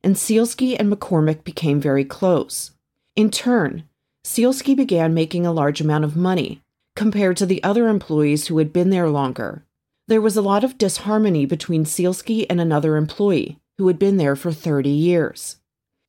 and 0.04 0.14
Sealski 0.14 0.76
and 0.78 0.92
McCormick 0.92 1.44
became 1.44 1.80
very 1.80 2.04
close. 2.04 2.70
In 3.16 3.30
turn, 3.30 3.84
Sealski 4.24 4.76
began 4.76 5.14
making 5.14 5.44
a 5.44 5.52
large 5.52 5.80
amount 5.80 6.04
of 6.04 6.16
money 6.16 6.62
compared 6.94 7.36
to 7.38 7.46
the 7.46 7.62
other 7.64 7.88
employees 7.88 8.46
who 8.46 8.58
had 8.58 8.72
been 8.72 8.90
there 8.90 9.08
longer. 9.08 9.64
There 10.08 10.20
was 10.20 10.36
a 10.36 10.42
lot 10.42 10.62
of 10.62 10.78
disharmony 10.78 11.44
between 11.44 11.84
Sealski 11.84 12.46
and 12.48 12.60
another 12.60 12.96
employee 12.96 13.58
who 13.78 13.88
had 13.88 13.98
been 13.98 14.16
there 14.16 14.36
for 14.36 14.52
30 14.52 14.90
years. 14.90 15.56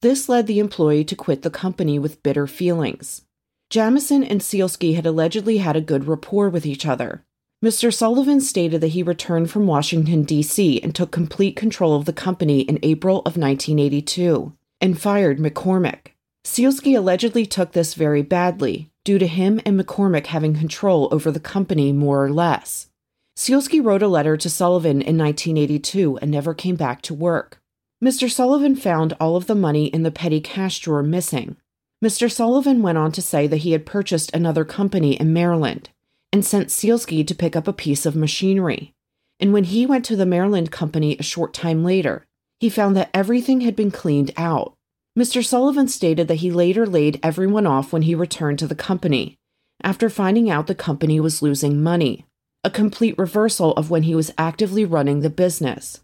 This 0.01 0.27
led 0.29 0.45
the 0.45 0.59
employee 0.59 1.05
to 1.05 1.15
quit 1.15 1.41
the 1.41 1.49
company 1.49 1.97
with 1.97 2.21
bitter 2.21 2.45
feelings. 2.45 3.21
Jamison 3.69 4.23
and 4.23 4.41
Sealski 4.41 4.95
had 4.95 5.05
allegedly 5.05 5.57
had 5.57 5.75
a 5.75 5.81
good 5.81 6.07
rapport 6.07 6.49
with 6.49 6.65
each 6.65 6.85
other. 6.85 7.23
Mr. 7.63 7.93
Sullivan 7.93 8.41
stated 8.41 8.81
that 8.81 8.89
he 8.89 9.01
returned 9.01 9.49
from 9.49 9.65
Washington, 9.65 10.23
D.C. 10.23 10.81
and 10.81 10.93
took 10.93 11.11
complete 11.11 11.55
control 11.55 11.95
of 11.95 12.03
the 12.03 12.11
company 12.11 12.59
in 12.59 12.77
April 12.83 13.19
of 13.19 13.37
1982 13.37 14.51
and 14.81 14.99
fired 14.99 15.39
McCormick. 15.39 16.07
Sealski 16.43 16.97
allegedly 16.97 17.45
took 17.45 17.71
this 17.71 17.93
very 17.93 18.21
badly, 18.21 18.91
due 19.05 19.17
to 19.17 19.25
him 19.25 19.61
and 19.65 19.79
McCormick 19.79 20.25
having 20.25 20.55
control 20.55 21.07
over 21.13 21.31
the 21.31 21.39
company 21.39 21.93
more 21.93 22.25
or 22.25 22.33
less. 22.33 22.89
Sealski 23.37 23.81
wrote 23.81 24.03
a 24.03 24.09
letter 24.09 24.35
to 24.35 24.49
Sullivan 24.49 25.01
in 25.01 25.17
1982 25.17 26.17
and 26.17 26.29
never 26.29 26.53
came 26.53 26.75
back 26.75 27.01
to 27.03 27.13
work. 27.13 27.61
Mr. 28.03 28.29
Sullivan 28.29 28.75
found 28.75 29.15
all 29.21 29.37
of 29.37 29.47
the 29.47 29.55
money 29.55 29.85
in 29.85 30.03
the 30.03 30.11
petty 30.11 30.41
cash 30.41 30.79
drawer 30.79 31.01
missing. 31.01 31.55
Mr. 32.03 32.29
Sullivan 32.29 32.81
went 32.81 32.97
on 32.97 33.13
to 33.13 33.21
say 33.21 33.47
that 33.47 33.57
he 33.63 33.71
had 33.71 33.85
purchased 33.85 34.33
another 34.33 34.65
company 34.65 35.13
in 35.13 35.31
Maryland 35.31 35.91
and 36.33 36.43
sent 36.43 36.69
Sealski 36.69 37.25
to 37.25 37.35
pick 37.35 37.55
up 37.55 37.67
a 37.67 37.73
piece 37.73 38.05
of 38.05 38.15
machinery. 38.15 38.91
And 39.39 39.53
when 39.53 39.65
he 39.65 39.85
went 39.85 40.03
to 40.05 40.15
the 40.15 40.25
Maryland 40.25 40.71
company 40.71 41.15
a 41.17 41.23
short 41.23 41.53
time 41.53 41.85
later, 41.85 42.25
he 42.59 42.69
found 42.69 42.95
that 42.97 43.11
everything 43.13 43.61
had 43.61 43.75
been 43.75 43.91
cleaned 43.91 44.31
out. 44.35 44.73
Mr. 45.17 45.45
Sullivan 45.45 45.87
stated 45.87 46.27
that 46.27 46.35
he 46.35 46.51
later 46.51 46.87
laid 46.87 47.19
everyone 47.21 47.67
off 47.67 47.93
when 47.93 48.01
he 48.01 48.15
returned 48.15 48.57
to 48.59 48.67
the 48.67 48.73
company, 48.73 49.35
after 49.83 50.09
finding 50.09 50.49
out 50.49 50.65
the 50.65 50.73
company 50.73 51.19
was 51.19 51.43
losing 51.43 51.83
money, 51.83 52.25
a 52.63 52.69
complete 52.71 53.17
reversal 53.17 53.73
of 53.73 53.91
when 53.91 54.03
he 54.03 54.15
was 54.15 54.33
actively 54.37 54.83
running 54.83 55.19
the 55.19 55.29
business. 55.29 56.01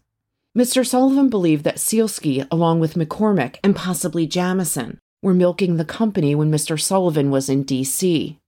Mr. 0.56 0.86
Sullivan 0.86 1.28
believed 1.28 1.64
that 1.64 1.76
Sealski, 1.76 2.46
along 2.50 2.78
with 2.78 2.94
McCormick 2.94 3.56
and 3.64 3.74
possibly 3.74 4.26
Jamison, 4.26 4.98
were 5.22 5.34
milking 5.34 5.76
the 5.76 5.84
company 5.84 6.34
when 6.34 6.50
Mr. 6.50 6.80
Sullivan 6.80 7.30
was 7.30 7.48
in 7.48 7.62
D.C. 7.62 8.39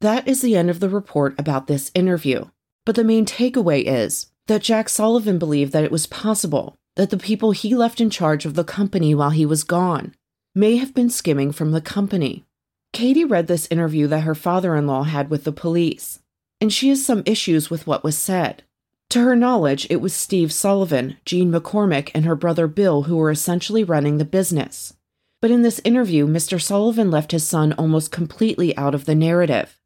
That 0.00 0.28
is 0.28 0.42
the 0.42 0.56
end 0.56 0.68
of 0.68 0.80
the 0.80 0.90
report 0.90 1.34
about 1.38 1.66
this 1.66 1.90
interview. 1.94 2.46
But 2.84 2.96
the 2.96 3.04
main 3.04 3.24
takeaway 3.24 3.82
is 3.86 4.26
that 4.46 4.62
Jack 4.62 4.88
Sullivan 4.88 5.38
believed 5.38 5.72
that 5.72 5.84
it 5.84 5.90
was 5.90 6.06
possible 6.06 6.76
that 6.96 7.10
the 7.10 7.16
people 7.16 7.52
he 7.52 7.74
left 7.74 8.00
in 8.00 8.10
charge 8.10 8.44
of 8.44 8.54
the 8.54 8.64
company 8.64 9.14
while 9.14 9.30
he 9.30 9.46
was 9.46 9.64
gone 9.64 10.14
may 10.54 10.76
have 10.76 10.94
been 10.94 11.10
skimming 11.10 11.52
from 11.52 11.72
the 11.72 11.80
company. 11.80 12.44
Katie 12.92 13.24
read 13.24 13.46
this 13.46 13.68
interview 13.70 14.06
that 14.06 14.20
her 14.20 14.34
father 14.34 14.76
in 14.76 14.86
law 14.86 15.02
had 15.02 15.28
with 15.28 15.44
the 15.44 15.52
police, 15.52 16.20
and 16.60 16.72
she 16.72 16.88
has 16.88 17.04
some 17.04 17.22
issues 17.26 17.68
with 17.70 17.86
what 17.86 18.04
was 18.04 18.16
said. 18.16 18.62
To 19.10 19.20
her 19.20 19.36
knowledge, 19.36 19.86
it 19.90 20.00
was 20.00 20.14
Steve 20.14 20.52
Sullivan, 20.52 21.16
Gene 21.24 21.52
McCormick, 21.52 22.10
and 22.14 22.24
her 22.24 22.34
brother 22.34 22.66
Bill 22.66 23.04
who 23.04 23.16
were 23.16 23.30
essentially 23.30 23.84
running 23.84 24.18
the 24.18 24.24
business. 24.24 24.94
But 25.42 25.50
in 25.50 25.62
this 25.62 25.80
interview, 25.84 26.26
Mr. 26.26 26.60
Sullivan 26.60 27.10
left 27.10 27.32
his 27.32 27.46
son 27.46 27.72
almost 27.74 28.10
completely 28.10 28.76
out 28.76 28.94
of 28.94 29.04
the 29.04 29.14
narrative. 29.14 29.78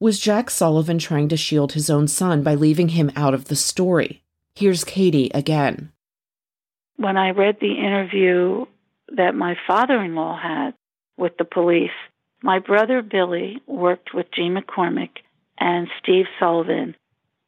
Was 0.00 0.18
Jack 0.18 0.50
Sullivan 0.50 0.98
trying 0.98 1.28
to 1.28 1.36
shield 1.36 1.72
his 1.72 1.88
own 1.88 2.08
son 2.08 2.42
by 2.42 2.54
leaving 2.54 2.90
him 2.90 3.12
out 3.14 3.32
of 3.32 3.46
the 3.46 3.56
story? 3.56 4.22
Here's 4.54 4.84
Katie 4.84 5.30
again. 5.34 5.92
When 6.96 7.16
I 7.16 7.30
read 7.30 7.58
the 7.60 7.78
interview 7.78 8.66
that 9.16 9.34
my 9.34 9.56
father 9.66 10.02
in 10.02 10.14
law 10.14 10.38
had 10.38 10.74
with 11.16 11.36
the 11.38 11.44
police, 11.44 11.90
my 12.42 12.58
brother 12.58 13.02
Billy 13.02 13.62
worked 13.66 14.12
with 14.12 14.32
Gene 14.34 14.56
McCormick 14.56 15.10
and 15.58 15.88
Steve 16.02 16.26
Sullivan 16.38 16.96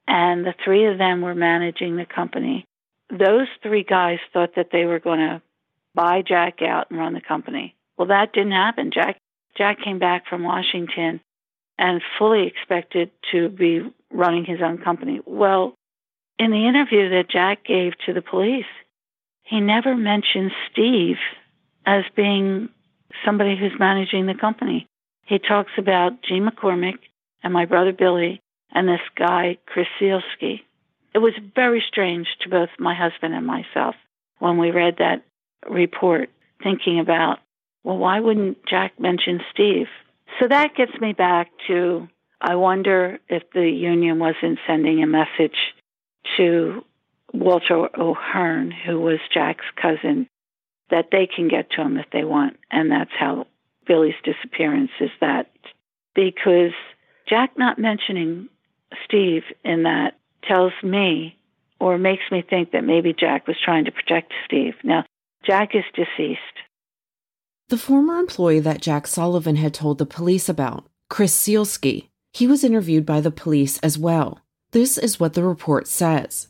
and 0.09 0.45
the 0.45 0.55
three 0.65 0.87
of 0.87 0.99
them 0.99 1.21
were 1.23 1.35
managing 1.35 1.97
the 1.97 2.07
company. 2.07 2.65
Those 3.11 3.49
three 3.63 3.83
guys 3.83 4.19
thought 4.33 4.55
that 4.57 4.71
they 4.73 4.85
were 4.85 5.01
going 5.01 5.19
to 5.19 5.43
buy 5.95 6.23
Jack 6.23 6.63
out 6.63 6.91
and 6.91 6.99
run 6.99 7.15
the 7.15 7.21
company. 7.21 7.75
Well, 7.97 8.09
that 8.09 8.33
didn't 8.33 8.53
happen. 8.53 8.91
Jack 8.93 9.19
Jack 9.57 9.79
came 9.83 9.99
back 9.99 10.29
from 10.29 10.43
Washington 10.43 11.21
and 11.79 12.01
fully 12.19 12.47
expected 12.47 13.11
to 13.33 13.49
be 13.49 13.81
running 14.11 14.45
his 14.45 14.61
own 14.63 14.79
company. 14.79 15.21
Well, 15.27 15.75
in 16.39 16.51
the 16.51 16.67
interview 16.67 17.11
that 17.11 17.31
Jack 17.31 17.65
gave 17.65 17.93
to 18.07 18.13
the 18.13 18.23
police, 18.23 18.65
he 19.43 19.61
never 19.61 19.97
mentioned 19.97 20.53
Steve 20.71 21.17
as 21.85 22.05
being 22.15 22.69
somebody 23.25 23.57
who's 23.57 23.79
managing 23.79 24.27
the 24.27 24.35
company. 24.35 24.87
He 25.25 25.39
talks 25.39 25.73
about 25.79 26.23
Gene 26.23 26.49
McCormick 26.49 26.99
and 27.43 27.53
my 27.53 27.65
brother 27.65 27.93
Billy 27.93 28.41
and 28.73 28.89
this 28.89 29.01
guy, 29.17 29.59
Chris. 29.67 29.87
It 30.01 30.63
was 31.15 31.33
very 31.55 31.83
strange 31.87 32.27
to 32.43 32.51
both 32.51 32.69
my 32.79 32.95
husband 32.95 33.35
and 33.35 33.47
myself 33.47 33.95
when 34.39 34.59
we 34.59 34.71
read 34.71 34.97
that 34.99 35.23
report, 35.69 36.29
thinking 36.63 37.01
about, 37.01 37.39
well, 37.85 37.97
why 37.97 38.21
wouldn't 38.21 38.59
Jack 38.67 39.01
mention 39.01 39.41
Steve? 39.53 39.87
So 40.41 40.49
that 40.49 40.75
gets 40.77 40.93
me 41.01 41.13
back 41.13 41.51
to 41.69 42.09
I 42.41 42.57
wonder 42.57 43.19
if 43.29 43.43
the 43.55 43.69
union 43.69 44.19
wasn't 44.19 44.59
sending 44.67 45.03
a 45.03 45.07
message 45.07 45.57
to 46.37 46.85
Walter 47.33 47.89
O'Hearn, 47.99 48.71
who 48.71 49.01
was 49.01 49.19
Jack's 49.33 49.65
cousin, 49.81 50.29
that 50.91 51.07
they 51.11 51.27
can 51.27 51.49
get 51.49 51.71
to 51.73 51.83
him 51.83 51.97
if 51.97 52.07
they 52.13 52.25
want. 52.25 52.57
And 52.71 52.91
that's 52.91 53.11
how 53.19 53.47
Billy's 53.87 54.15
disappearance 54.23 54.91
is 55.01 55.11
that 55.21 55.51
because 56.15 56.73
Jack 57.29 57.57
not 57.57 57.79
mentioning 57.79 58.49
Steve 59.05 59.43
in 59.65 59.85
that 59.85 60.19
tells 60.45 60.73
me 60.83 61.37
or 61.81 61.99
makes 61.99 62.25
me 62.31 62.43
think 62.49 62.73
that 62.73 62.85
maybe 62.85 63.15
Jack 63.19 63.47
was 63.47 63.57
trying 63.63 63.87
to 63.87 63.93
protect 63.93 64.33
Steve. 64.45 64.75
Now, 64.85 65.05
Jack 65.45 65.75
is 65.75 65.85
deceased. 65.95 66.41
The 67.69 67.79
former 67.79 68.19
employee 68.19 68.61
that 68.61 68.81
Jack 68.81 69.09
Sullivan 69.09 69.57
had 69.57 69.75
told 69.75 69.99
the 69.99 70.07
police 70.07 70.49
about, 70.49 70.87
Chris 71.09 71.35
Sealski, 71.35 72.11
he 72.33 72.47
was 72.47 72.63
interviewed 72.63 73.05
by 73.05 73.21
the 73.21 73.33
police 73.33 73.79
as 73.81 73.99
well. 73.99 74.41
This 74.71 74.97
is 74.97 75.19
what 75.19 75.35
the 75.35 75.43
report 75.43 75.89
says. 75.89 76.47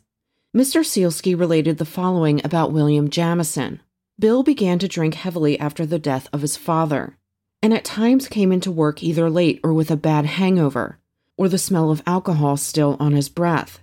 Mr. 0.55 0.85
Sealski 0.85 1.37
related 1.37 1.79
the 1.79 1.85
following 1.85 2.39
about 2.43 2.71
William 2.71 3.09
Jamison. 3.09 3.81
Bill 4.19 4.43
began 4.43 4.77
to 4.77 4.87
drink 4.87 5.15
heavily 5.15 5.59
after 5.59 5.87
the 5.87 5.97
death 5.97 6.27
of 6.31 6.41
his 6.41 6.55
father, 6.55 7.17
and 7.63 7.73
at 7.73 7.83
times 7.83 8.27
came 8.27 8.51
into 8.51 8.71
work 8.71 9.01
either 9.01 9.27
late 9.27 9.59
or 9.63 9.73
with 9.73 9.89
a 9.89 9.97
bad 9.97 10.25
hangover, 10.25 10.99
or 11.35 11.49
the 11.49 11.57
smell 11.57 11.89
of 11.89 12.03
alcohol 12.05 12.57
still 12.57 12.95
on 12.99 13.13
his 13.13 13.29
breath. 13.29 13.81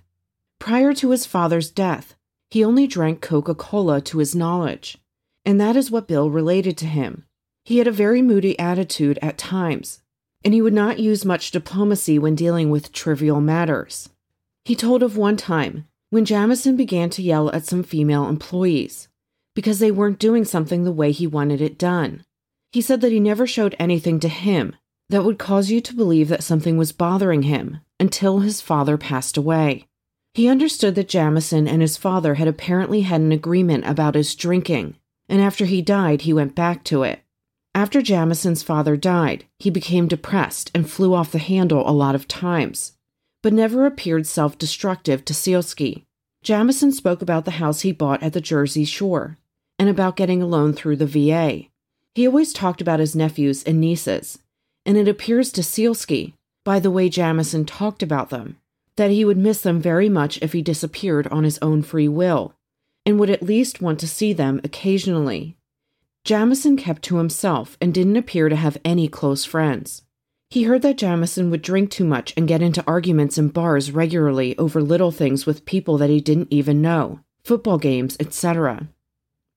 Prior 0.59 0.93
to 0.93 1.09
his 1.09 1.25
father's 1.25 1.69
death, 1.69 2.15
he 2.49 2.63
only 2.63 2.87
drank 2.87 3.21
Coca 3.21 3.55
Cola 3.55 3.99
to 4.01 4.19
his 4.19 4.33
knowledge, 4.33 4.97
and 5.45 5.59
that 5.61 5.75
is 5.75 5.91
what 5.91 6.07
Bill 6.07 6.29
related 6.29 6.77
to 6.79 6.85
him. 6.85 7.25
He 7.63 7.77
had 7.77 7.87
a 7.87 7.91
very 7.91 8.21
moody 8.21 8.57
attitude 8.59 9.19
at 9.21 9.37
times, 9.37 10.01
and 10.43 10.53
he 10.53 10.61
would 10.61 10.73
not 10.73 10.99
use 10.99 11.25
much 11.25 11.51
diplomacy 11.51 12.19
when 12.19 12.35
dealing 12.35 12.69
with 12.69 12.91
trivial 12.91 13.41
matters. 13.41 14.09
He 14.63 14.75
told 14.75 15.03
of 15.03 15.17
one 15.17 15.37
time 15.37 15.87
when 16.09 16.25
Jamison 16.25 16.75
began 16.75 17.09
to 17.11 17.21
yell 17.21 17.51
at 17.51 17.65
some 17.65 17.83
female 17.83 18.27
employees 18.27 19.07
because 19.55 19.79
they 19.79 19.91
weren't 19.91 20.19
doing 20.19 20.45
something 20.45 20.83
the 20.83 20.91
way 20.91 21.11
he 21.11 21.25
wanted 21.25 21.61
it 21.61 21.77
done. 21.77 22.23
He 22.71 22.81
said 22.81 23.01
that 23.01 23.11
he 23.11 23.19
never 23.19 23.47
showed 23.47 23.75
anything 23.79 24.19
to 24.19 24.27
him 24.27 24.75
that 25.09 25.23
would 25.23 25.39
cause 25.39 25.69
you 25.69 25.79
to 25.81 25.95
believe 25.95 26.29
that 26.29 26.43
something 26.43 26.77
was 26.77 26.91
bothering 26.91 27.43
him 27.43 27.79
until 27.99 28.39
his 28.39 28.59
father 28.59 28.97
passed 28.97 29.37
away. 29.37 29.87
He 30.33 30.47
understood 30.47 30.95
that 30.95 31.07
Jamison 31.07 31.67
and 31.67 31.81
his 31.81 31.95
father 31.95 32.35
had 32.35 32.47
apparently 32.47 33.01
had 33.01 33.21
an 33.21 33.31
agreement 33.31 33.85
about 33.87 34.15
his 34.15 34.35
drinking, 34.35 34.95
and 35.27 35.41
after 35.41 35.65
he 35.65 35.81
died, 35.81 36.21
he 36.21 36.33
went 36.33 36.55
back 36.55 36.83
to 36.85 37.03
it. 37.03 37.21
After 37.73 38.01
Jamison's 38.01 38.63
father 38.63 38.95
died, 38.95 39.45
he 39.59 39.69
became 39.69 40.07
depressed 40.07 40.71
and 40.73 40.89
flew 40.89 41.13
off 41.13 41.31
the 41.31 41.39
handle 41.39 41.87
a 41.87 41.91
lot 41.91 42.15
of 42.15 42.27
times, 42.27 42.93
but 43.43 43.53
never 43.53 43.85
appeared 43.85 44.25
self 44.25 44.57
destructive 44.57 45.25
to 45.25 45.33
Sealski. 45.33 46.03
Jamison 46.41 46.91
spoke 46.91 47.21
about 47.21 47.45
the 47.45 47.59
house 47.59 47.81
he 47.81 47.91
bought 47.91 48.23
at 48.23 48.33
the 48.33 48.41
Jersey 48.41 48.85
Shore 48.85 49.37
and 49.77 49.89
about 49.89 50.15
getting 50.15 50.41
a 50.41 50.47
loan 50.47 50.73
through 50.73 50.95
the 50.95 51.05
VA. 51.05 51.65
He 52.13 52.25
always 52.25 52.53
talked 52.53 52.79
about 52.79 53.01
his 53.01 53.15
nephews 53.15 53.61
and 53.63 53.81
nieces, 53.81 54.39
and 54.85 54.97
it 54.97 55.07
appears 55.07 55.51
to 55.51 55.61
Sealski, 55.61 56.33
by 56.63 56.79
the 56.79 56.91
way 56.91 57.09
Jamison 57.09 57.65
talked 57.65 58.01
about 58.01 58.29
them, 58.29 58.57
that 58.95 59.11
he 59.11 59.25
would 59.25 59.37
miss 59.37 59.59
them 59.59 59.81
very 59.81 60.07
much 60.07 60.39
if 60.41 60.53
he 60.53 60.61
disappeared 60.61 61.27
on 61.27 61.43
his 61.43 61.59
own 61.61 61.81
free 61.81 62.07
will, 62.07 62.54
and 63.05 63.19
would 63.19 63.29
at 63.29 63.43
least 63.43 63.81
want 63.81 63.99
to 63.99 64.07
see 64.07 64.33
them 64.33 64.59
occasionally. 64.63 65.57
Jamison 66.23 66.75
kept 66.75 67.03
to 67.03 67.17
himself 67.17 67.77
and 67.79 67.93
didn't 67.93 68.17
appear 68.17 68.49
to 68.49 68.55
have 68.55 68.77
any 68.83 69.07
close 69.07 69.45
friends. 69.45 70.01
He 70.49 70.63
heard 70.63 70.81
that 70.81 70.97
Jamison 70.97 71.51
would 71.51 71.61
drink 71.61 71.91
too 71.91 72.05
much 72.05 72.33
and 72.35 72.47
get 72.47 72.61
into 72.61 72.83
arguments 72.87 73.37
in 73.37 73.49
bars 73.49 73.91
regularly 73.91 74.57
over 74.57 74.81
little 74.81 75.11
things 75.11 75.45
with 75.45 75.65
people 75.65 75.97
that 75.97 76.09
he 76.09 76.19
didn't 76.19 76.47
even 76.51 76.81
know, 76.81 77.19
football 77.43 77.77
games, 77.77 78.17
etc. 78.19 78.87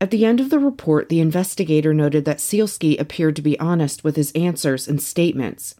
At 0.00 0.10
the 0.10 0.24
end 0.24 0.40
of 0.40 0.50
the 0.50 0.58
report, 0.58 1.08
the 1.08 1.20
investigator 1.20 1.94
noted 1.94 2.24
that 2.24 2.38
Sealski 2.38 3.00
appeared 3.00 3.36
to 3.36 3.42
be 3.42 3.58
honest 3.58 4.04
with 4.04 4.16
his 4.16 4.32
answers 4.32 4.86
and 4.86 5.00
statements 5.00 5.74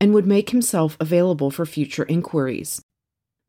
and 0.00 0.14
would 0.14 0.26
make 0.26 0.50
himself 0.50 0.96
available 0.98 1.50
for 1.50 1.66
future 1.66 2.04
inquiries. 2.04 2.82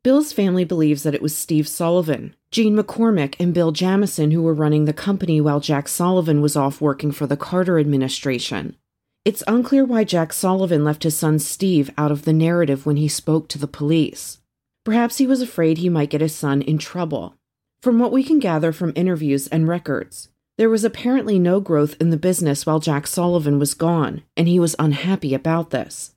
Bill's 0.04 0.32
family 0.32 0.64
believes 0.64 1.04
that 1.04 1.14
it 1.14 1.22
was 1.22 1.36
Steve 1.36 1.68
Sullivan, 1.68 2.34
Gene 2.50 2.76
McCormick, 2.76 3.36
and 3.38 3.54
Bill 3.54 3.70
Jamison 3.70 4.32
who 4.32 4.42
were 4.42 4.52
running 4.52 4.84
the 4.84 4.92
company 4.92 5.40
while 5.40 5.60
Jack 5.60 5.86
Sullivan 5.86 6.40
was 6.40 6.56
off 6.56 6.80
working 6.80 7.12
for 7.12 7.28
the 7.28 7.36
Carter 7.36 7.78
administration. 7.78 8.76
It's 9.24 9.44
unclear 9.46 9.84
why 9.84 10.02
Jack 10.02 10.32
Sullivan 10.32 10.84
left 10.84 11.04
his 11.04 11.16
son 11.16 11.38
Steve 11.38 11.88
out 11.96 12.10
of 12.10 12.24
the 12.24 12.32
narrative 12.32 12.84
when 12.84 12.96
he 12.96 13.06
spoke 13.06 13.48
to 13.50 13.58
the 13.58 13.68
police. 13.68 14.40
Perhaps 14.84 15.18
he 15.18 15.26
was 15.28 15.40
afraid 15.40 15.78
he 15.78 15.88
might 15.88 16.10
get 16.10 16.20
his 16.20 16.34
son 16.34 16.62
in 16.62 16.78
trouble. 16.78 17.36
From 17.80 18.00
what 18.00 18.10
we 18.10 18.24
can 18.24 18.40
gather 18.40 18.72
from 18.72 18.92
interviews 18.96 19.46
and 19.46 19.68
records, 19.68 20.30
there 20.58 20.68
was 20.68 20.82
apparently 20.82 21.38
no 21.38 21.60
growth 21.60 21.94
in 22.00 22.10
the 22.10 22.16
business 22.16 22.66
while 22.66 22.80
Jack 22.80 23.06
Sullivan 23.06 23.60
was 23.60 23.74
gone, 23.74 24.22
and 24.36 24.48
he 24.48 24.58
was 24.58 24.74
unhappy 24.80 25.32
about 25.32 25.70
this. 25.70 26.11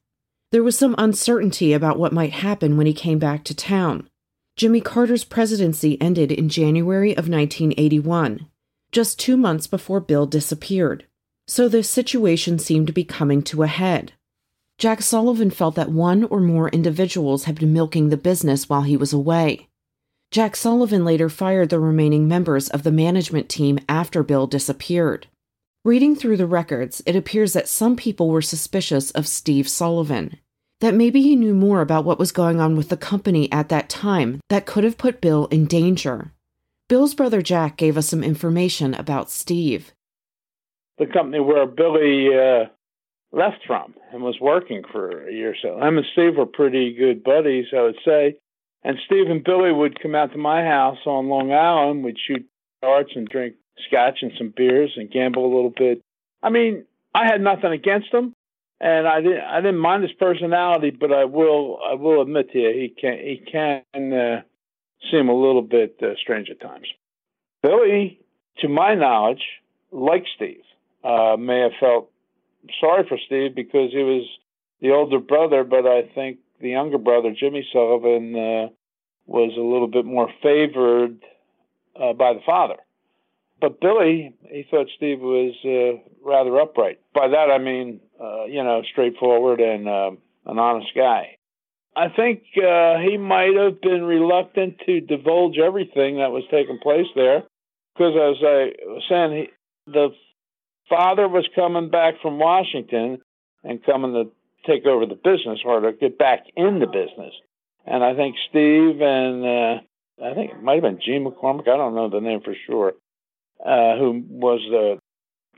There 0.56 0.64
was 0.64 0.78
some 0.78 0.96
uncertainty 0.98 1.74
about 1.74 2.00
what 2.00 2.14
might 2.14 2.32
happen 2.32 2.78
when 2.78 2.88
he 2.88 2.94
came 2.94 3.20
back 3.20 3.44
to 3.44 3.54
town. 3.54 4.08
Jimmy 4.56 4.80
Carter's 4.80 5.26
presidency 5.26 6.02
ended 6.02 6.32
in 6.32 6.48
January 6.48 7.12
of 7.12 7.28
1981, 7.28 8.48
just 8.94 9.20
two 9.20 9.36
months 9.36 9.68
before 9.68 10.00
Bill 10.00 10.26
disappeared, 10.26 11.06
so 11.46 11.68
the 11.68 11.84
situation 11.84 12.58
seemed 12.58 12.88
to 12.88 12.94
be 12.94 13.04
coming 13.04 13.42
to 13.42 13.64
a 13.64 13.68
head. 13.68 14.14
Jack 14.78 15.02
Sullivan 15.02 15.50
felt 15.50 15.76
that 15.76 15.92
one 15.92 16.24
or 16.24 16.40
more 16.40 16.70
individuals 16.70 17.44
had 17.44 17.60
been 17.60 17.74
milking 17.74 18.08
the 18.08 18.16
business 18.16 18.70
while 18.70 18.84
he 18.84 18.96
was 18.96 19.12
away. 19.12 19.68
Jack 20.32 20.56
Sullivan 20.56 21.04
later 21.04 21.28
fired 21.28 21.70
the 21.70 21.82
remaining 21.82 22.30
members 22.30 22.70
of 22.70 22.84
the 22.84 22.94
management 22.94 23.50
team 23.50 23.78
after 23.90 24.24
Bill 24.24 24.48
disappeared. 24.48 25.28
Reading 25.84 26.16
through 26.16 26.38
the 26.38 26.48
records, 26.48 27.04
it 27.06 27.18
appears 27.18 27.52
that 27.52 27.68
some 27.68 27.98
people 27.98 28.30
were 28.30 28.42
suspicious 28.42 29.12
of 29.12 29.28
Steve 29.28 29.68
Sullivan, 29.68 30.40
that 30.82 30.94
maybe 30.94 31.22
he 31.22 31.36
knew 31.36 31.54
more 31.54 31.82
about 31.82 32.06
what 32.06 32.20
was 32.20 32.32
going 32.32 32.60
on 32.60 32.76
with 32.76 32.90
the 32.90 32.98
company 32.98 33.52
at 33.52 33.70
that 33.70 33.90
time 33.90 34.40
that 34.50 34.66
could 34.66 34.84
have 34.84 34.98
put 34.98 35.22
Bill 35.22 35.46
in 35.48 35.66
danger. 35.66 36.32
Bill's 36.88 37.16
brother 37.16 37.42
Jack 37.42 37.78
gave 37.78 37.98
us 37.98 38.08
some 38.08 38.24
information 38.24 38.94
about 38.94 39.32
Steve. 39.32 39.94
The 40.98 41.08
company 41.08 41.40
where 41.40 41.66
Billy 41.66 42.30
uh, 42.36 42.66
left 43.32 43.66
from 43.66 43.96
and 44.14 44.22
was 44.22 44.38
working 44.40 44.84
for 44.92 45.28
a 45.28 45.32
year 45.32 45.52
or 45.52 45.56
so. 45.62 45.78
Him 45.78 45.98
and 45.98 46.06
Steve 46.14 46.38
were 46.38 46.46
pretty 46.46 46.94
good 46.94 47.24
buddies, 47.24 47.66
I 47.76 47.82
would 47.82 47.98
say. 48.06 48.36
And 48.84 48.98
Steve 49.06 49.30
and 49.30 49.44
Billy 49.44 49.72
would 49.72 50.00
come 50.00 50.14
out 50.14 50.32
to 50.32 50.38
my 50.38 50.64
house 50.64 51.00
on 51.06 51.28
Long 51.28 51.52
Island. 51.52 52.04
We'd 52.04 52.18
shoot 52.20 52.46
darts 52.82 53.12
and 53.16 53.28
drink 53.28 53.56
scotch 53.88 54.20
and 54.22 54.32
some 54.38 54.54
beers 54.56 54.92
and 54.96 55.12
gamble 55.12 55.44
a 55.46 55.54
little 55.54 55.74
bit. 55.76 56.02
I 56.44 56.50
mean, 56.50 56.86
I 57.14 57.26
had 57.26 57.42
nothing 57.42 57.72
against 57.72 58.14
him, 58.14 58.34
and 58.80 59.08
I 59.08 59.22
didn't. 59.22 59.42
I 59.44 59.62
didn't 59.62 59.80
mind 59.80 60.04
his 60.04 60.12
personality, 60.14 60.92
but 60.92 61.12
I 61.12 61.26
will. 61.26 61.80
I 61.88 61.94
will 61.94 62.22
admit 62.22 62.52
to 62.52 62.60
you, 62.60 62.70
he 62.70 62.90
can. 62.90 63.18
He 63.18 63.44
can 63.50 64.14
uh, 64.14 64.42
seem 65.12 65.30
a 65.30 65.34
little 65.34 65.62
bit 65.62 65.98
uh, 66.02 66.16
strange 66.22 66.50
at 66.50 66.60
times. 66.60 66.88
Billy, 67.64 68.20
to 68.60 68.68
my 68.68 68.96
knowledge, 68.96 69.44
like 69.92 70.26
Steve, 70.36 70.64
uh, 71.04 71.36
may 71.38 71.60
have 71.60 71.72
felt 71.80 72.12
sorry 72.80 73.06
for 73.08 73.18
Steve 73.26 73.56
because 73.56 73.92
he 73.92 74.04
was 74.04 74.28
the 74.82 74.92
older 74.92 75.20
brother, 75.20 75.64
but 75.64 75.86
I 75.86 76.04
think 76.14 76.40
the 76.60 76.70
younger 76.70 76.98
brother, 76.98 77.34
Jimmy 77.38 77.68
Sullivan, 77.72 78.36
uh, 78.36 78.68
was 79.26 79.52
a 79.58 79.62
little 79.62 79.88
bit 79.88 80.06
more 80.06 80.30
favored 80.44 81.18
uh, 82.00 82.14
by 82.14 82.34
the 82.34 82.42
father. 82.46 82.76
But 83.62 83.80
Billy, 83.80 84.34
he 84.50 84.66
thought 84.70 84.88
Steve 84.96 85.22
was 85.22 85.54
uh, 85.64 86.02
rather 86.24 86.60
upright. 86.60 87.00
By 87.14 87.30
that 87.30 87.50
I 87.50 87.58
mean, 87.58 88.02
uh, 88.22 88.46
you 88.46 88.64
know, 88.64 88.82
straightforward 88.92 89.60
and 89.60 89.88
uh, 89.88 90.12
an 90.46 90.60
honest 90.60 90.90
guy. 90.96 91.38
I 91.96 92.10
think 92.10 92.44
uh, 92.58 92.98
he 93.00 93.18
might 93.18 93.56
have 93.56 93.82
been 93.82 94.04
reluctant 94.04 94.80
to 94.86 95.00
divulge 95.00 95.58
everything 95.58 96.18
that 96.18 96.32
was 96.32 96.44
taking 96.52 96.80
place 96.80 97.08
there, 97.16 97.44
because 97.94 98.14
as 98.16 98.44
I 98.44 98.72
was 98.86 99.04
saying, 99.08 99.32
he, 99.32 99.92
the 99.92 100.10
father 100.90 101.28
was 101.28 101.48
coming 101.56 101.90
back 101.90 102.16
from 102.22 102.38
Washington 102.38 103.20
and 103.64 103.84
coming 103.84 104.14
to 104.14 104.32
take 104.70 104.86
over 104.86 105.06
the 105.06 105.16
business 105.16 105.60
or 105.64 105.80
to 105.80 105.94
get 105.94 106.18
back 106.18 106.46
in 106.56 106.80
the 106.80 106.88
business. 106.88 107.34
and 107.86 108.04
I 108.04 108.16
think 108.16 108.36
Steve 108.50 109.02
and 109.02 109.46
uh, 109.46 109.82
I 110.24 110.34
think 110.34 110.52
it 110.52 110.64
might 110.64 110.76
have 110.76 110.84
been 110.84 111.00
Gene 111.04 111.26
McCormick. 111.26 111.68
I 111.68 111.78
don't 111.78 111.96
know 111.96 112.10
the 112.10 112.20
name 112.20 112.42
for 112.42 112.56
sure, 112.66 112.94
uh, 113.64 113.98
who 113.98 114.24
was 114.30 114.60
the 114.70 115.00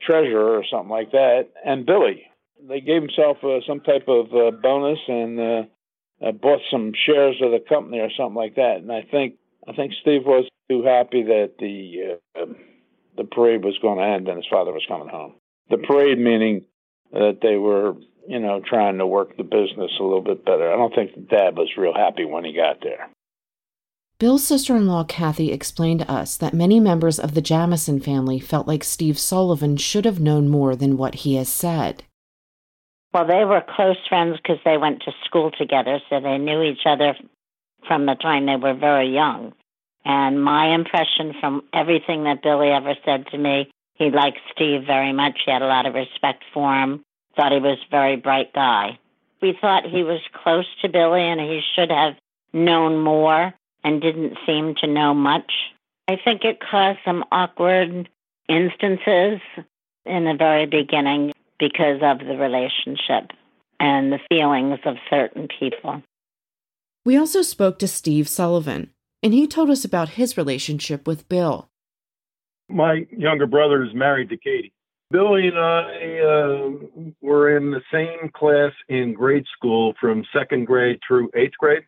treasurer 0.01 0.58
or 0.58 0.64
something 0.70 0.89
like 0.89 1.12
that, 1.12 1.49
and 1.66 1.86
Billy. 1.86 2.24
They 2.68 2.82
gave 2.82 3.01
himself 3.01 3.38
uh, 3.43 3.60
some 3.68 3.82
type 3.82 4.08
of 4.08 4.28
uh, 4.34 4.51
bonus 4.51 4.99
and 5.08 5.39
uh, 5.39 5.64
uh, 6.26 6.32
bought 6.32 6.62
some 6.72 6.93
shares 7.05 7.36
of 7.41 7.51
the 7.51 7.64
company 7.68 7.99
or 7.99 8.10
something 8.18 8.36
like 8.36 8.55
that. 8.55 8.78
And 8.78 8.91
I 8.91 9.03
think 9.03 9.36
I 9.68 9.74
think 9.74 9.93
Steve 10.01 10.26
was 10.26 10.47
too 10.70 10.84
happy 10.84 11.24
that 11.24 11.53
the 11.60 12.20
uh, 12.36 12.45
the 13.18 13.24
parade 13.24 13.64
was 13.64 13.78
going 13.82 13.97
to 13.97 14.05
end 14.05 14.28
and 14.28 14.38
his 14.38 14.47
father 14.49 14.72
was 14.72 14.86
coming 14.88 15.10
home. 15.10 15.36
The 15.70 15.78
parade 15.78 16.20
meaning 16.20 16.66
that 17.12 17.39
they 17.41 17.55
were, 17.55 17.95
you 18.28 18.39
know, 18.39 18.62
trying 18.66 18.97
to 18.99 19.08
work 19.08 19.36
the 19.38 19.43
business 19.43 19.91
a 19.99 20.03
little 20.03 20.22
bit 20.22 20.45
better. 20.45 20.72
I 20.72 20.78
don't 20.78 20.93
think 20.93 21.16
the 21.16 21.22
dad 21.22 21.58
was 21.58 21.70
real 21.78 21.93
happy 21.93 22.26
when 22.26 22.45
he 22.45 22.53
got 22.53 22.82
there. 22.82 23.10
Bill's 24.20 24.43
sister 24.43 24.76
in 24.76 24.88
law, 24.88 25.03
Kathy, 25.03 25.51
explained 25.51 25.99
to 25.99 26.12
us 26.12 26.38
that 26.38 26.53
many 26.53 26.80
members 26.80 27.20
of 27.20 27.36
the 27.36 27.41
Jamison 27.41 27.99
family 27.99 28.39
felt 28.39 28.68
like 28.68 28.84
Steve 28.84 29.20
Sullivan 29.20 29.78
should 29.78 30.05
have 30.05 30.20
known 30.20 30.49
more 30.49 30.76
than 30.76 30.97
what 30.97 31.16
he 31.16 31.36
has 31.36 31.49
said. 31.49 32.03
Well, 33.18 33.26
they 33.26 33.45
were 33.45 33.65
close 33.68 33.97
friends 34.07 34.38
because 34.38 34.59
they 34.63 34.78
went 34.78 35.01
to 35.01 35.11
school 35.26 35.49
together, 35.49 35.99
so 36.07 36.20
they 36.20 36.38
knew 36.38 36.61
each 36.61 36.86
other 36.86 37.15
from 37.88 38.05
the 38.05 38.13
time 38.13 38.45
they 38.45 38.57
were 38.57 38.76
very 38.76 39.11
young. 39.11 39.53
And 40.05 40.43
my 40.43 40.76
impression 40.76 41.34
from 41.39 41.63
everything 41.74 42.26
that 42.26 42.43
Billy 42.43 42.70
ever 42.70 42.93
said 43.03 43.26
to 43.32 43.38
me, 43.39 43.72
he 43.95 44.11
liked 44.11 44.38
Steve 44.53 44.84
very 44.86 45.13
much. 45.13 45.39
He 45.43 45.51
had 45.51 45.63
a 45.63 45.68
lot 45.68 45.88
of 45.88 45.95
respect 45.95 46.43
for 46.53 46.72
him, 46.72 47.03
thought 47.36 47.53
he 47.53 47.57
was 47.57 47.80
a 47.88 47.89
very 47.89 48.18
bright 48.18 48.53
guy. 48.53 48.99
We 49.41 49.57
thought 49.59 49.84
he 49.84 50.03
was 50.03 50.22
close 50.43 50.68
to 50.84 50.88
Billy 50.88 51.24
and 51.24 51.41
he 51.41 51.61
should 51.76 51.89
have 51.89 52.13
known 52.53 52.99
more 52.99 53.51
and 53.84 53.99
didn't 53.99 54.38
seem 54.45 54.76
to 54.82 54.86
know 54.86 55.15
much. 55.15 55.51
I 56.07 56.20
think 56.24 56.43
it 56.43 56.59
caused 56.59 56.99
some 57.03 57.26
awkward 57.32 58.09
instances 58.47 59.41
in 60.05 60.26
the 60.26 60.36
very 60.38 60.68
beginning 60.68 61.34
because 61.60 61.99
of 62.01 62.20
the 62.20 62.38
relationship 62.38 63.32
and 63.80 64.12
the 64.12 64.20
feelings 64.30 64.80
of 64.86 64.95
certain 65.10 65.47
people. 65.60 66.01
We 67.05 67.18
also 67.18 67.41
spoke 67.41 67.80
to 67.80 67.88
Steve 67.88 68.28
Sullivan, 68.28 68.91
and 69.24 69.34
he 69.34 69.47
told 69.47 69.70
us 69.70 69.86
about 69.86 70.10
his 70.10 70.38
relationship 70.38 71.08
with 71.08 71.30
Bill. 71.30 71.70
My 72.70 73.05
younger 73.12 73.47
brother 73.47 73.84
is 73.84 73.93
married 73.93 74.30
to 74.30 74.38
Katie. 74.38 74.74
Billy 75.10 75.47
and 75.47 75.58
I 75.58 76.20
uh, 76.20 77.12
were 77.22 77.55
in 77.55 77.72
the 77.72 77.82
same 77.93 78.30
class 78.34 78.74
in 78.89 79.14
grade 79.14 79.45
school 79.55 79.93
from 80.01 80.26
second 80.36 80.66
grade 80.66 80.99
through 81.08 81.30
eighth 81.34 81.53
grade. 81.58 81.84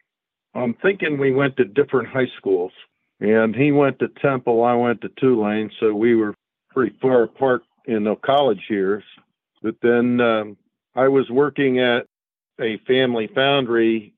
I'm 0.56 0.74
thinking 0.76 1.18
we 1.18 1.34
went 1.34 1.58
to 1.58 1.66
different 1.66 2.08
high 2.08 2.30
schools, 2.38 2.72
and 3.20 3.54
he 3.54 3.74
went 3.74 4.00
to 4.00 4.08
Temple, 4.22 4.64
I 4.64 4.74
went 4.74 5.02
to 5.02 5.10
Tulane, 5.20 5.70
so 5.80 5.94
we 5.94 6.16
were 6.16 6.34
pretty 6.70 6.96
far 7.02 7.24
apart 7.24 7.64
in 7.86 8.06
the 8.06 8.16
college 8.16 8.62
years. 8.70 9.04
But 9.62 9.76
then 9.82 10.22
um, 10.22 10.58
I 10.96 11.08
was 11.08 11.30
working 11.30 11.80
at 11.80 12.06
a 12.60 12.78
family 12.88 13.30
foundry. 13.34 14.14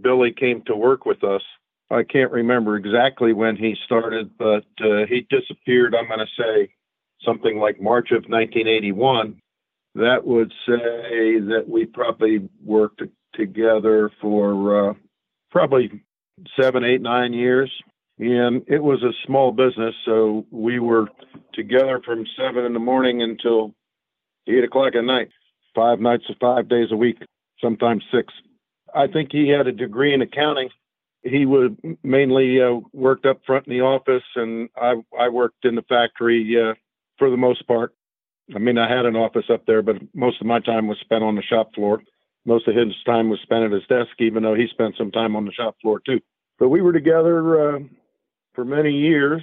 Billy 0.00 0.32
came 0.32 0.62
to 0.62 0.76
work 0.76 1.06
with 1.06 1.24
us. 1.24 1.42
I 1.90 2.04
can't 2.04 2.30
remember 2.30 2.76
exactly 2.76 3.32
when 3.32 3.56
he 3.56 3.74
started, 3.84 4.30
but 4.38 4.64
uh, 4.80 5.06
he 5.08 5.26
disappeared, 5.28 5.94
I'm 5.94 6.06
going 6.06 6.20
to 6.20 6.42
say 6.42 6.72
something 7.24 7.58
like 7.58 7.80
March 7.80 8.12
of 8.12 8.24
1981. 8.28 9.40
That 9.96 10.24
would 10.24 10.52
say 10.66 11.40
that 11.40 11.64
we 11.66 11.86
probably 11.86 12.48
worked 12.64 13.02
together 13.34 14.10
for 14.20 14.90
uh, 14.90 14.94
probably 15.50 16.02
seven, 16.60 16.84
eight, 16.84 17.02
nine 17.02 17.32
years. 17.32 17.70
And 18.18 18.62
it 18.68 18.82
was 18.82 19.02
a 19.02 19.12
small 19.26 19.50
business, 19.50 19.94
so 20.04 20.46
we 20.50 20.78
were 20.78 21.08
together 21.54 22.00
from 22.04 22.26
seven 22.36 22.64
in 22.64 22.72
the 22.72 22.78
morning 22.78 23.22
until 23.22 23.74
eight 24.56 24.64
o'clock 24.64 24.94
at 24.94 25.04
night, 25.04 25.28
five 25.74 26.00
nights, 26.00 26.24
or 26.28 26.34
five 26.40 26.68
days 26.68 26.88
a 26.90 26.96
week, 26.96 27.18
sometimes 27.60 28.04
six. 28.12 28.32
I 28.94 29.06
think 29.06 29.30
he 29.32 29.48
had 29.48 29.66
a 29.66 29.72
degree 29.72 30.12
in 30.14 30.22
accounting. 30.22 30.70
He 31.22 31.44
would 31.44 31.76
mainly 32.02 32.60
uh, 32.60 32.80
worked 32.92 33.26
up 33.26 33.40
front 33.46 33.66
in 33.66 33.72
the 33.72 33.82
office, 33.82 34.24
and 34.36 34.68
I 34.76 34.94
I 35.18 35.28
worked 35.28 35.64
in 35.64 35.74
the 35.74 35.82
factory 35.82 36.56
uh, 36.60 36.74
for 37.18 37.30
the 37.30 37.36
most 37.36 37.66
part. 37.66 37.94
I 38.54 38.58
mean, 38.58 38.78
I 38.78 38.88
had 38.88 39.06
an 39.06 39.16
office 39.16 39.44
up 39.52 39.66
there, 39.66 39.82
but 39.82 39.96
most 40.14 40.40
of 40.40 40.46
my 40.46 40.60
time 40.60 40.88
was 40.88 40.98
spent 41.00 41.22
on 41.22 41.36
the 41.36 41.42
shop 41.42 41.74
floor. 41.74 42.02
Most 42.46 42.66
of 42.66 42.74
his 42.74 42.94
time 43.04 43.28
was 43.28 43.38
spent 43.42 43.64
at 43.64 43.72
his 43.72 43.86
desk, 43.86 44.12
even 44.18 44.42
though 44.42 44.54
he 44.54 44.66
spent 44.66 44.96
some 44.96 45.10
time 45.10 45.36
on 45.36 45.44
the 45.44 45.52
shop 45.52 45.76
floor 45.80 46.00
too. 46.04 46.20
But 46.58 46.70
we 46.70 46.80
were 46.80 46.92
together 46.92 47.76
uh, 47.76 47.78
for 48.54 48.64
many 48.64 48.92
years, 48.92 49.42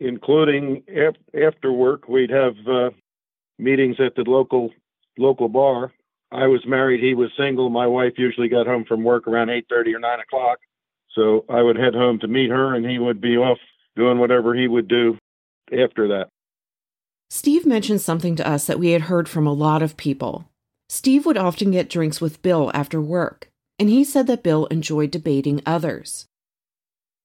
including 0.00 0.82
af- 0.88 1.16
after 1.34 1.72
work. 1.72 2.08
We'd 2.08 2.30
have 2.30 2.54
uh, 2.66 2.90
meetings 3.58 3.96
at 3.98 4.14
the 4.14 4.22
local 4.22 4.70
local 5.18 5.48
bar. 5.48 5.92
I 6.32 6.46
was 6.46 6.66
married; 6.66 7.00
he 7.00 7.14
was 7.14 7.30
single. 7.36 7.70
My 7.70 7.86
wife 7.86 8.14
usually 8.16 8.48
got 8.48 8.66
home 8.66 8.84
from 8.84 9.04
work 9.04 9.26
around 9.26 9.50
eight 9.50 9.66
thirty 9.68 9.94
or 9.94 10.00
nine 10.00 10.20
o'clock, 10.20 10.58
so 11.14 11.44
I 11.48 11.62
would 11.62 11.76
head 11.76 11.94
home 11.94 12.18
to 12.20 12.28
meet 12.28 12.50
her, 12.50 12.74
and 12.74 12.88
he 12.88 12.98
would 12.98 13.20
be 13.20 13.36
off 13.36 13.58
doing 13.94 14.18
whatever 14.18 14.54
he 14.54 14.68
would 14.68 14.88
do 14.88 15.18
after 15.72 16.08
that. 16.08 16.28
Steve 17.30 17.66
mentioned 17.66 18.00
something 18.00 18.36
to 18.36 18.48
us 18.48 18.66
that 18.66 18.78
we 18.78 18.90
had 18.90 19.02
heard 19.02 19.28
from 19.28 19.46
a 19.46 19.52
lot 19.52 19.82
of 19.82 19.96
people. 19.96 20.48
Steve 20.88 21.26
would 21.26 21.36
often 21.36 21.72
get 21.72 21.90
drinks 21.90 22.20
with 22.20 22.42
Bill 22.42 22.70
after 22.72 23.00
work, 23.00 23.48
and 23.78 23.88
he 23.88 24.04
said 24.04 24.26
that 24.28 24.44
Bill 24.44 24.66
enjoyed 24.66 25.10
debating 25.10 25.60
others. 25.66 26.26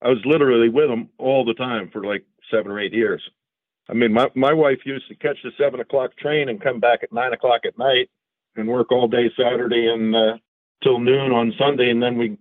I 0.02 0.10
was 0.10 0.26
literally 0.26 0.70
with 0.70 0.90
him 0.90 1.10
all 1.20 1.46
the 1.46 1.54
time 1.54 1.90
for 1.92 2.04
like 2.04 2.26
seven 2.50 2.72
or 2.72 2.80
eight 2.80 2.94
years. 2.94 3.22
I 3.90 3.94
mean, 3.94 4.14
my 4.14 4.30
my 4.36 4.54
wife 4.54 4.80
used 4.86 5.08
to 5.10 5.16
catch 5.16 5.38
the 5.44 5.52
seven 5.58 5.80
o'clock 5.80 6.16
train 6.18 6.50
and 6.50 6.62
come 6.62 6.80
back 6.80 7.04
at 7.04 7.12
nine 7.12 7.34
o'clock 7.34 7.62
at 7.66 7.78
night 7.78 8.10
and 8.56 8.68
work 8.68 8.92
all 8.92 9.08
day 9.08 9.32
Saturday 9.38 9.88
and 9.88 10.16
uh, 10.16 10.38
till 10.84 11.00
noon 11.00 11.32
on 11.32 11.54
Sunday, 11.58 11.90
and 11.90 12.02
then 12.02 12.18
we 12.18 12.38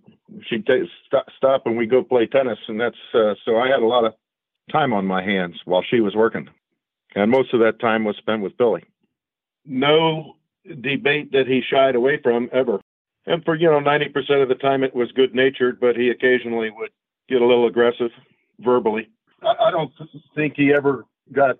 she'd 0.47 0.65
take, 0.65 0.83
stop, 1.07 1.25
stop 1.37 1.65
and 1.65 1.77
we 1.77 1.85
go 1.85 2.03
play 2.03 2.25
tennis, 2.25 2.59
and 2.67 2.79
that's 2.79 2.95
uh, 3.13 3.33
so 3.45 3.57
I 3.57 3.67
had 3.67 3.81
a 3.81 3.87
lot 3.87 4.05
of 4.05 4.13
time 4.71 4.93
on 4.93 5.05
my 5.05 5.23
hands 5.23 5.55
while 5.65 5.83
she 5.89 5.99
was 5.99 6.15
working, 6.15 6.47
and 7.15 7.31
most 7.31 7.53
of 7.53 7.59
that 7.61 7.79
time 7.79 8.03
was 8.03 8.15
spent 8.17 8.41
with 8.41 8.57
Billy. 8.57 8.83
No 9.65 10.35
debate 10.81 11.31
that 11.31 11.47
he 11.47 11.61
shied 11.61 11.95
away 11.95 12.19
from 12.21 12.49
ever, 12.53 12.79
and 13.25 13.43
for 13.43 13.55
you 13.55 13.69
know 13.69 13.79
ninety 13.79 14.09
percent 14.09 14.41
of 14.41 14.49
the 14.49 14.55
time 14.55 14.83
it 14.83 14.95
was 14.95 15.11
good 15.11 15.33
natured, 15.35 15.79
but 15.79 15.95
he 15.95 16.09
occasionally 16.09 16.69
would 16.69 16.91
get 17.29 17.41
a 17.41 17.45
little 17.45 17.67
aggressive 17.67 18.11
verbally. 18.59 19.09
I, 19.41 19.67
I 19.67 19.71
don't 19.71 19.91
think 20.35 20.53
he 20.55 20.73
ever 20.73 21.05
got 21.33 21.57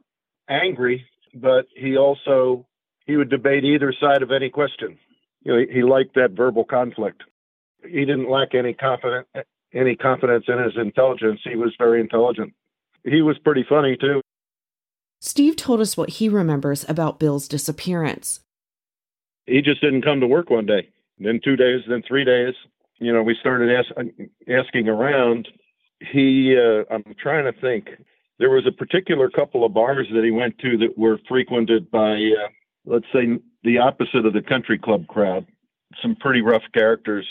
angry, 0.49 1.05
but 1.33 1.65
he 1.75 1.97
also 1.97 2.65
he 3.05 3.15
would 3.15 3.29
debate 3.29 3.63
either 3.63 3.93
side 3.99 4.21
of 4.21 4.31
any 4.31 4.49
question. 4.49 4.97
You 5.43 5.53
know, 5.53 5.59
he, 5.59 5.73
he 5.75 5.83
liked 5.83 6.15
that 6.15 6.31
verbal 6.31 6.63
conflict. 6.63 7.23
He 7.83 8.05
didn't 8.05 8.29
lack 8.29 8.53
any 8.53 8.73
confidence 8.73 9.27
any 9.73 9.95
confidence 9.95 10.45
in 10.47 10.59
his 10.59 10.73
intelligence. 10.75 11.39
He 11.43 11.55
was 11.55 11.73
very 11.77 12.01
intelligent. 12.01 12.53
He 13.03 13.21
was 13.21 13.37
pretty 13.39 13.65
funny 13.67 13.97
too. 13.97 14.21
Steve 15.19 15.55
told 15.55 15.79
us 15.79 15.95
what 15.95 16.09
he 16.09 16.27
remembers 16.27 16.83
about 16.89 17.19
Bill's 17.19 17.47
disappearance. 17.47 18.41
He 19.45 19.61
just 19.61 19.81
didn't 19.81 20.01
come 20.01 20.19
to 20.19 20.27
work 20.27 20.49
one 20.49 20.65
day. 20.65 20.89
Then 21.19 21.39
two 21.43 21.55
days, 21.55 21.81
then 21.87 22.03
three 22.07 22.25
days. 22.25 22.53
You 22.99 23.13
know, 23.13 23.23
we 23.23 23.35
started 23.39 23.71
ask, 23.71 23.89
asking 24.49 24.87
around. 24.87 25.47
He, 25.99 26.57
uh, 26.57 26.83
I'm 26.93 27.15
trying 27.21 27.45
to 27.45 27.59
think 27.59 27.89
there 28.41 28.49
was 28.49 28.65
a 28.65 28.71
particular 28.71 29.29
couple 29.29 29.63
of 29.63 29.71
bars 29.71 30.07
that 30.11 30.23
he 30.23 30.31
went 30.31 30.57
to 30.57 30.75
that 30.79 30.97
were 30.97 31.19
frequented 31.27 31.91
by, 31.91 32.13
uh, 32.13 32.47
let's 32.85 33.05
say, 33.13 33.37
the 33.63 33.77
opposite 33.77 34.25
of 34.25 34.33
the 34.33 34.41
country 34.41 34.79
club 34.79 35.05
crowd. 35.05 35.45
Some 36.01 36.15
pretty 36.15 36.41
rough 36.41 36.63
characters 36.73 37.27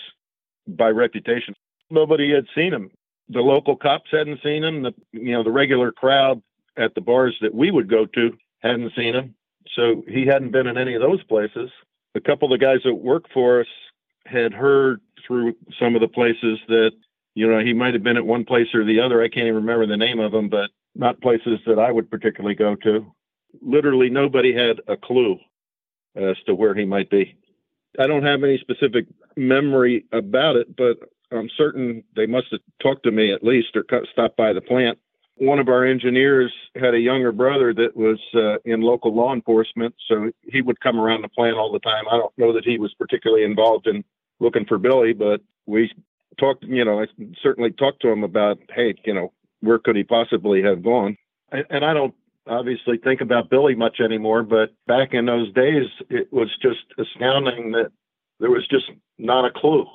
by 0.69 0.91
reputation. 0.91 1.55
Nobody 1.91 2.33
had 2.33 2.47
seen 2.55 2.73
him. 2.73 2.93
The 3.29 3.41
local 3.41 3.75
cops 3.75 4.09
hadn't 4.13 4.41
seen 4.41 4.63
him. 4.63 4.85
The 4.85 4.95
you 5.11 5.33
know 5.33 5.43
the 5.43 5.51
regular 5.51 5.91
crowd 5.91 6.41
at 6.77 6.95
the 6.95 7.01
bars 7.01 7.37
that 7.41 7.55
we 7.55 7.73
would 7.73 7.91
go 7.91 8.07
to 8.07 8.31
hadn't 8.61 8.93
seen 8.95 9.15
him. 9.15 9.35
So 9.75 10.05
he 10.07 10.27
hadn't 10.27 10.53
been 10.53 10.69
in 10.69 10.79
any 10.79 10.95
of 10.95 11.03
those 11.03 11.23
places. 11.25 11.71
A 12.15 12.21
couple 12.21 12.53
of 12.53 12.61
the 12.61 12.65
guys 12.65 12.81
that 12.85 12.95
work 12.95 13.25
for 13.35 13.63
us 13.63 13.67
had 14.27 14.53
heard 14.53 15.01
through 15.27 15.55
some 15.81 15.97
of 15.97 16.03
the 16.03 16.09
places 16.09 16.61
that 16.69 16.93
you 17.35 17.51
know 17.51 17.59
he 17.59 17.73
might 17.73 17.95
have 17.95 18.05
been 18.05 18.17
at 18.17 18.27
one 18.27 18.45
place 18.45 18.73
or 18.75 18.85
the 18.85 19.01
other. 19.01 19.21
I 19.21 19.29
can't 19.29 19.49
even 19.49 19.57
remember 19.57 19.87
the 19.87 19.97
name 19.97 20.21
of 20.21 20.31
them, 20.31 20.49
but 20.49 20.71
not 20.95 21.21
places 21.21 21.59
that 21.67 21.79
I 21.79 21.93
would 21.93 22.11
particularly 22.11 22.55
go 22.55 22.75
to. 22.77 23.13
Literally, 23.63 24.11
nobody 24.11 24.55
had 24.55 24.81
a 24.89 24.97
clue 24.97 25.39
as 26.17 26.37
to 26.47 26.55
where 26.55 26.75
he 26.75 26.85
might 26.85 27.11
be. 27.11 27.37
I 27.99 28.07
don't 28.07 28.25
have 28.25 28.45
any 28.45 28.59
specific 28.59 29.07
memory 29.37 30.05
about 30.13 30.57
it, 30.57 30.77
but 30.77 30.99
I'm 31.33 31.51
certain 31.57 32.05
they 32.17 32.27
must 32.27 32.49
have 32.51 32.61
talked 32.83 33.05
to 33.05 33.11
me 33.11 33.33
at 33.33 33.45
least 33.45 33.77
or 33.77 33.85
stopped 34.13 34.37
by 34.37 34.53
the 34.53 34.61
plant. 34.61 34.99
One 35.37 35.59
of 35.59 35.69
our 35.69 35.87
engineers 35.87 36.53
had 36.77 36.95
a 36.95 37.01
younger 37.01 37.33
brother 37.33 37.73
that 37.75 37.97
was 37.97 38.19
uh, 38.35 38.59
in 38.65 38.83
local 38.83 39.15
law 39.15 39.33
enforcement, 39.33 39.95
so 40.07 40.31
he 40.43 40.61
would 40.61 40.81
come 40.81 41.01
around 41.01 41.23
the 41.23 41.29
plant 41.29 41.57
all 41.57 41.73
the 41.73 41.79
time. 41.79 42.05
I 42.11 42.19
don't 42.19 42.37
know 42.37 42.53
that 42.53 42.65
he 42.65 42.79
was 42.79 42.93
particularly 42.95 43.45
involved 43.45 43.87
in 43.87 44.05
looking 44.39 44.67
for 44.67 44.79
Billy, 44.79 45.13
but 45.13 45.41
we 45.67 45.91
talked, 46.39 46.65
you 46.65 46.85
know, 46.85 47.01
I 47.01 47.07
certainly 47.43 47.71
talked 47.71 48.03
to 48.03 48.09
him 48.09 48.23
about, 48.23 48.59
hey, 48.75 48.95
you 49.05 49.15
know, 49.15 49.33
where 49.61 49.79
could 49.79 49.97
he 49.97 50.05
possibly 50.05 50.63
have 50.63 50.83
gone? 50.83 51.17
And 51.51 51.85
I 51.85 51.95
don't 51.95 52.15
obviously 52.47 52.99
think 52.99 53.21
about 53.21 53.51
Billy 53.51 53.75
much 53.75 54.01
anymore, 54.01 54.43
but 54.43 54.71
back 54.87 55.13
in 55.13 55.27
those 55.27 55.53
days, 55.53 55.87
it 56.09 56.33
was 56.33 56.49
just 56.63 56.85
astounding 56.99 57.73
that 57.73 57.91
there 58.39 58.51
was 58.51 58.67
just 58.69 58.91
not 59.19 59.45
a 59.45 59.51
clue. 59.51 59.87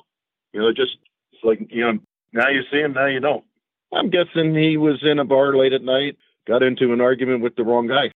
You 0.52 0.60
know, 0.60 0.72
just 0.72 0.96
like, 1.42 1.60
you 1.70 1.82
know, 1.82 1.98
now 2.32 2.48
you 2.48 2.62
see 2.70 2.78
him, 2.78 2.92
now 2.92 3.06
you 3.06 3.20
don't. 3.20 3.44
I'm 3.92 4.10
guessing 4.10 4.54
he 4.54 4.76
was 4.76 4.98
in 5.02 5.18
a 5.18 5.24
bar 5.24 5.56
late 5.56 5.72
at 5.72 5.82
night, 5.82 6.16
got 6.46 6.62
into 6.62 6.92
an 6.92 7.00
argument 7.00 7.42
with 7.42 7.56
the 7.56 7.64
wrong 7.64 7.86
guy. 7.86 8.10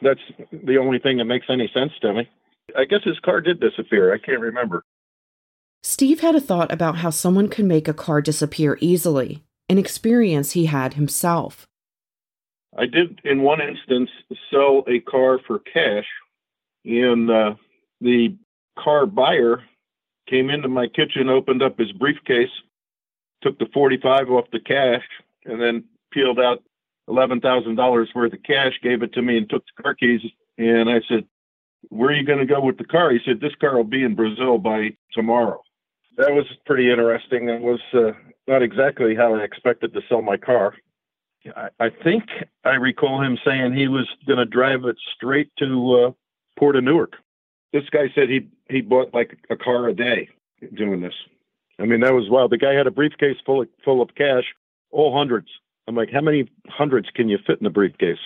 That's 0.00 0.20
the 0.52 0.78
only 0.78 0.98
thing 0.98 1.18
that 1.18 1.24
makes 1.24 1.46
any 1.48 1.70
sense 1.72 1.92
to 2.02 2.12
me. 2.12 2.28
I 2.76 2.84
guess 2.84 3.02
his 3.04 3.18
car 3.20 3.40
did 3.40 3.60
disappear. 3.60 4.12
I 4.12 4.18
can't 4.18 4.40
remember. 4.40 4.84
Steve 5.82 6.20
had 6.20 6.34
a 6.34 6.40
thought 6.40 6.72
about 6.72 6.96
how 6.96 7.10
someone 7.10 7.48
could 7.48 7.66
make 7.66 7.88
a 7.88 7.94
car 7.94 8.22
disappear 8.22 8.78
easily, 8.80 9.44
an 9.68 9.78
experience 9.78 10.52
he 10.52 10.66
had 10.66 10.94
himself. 10.94 11.66
I 12.76 12.86
did, 12.86 13.20
in 13.24 13.42
one 13.42 13.60
instance, 13.60 14.10
sell 14.50 14.84
a 14.88 15.00
car 15.00 15.38
for 15.46 15.60
cash, 15.60 16.06
and 16.84 17.30
uh, 17.30 17.54
the 18.00 18.36
car 18.78 19.06
buyer 19.06 19.62
came 20.28 20.50
into 20.50 20.68
my 20.68 20.88
kitchen, 20.88 21.28
opened 21.28 21.62
up 21.62 21.78
his 21.78 21.92
briefcase, 21.92 22.50
took 23.42 23.58
the 23.58 23.66
45 23.72 24.30
off 24.30 24.46
the 24.52 24.60
cash, 24.60 25.04
and 25.44 25.60
then 25.60 25.84
peeled 26.12 26.40
out 26.40 26.62
$11,000 27.08 28.14
worth 28.14 28.32
of 28.32 28.42
cash, 28.42 28.72
gave 28.82 29.02
it 29.02 29.12
to 29.12 29.22
me, 29.22 29.36
and 29.38 29.48
took 29.48 29.62
the 29.76 29.82
car 29.82 29.94
keys. 29.94 30.20
And 30.58 30.88
I 30.88 31.00
said, 31.08 31.24
Where 31.90 32.10
are 32.10 32.14
you 32.14 32.24
going 32.24 32.38
to 32.38 32.46
go 32.46 32.60
with 32.60 32.78
the 32.78 32.84
car? 32.84 33.10
He 33.12 33.20
said, 33.24 33.40
This 33.40 33.54
car 33.60 33.76
will 33.76 33.84
be 33.84 34.02
in 34.02 34.14
Brazil 34.14 34.58
by 34.58 34.96
tomorrow. 35.12 35.62
That 36.16 36.32
was 36.32 36.46
pretty 36.64 36.90
interesting. 36.90 37.48
It 37.48 37.60
was 37.60 37.80
uh, 37.92 38.12
not 38.46 38.62
exactly 38.62 39.14
how 39.14 39.34
I 39.34 39.42
expected 39.42 39.92
to 39.94 40.00
sell 40.08 40.22
my 40.22 40.36
car. 40.36 40.74
I, 41.56 41.68
I 41.80 41.90
think 41.90 42.24
I 42.64 42.74
recall 42.74 43.22
him 43.22 43.38
saying 43.44 43.74
he 43.74 43.88
was 43.88 44.08
going 44.26 44.38
to 44.38 44.44
drive 44.44 44.84
it 44.84 44.96
straight 45.14 45.50
to 45.58 46.06
uh, 46.06 46.10
Port 46.58 46.76
of 46.76 46.84
Newark. 46.84 47.14
This 47.72 47.84
guy 47.90 48.12
said 48.14 48.28
he 48.28 48.48
he 48.70 48.80
bought 48.80 49.12
like 49.12 49.36
a 49.50 49.56
car 49.56 49.88
a 49.88 49.94
day 49.94 50.28
doing 50.74 51.00
this. 51.00 51.14
I 51.78 51.86
mean, 51.86 52.00
that 52.00 52.14
was 52.14 52.30
wild. 52.30 52.52
The 52.52 52.58
guy 52.58 52.72
had 52.72 52.86
a 52.86 52.90
briefcase 52.90 53.36
full 53.44 53.62
of, 53.62 53.68
full 53.84 54.00
of 54.00 54.14
cash, 54.14 54.44
all 54.90 55.16
hundreds. 55.16 55.48
I'm 55.88 55.96
like, 55.96 56.10
how 56.10 56.20
many 56.20 56.48
hundreds 56.68 57.08
can 57.10 57.28
you 57.28 57.38
fit 57.44 57.60
in 57.60 57.66
a 57.66 57.70
briefcase? 57.70 58.18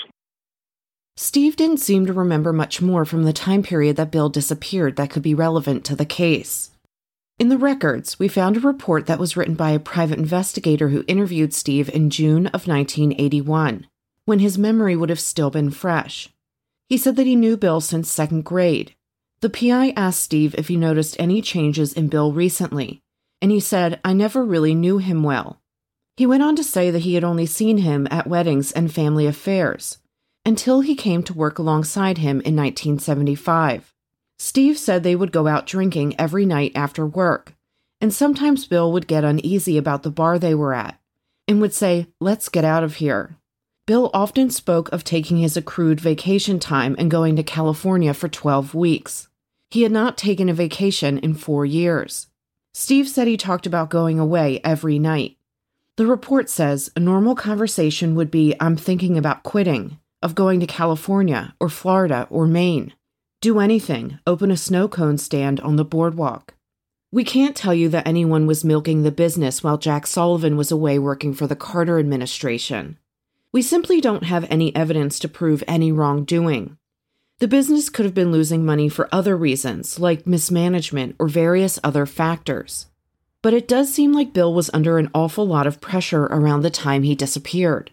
Steve 1.17 1.57
didn't 1.57 1.79
seem 1.79 2.07
to 2.07 2.13
remember 2.13 2.53
much 2.53 2.81
more 2.81 3.05
from 3.05 3.25
the 3.25 3.33
time 3.33 3.63
period 3.63 3.97
that 3.97 4.13
Bill 4.13 4.29
disappeared 4.29 4.97
that 4.97 5.11
could 5.11 5.23
be 5.23 5.35
relevant 5.35 5.85
to 5.87 5.97
the 5.97 6.05
case. 6.05 6.71
In 7.39 7.51
the 7.51 7.59
records, 7.59 8.19
we 8.19 8.27
found 8.27 8.57
a 8.57 8.61
report 8.61 9.07
that 9.07 9.21
was 9.21 9.37
written 9.37 9.55
by 9.55 9.71
a 9.71 9.79
private 9.79 10.19
investigator 10.19 10.89
who 10.89 11.05
interviewed 11.07 11.55
Steve 11.55 11.89
in 11.89 12.11
June 12.11 12.49
of 12.49 12.67
1981, 12.67 13.87
when 14.25 14.41
his 14.41 14.59
memory 14.59 14.97
would 14.97 15.09
have 15.09 15.21
still 15.21 15.49
been 15.49 15.71
fresh. 15.71 16.31
He 16.89 16.97
said 16.97 17.15
that 17.15 17.27
he 17.27 17.37
knew 17.37 17.57
Bill 17.57 17.81
since 17.81 18.11
second 18.11 18.45
grade. 18.45 18.97
The 19.41 19.51
PI 19.51 19.91
asked 19.91 20.21
Steve 20.21 20.57
if 20.59 20.67
he 20.67 20.77
noticed 20.77 21.15
any 21.21 21.41
changes 21.41 21.93
in 21.93 22.09
Bill 22.09 22.33
recently, 22.33 23.03
and 23.41 23.53
he 23.53 23.61
said, 23.61 24.01
I 24.05 24.15
never 24.15 24.45
really 24.45 24.75
knew 24.75 24.99
him 24.99 25.23
well. 25.23 25.61
He 26.17 26.27
went 26.27 26.43
on 26.43 26.57
to 26.57 26.65
say 26.65 26.91
that 26.91 27.03
he 27.03 27.15
had 27.15 27.23
only 27.23 27.47
seen 27.47 27.79
him 27.79 28.09
at 28.11 28.27
weddings 28.27 28.73
and 28.73 28.93
family 28.93 29.27
affairs, 29.27 29.99
until 30.45 30.81
he 30.81 30.97
came 30.97 31.23
to 31.23 31.35
work 31.35 31.61
alongside 31.61 32.19
him 32.19 32.41
in 32.41 32.57
1975. 32.57 33.95
Steve 34.39 34.79
said 34.79 35.03
they 35.03 35.17
would 35.17 35.33
go 35.33 35.47
out 35.47 35.67
drinking 35.67 36.15
every 36.19 36.47
night 36.47 36.73
after 36.75 37.07
work, 37.07 37.55
and 38.01 38.13
sometimes 38.13 38.67
Bill 38.67 38.93
would 38.93 39.09
get 39.09 39.25
uneasy 39.25 39.77
about 39.77 40.03
the 40.03 40.11
bar 40.11 40.39
they 40.39 40.55
were 40.55 40.75
at 40.75 40.99
and 41.49 41.61
would 41.61 41.75
say, 41.75 42.07
Let's 42.21 42.49
get 42.49 42.65
out 42.65 42.85
of 42.85 42.97
here. 42.97 43.37
Bill 43.87 44.11
often 44.13 44.51
spoke 44.51 44.93
of 44.93 45.03
taking 45.03 45.39
his 45.39 45.57
accrued 45.57 45.99
vacation 45.99 46.61
time 46.61 46.95
and 46.99 47.11
going 47.11 47.37
to 47.37 47.43
California 47.43 48.13
for 48.13 48.29
12 48.29 48.75
weeks. 48.75 49.29
He 49.71 49.83
had 49.83 49.93
not 49.93 50.19
taken 50.19 50.49
a 50.49 50.55
vacation 50.55 51.19
in 51.19 51.35
four 51.35 51.65
years. 51.65 52.27
Steve 52.75 53.09
said 53.09 53.27
he 53.27 53.37
talked 53.37 53.67
about 53.67 53.91
going 53.91 54.19
away 54.19 54.61
every 54.63 54.99
night. 54.99 55.37
The 55.97 56.07
report 56.07 56.49
says 56.49 56.93
a 56.95 57.01
normal 57.01 57.35
conversation 57.35 58.15
would 58.15 58.31
be 58.31 58.55
I'm 58.61 58.77
thinking 58.77 59.19
about 59.19 59.43
quitting, 59.43 59.99
of 60.23 60.35
going 60.35 60.61
to 60.61 60.67
California 60.67 61.55
or 61.59 61.69
Florida 61.69 62.27
or 62.31 62.47
Maine. 62.47 62.93
Do 63.41 63.61
anything, 63.61 64.19
open 64.27 64.51
a 64.51 64.57
snow 64.57 64.89
cone 64.89 65.19
stand 65.19 65.61
on 65.61 65.77
the 65.77 65.85
boardwalk. 65.85 66.55
We 67.11 67.25
can't 67.25 67.57
tell 67.57 67.75
you 67.75 67.89
that 67.91 68.07
anyone 68.07 68.47
was 68.47 68.65
milking 68.65 69.03
the 69.03 69.11
business 69.11 69.63
while 69.63 69.79
Jack 69.79 70.07
Sullivan 70.07 70.57
was 70.57 70.71
away 70.71 70.99
working 70.99 71.33
for 71.35 71.47
the 71.47 71.57
Carter 71.57 71.99
administration. 71.99 72.99
We 73.53 73.63
simply 73.63 74.01
don't 74.01 74.25
have 74.25 74.47
any 74.51 74.75
evidence 74.77 75.19
to 75.21 75.29
prove 75.29 75.65
any 75.67 75.93
wrongdoing. 75.93 76.77
The 77.39 77.49
business 77.49 77.89
could 77.89 78.05
have 78.05 78.15
been 78.15 78.33
losing 78.33 78.65
money 78.65 78.89
for 78.89 79.09
other 79.13 79.37
reasons, 79.37 79.99
like 79.99 80.27
mismanagement 80.27 81.17
or 81.19 81.29
various 81.29 81.79
other 81.83 82.07
factors 82.07 82.87
but 83.43 83.55
it 83.55 83.69
does 83.69 83.93
seem 83.93 84.13
like 84.13 84.33
Bill 84.33 84.53
was 84.53 84.71
under 84.75 84.99
an 84.99 85.11
awful 85.15 85.47
lot 85.47 85.67
of 85.67 85.81
pressure 85.81 86.25
around 86.25 86.63
the 86.63 86.71
time 86.71 87.03
he 87.03 87.15
disappeared. 87.15 87.91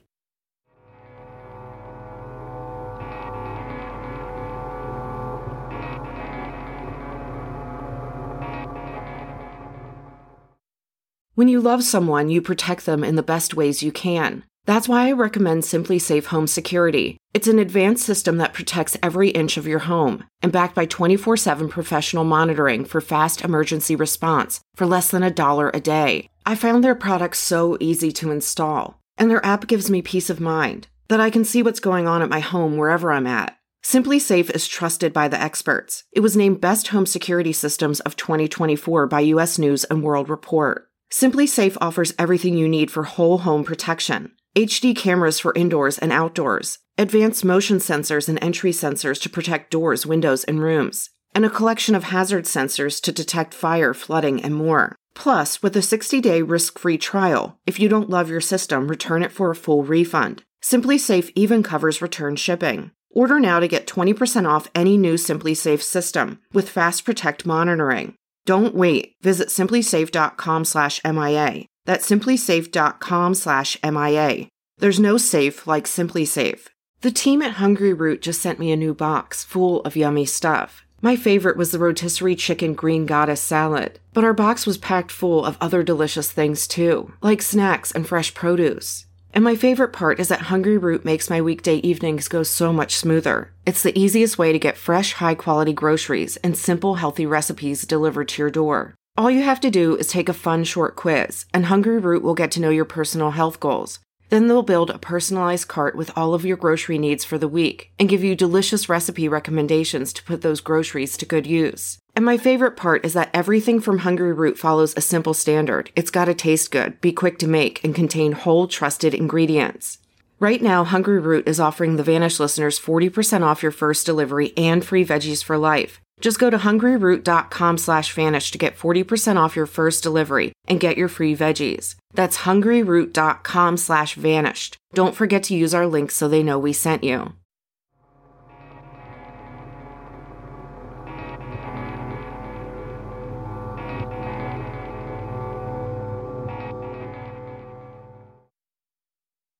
When 11.36 11.50
you 11.50 11.60
love 11.60 11.84
someone, 11.84 12.30
you 12.30 12.42
protect 12.42 12.86
them 12.86 13.04
in 13.04 13.18
the 13.18 13.22
best 13.22 13.54
ways 13.54 13.84
you 13.84 13.92
can. 13.92 14.46
That's 14.64 14.88
why 14.88 15.10
I 15.10 15.12
recommend 15.12 15.64
SimpliSafe 15.64 16.28
Home 16.28 16.48
Security. 16.48 17.18
It's 17.34 17.50
an 17.50 17.60
advanced 17.60 18.06
system 18.06 18.38
that 18.38 18.54
protects 18.54 18.96
every 19.04 19.32
inch 19.32 19.58
of 19.58 19.68
your 19.68 19.80
home 19.80 20.24
and 20.42 20.54
backed 20.54 20.76
by 20.76 20.86
24 20.86 21.36
7 21.36 21.68
professional 21.68 22.24
monitoring 22.24 22.86
for 22.86 23.02
fast 23.02 23.42
emergency 23.42 23.98
response 23.98 24.62
for 24.76 24.86
less 24.86 25.12
than 25.12 25.24
a 25.24 25.30
dollar 25.30 25.72
a 25.74 25.82
day. 25.82 26.30
I 26.46 26.56
found 26.56 26.86
their 26.86 26.96
products 26.96 27.40
so 27.40 27.76
easy 27.82 28.14
to 28.14 28.32
install, 28.32 29.02
and 29.18 29.30
their 29.30 29.46
app 29.46 29.68
gives 29.68 29.90
me 29.90 30.02
peace 30.02 30.30
of 30.30 30.40
mind 30.40 30.88
that 31.10 31.20
I 31.20 31.30
can 31.30 31.44
see 31.44 31.62
what's 31.62 31.82
going 31.82 32.08
on 32.08 32.22
at 32.22 32.30
my 32.30 32.40
home 32.40 32.78
wherever 32.78 33.12
I'm 33.12 33.28
at. 33.28 33.58
SimpliSafe 33.84 34.52
is 34.52 34.70
trusted 34.70 35.12
by 35.12 35.28
the 35.28 35.42
experts. 35.42 36.06
It 36.14 36.22
was 36.22 36.38
named 36.38 36.62
Best 36.62 36.88
Home 36.88 37.06
Security 37.06 37.52
Systems 37.52 38.00
of 38.00 38.16
2024 38.16 39.06
by 39.08 39.20
US 39.20 39.60
News 39.60 39.84
and 39.84 40.02
World 40.02 40.30
Report. 40.30 40.90
SimpliSafe 41.12 41.78
offers 41.80 42.14
everything 42.18 42.58
you 42.58 42.68
need 42.68 42.92
for 42.92 43.04
whole 43.04 43.40
home 43.40 43.64
protection 43.64 44.32
HD 44.56 44.96
cameras 44.96 45.38
for 45.38 45.54
indoors 45.54 45.98
and 45.98 46.14
outdoors, 46.14 46.80
advanced 46.98 47.44
motion 47.44 47.78
sensors 47.78 48.30
and 48.30 48.42
entry 48.42 48.72
sensors 48.72 49.22
to 49.22 49.30
protect 49.30 49.70
doors, 49.70 50.06
windows, 50.06 50.46
and 50.46 50.62
rooms, 50.62 51.10
and 51.34 51.46
a 51.46 51.50
collection 51.50 51.94
of 51.94 52.06
hazard 52.06 52.46
sensors 52.46 53.02
to 53.02 53.12
detect 53.12 53.54
fire, 53.54 53.94
flooding, 53.94 54.42
and 54.42 54.56
more. 54.56 54.96
Plus, 55.14 55.62
with 55.62 55.76
a 55.76 55.82
60 55.82 56.22
day 56.22 56.42
risk 56.42 56.80
free 56.80 56.98
trial, 56.98 57.60
if 57.66 57.80
you 57.80 57.90
don't 57.90 58.10
love 58.10 58.30
your 58.30 58.42
system, 58.42 58.88
return 58.88 59.24
it 59.24 59.32
for 59.32 59.52
a 59.52 59.56
full 59.56 59.84
refund. 59.84 60.44
SimpliSafe 60.64 61.32
even 61.36 61.62
covers 61.62 62.02
return 62.02 62.38
shipping. 62.38 62.92
Order 63.12 63.40
now 63.40 63.60
to 63.60 63.68
get 63.68 63.88
20% 63.88 64.48
off 64.48 64.70
any 64.74 64.98
new 64.98 65.16
SimpliSafe 65.16 65.82
system 65.82 66.40
with 66.54 66.70
Fast 66.70 67.06
Protect 67.06 67.46
monitoring. 67.46 68.16
Don't 68.46 68.76
wait. 68.76 69.14
Visit 69.22 69.50
simplisafe.com/mia. 69.50 71.66
That's 71.86 72.10
simplisafe.com 72.10 73.36
slash 73.36 73.78
MIA. 73.84 74.48
There's 74.78 75.00
no 75.00 75.18
safe 75.18 75.68
like 75.68 75.86
SimpliSafe. 75.86 76.68
The 77.02 77.12
team 77.12 77.42
at 77.42 77.56
Hungryroot 77.56 78.22
just 78.22 78.42
sent 78.42 78.60
me 78.60 78.72
a 78.72 78.76
new 78.76 78.94
box 78.94 79.44
full 79.44 79.82
of 79.82 79.96
yummy 79.96 80.26
stuff. 80.26 80.84
My 81.02 81.16
favorite 81.16 81.58
was 81.58 81.72
the 81.72 81.80
rotisserie 81.80 82.36
chicken 82.36 82.74
green 82.74 83.06
goddess 83.06 83.42
salad, 83.42 84.00
but 84.14 84.24
our 84.24 84.34
box 84.34 84.66
was 84.66 84.80
packed 84.80 85.12
full 85.12 85.46
of 85.46 85.58
other 85.62 85.84
delicious 85.84 86.32
things 86.32 86.68
too, 86.68 87.14
like 87.22 87.44
snacks 87.44 87.92
and 87.92 88.08
fresh 88.08 88.34
produce. 88.34 89.06
And 89.36 89.44
my 89.44 89.58
favorite 89.58 89.92
part 89.92 90.22
is 90.22 90.30
that 90.30 90.40
Hungryroot 90.40 91.04
makes 91.04 91.30
my 91.30 91.42
weekday 91.42 91.76
evenings 91.80 92.30
go 92.30 92.42
so 92.42 92.72
much 92.72 92.96
smoother. 92.96 93.52
It's 93.66 93.84
the 93.84 93.98
easiest 94.00 94.38
way 94.38 94.54
to 94.54 94.60
get 94.60 94.78
fresh, 94.78 95.12
high 95.12 95.36
quality 95.36 95.74
groceries 95.74 96.38
and 96.38 96.58
simple, 96.58 96.96
healthy 96.96 97.26
recipes 97.26 97.86
delivered 97.86 98.30
to 98.30 98.42
your 98.42 98.50
door. 98.50 98.96
All 99.18 99.30
you 99.30 99.44
have 99.44 99.60
to 99.60 99.70
do 99.70 99.98
is 99.98 100.08
take 100.08 100.30
a 100.30 100.34
fun 100.34 100.64
short 100.64 100.96
quiz, 100.96 101.46
and 101.54 101.66
Hungryroot 101.66 102.22
will 102.22 102.34
get 102.34 102.50
to 102.52 102.62
know 102.62 102.70
your 102.70 102.86
personal 102.86 103.32
health 103.32 103.60
goals. 103.60 104.00
Then 104.30 104.48
they'll 104.48 104.64
build 104.64 104.90
a 104.90 104.98
personalized 104.98 105.68
cart 105.68 105.96
with 105.98 106.12
all 106.16 106.34
of 106.34 106.46
your 106.46 106.58
grocery 106.58 106.98
needs 106.98 107.26
for 107.26 107.38
the 107.38 107.50
week 107.50 107.92
and 108.00 108.08
give 108.08 108.24
you 108.24 108.36
delicious 108.36 108.88
recipe 108.88 109.28
recommendations 109.28 110.14
to 110.14 110.24
put 110.24 110.44
those 110.44 110.62
groceries 110.62 111.18
to 111.18 111.26
good 111.26 111.46
use. 111.46 112.00
And 112.16 112.24
my 112.24 112.38
favorite 112.38 112.78
part 112.78 113.06
is 113.06 113.14
that 113.14 113.30
everything 113.34 113.82
from 113.82 114.00
Hungryroot 114.00 114.58
follows 114.58 114.94
a 114.96 115.02
simple 115.02 115.34
standard. 115.34 115.92
It's 115.96 116.12
got 116.12 116.26
to 116.26 116.34
taste 116.34 116.72
good, 116.72 117.02
be 117.02 117.12
quick 117.12 117.38
to 117.40 117.48
make, 117.48 117.84
and 117.84 117.94
contain 117.94 118.32
whole, 118.32 118.68
trusted 118.68 119.14
ingredients. 119.14 120.00
Right 120.40 120.62
now, 120.62 120.86
Hungryroot 120.86 121.48
is 121.48 121.60
offering 121.60 121.96
the 121.96 122.04
Vanish 122.04 122.40
listeners 122.40 122.80
40% 122.80 123.42
off 123.44 123.64
your 123.64 123.72
first 123.72 124.06
delivery 124.06 124.54
and 124.58 124.84
free 124.84 125.06
veggies 125.06 125.44
for 125.44 125.58
life 125.58 126.02
Just 126.22 126.40
go 126.40 126.50
to 126.50 126.58
hungryroot.com 126.58 127.78
slash 127.78 128.14
vanish 128.14 128.52
to 128.52 128.58
get 128.58 128.78
40% 128.78 129.38
off 129.38 129.56
your 129.56 129.66
first 129.66 130.02
delivery 130.02 130.54
and 130.68 130.80
get 130.80 130.98
your 130.98 131.10
free 131.10 131.36
veggies. 131.36 131.96
That's 132.14 132.38
hungryroot.com 132.38 133.78
slash 133.78 134.16
vanished. 134.16 134.78
Don't 134.94 135.16
forget 135.16 135.44
to 135.44 135.56
use 135.56 135.74
our 135.74 135.88
link 135.88 136.12
so 136.12 136.28
they 136.28 136.44
know 136.44 136.58
we 136.58 136.74
sent 136.74 137.04
you. 137.04 137.34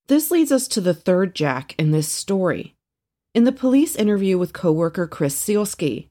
This 0.08 0.30
leads 0.30 0.52
us 0.52 0.68
to 0.70 0.82
the 0.82 0.94
third 0.94 1.34
Jack 1.34 1.74
in 1.80 1.90
this 1.90 2.08
story. 2.08 2.76
In 3.34 3.44
the 3.44 3.52
police 3.52 3.96
interview 3.96 4.38
with 4.38 4.54
coworker 4.54 5.08
Chris 5.08 5.36
Sielski, 5.36 6.10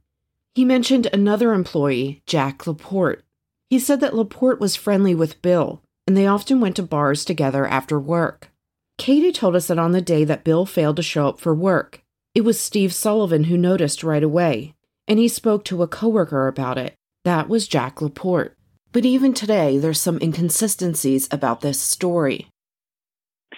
he 0.55 0.65
mentioned 0.65 1.09
another 1.13 1.53
employee, 1.53 2.23
Jack 2.27 2.67
Laporte. 2.67 3.25
He 3.71 3.79
said 3.79 4.01
that 4.01 4.15
Laporte 4.15 4.61
was 4.61 4.77
friendly 4.77 5.15
with 5.15 5.41
Bill, 5.43 5.83
and 6.07 6.17
they 6.17 6.27
often 6.27 6.61
went 6.61 6.77
to 6.77 6.83
bars 6.83 7.25
together 7.25 7.67
after 7.67 7.99
work. 7.99 8.51
Katie 8.99 9.33
told 9.33 9.57
us 9.57 9.69
that 9.69 9.79
on 9.79 9.93
the 9.93 10.01
day 10.01 10.25
that 10.25 10.45
Bill 10.45 10.67
failed 10.67 10.97
to 10.97 11.03
show 11.03 11.29
up 11.29 11.41
for 11.41 11.55
work, 11.55 12.03
it 12.35 12.43
was 12.43 12.61
Steve 12.61 12.93
Sullivan 12.93 13.45
who 13.45 13.57
noticed 13.57 14.05
right 14.05 14.23
away, 14.23 14.75
and 15.07 15.19
he 15.19 15.29
spoke 15.29 15.65
to 15.67 15.83
a 15.83 15.89
coworker 15.89 16.49
about 16.49 16.79
it. 16.79 16.95
That 17.25 17.49
was 17.49 17.69
Jack 17.69 18.03
Laporte. 18.03 18.57
But 18.93 19.05
even 19.05 19.35
today, 19.35 19.79
there's 19.79 20.01
some 20.01 20.19
inconsistencies 20.21 21.27
about 21.33 21.61
this 21.63 21.81
story. 21.81 22.49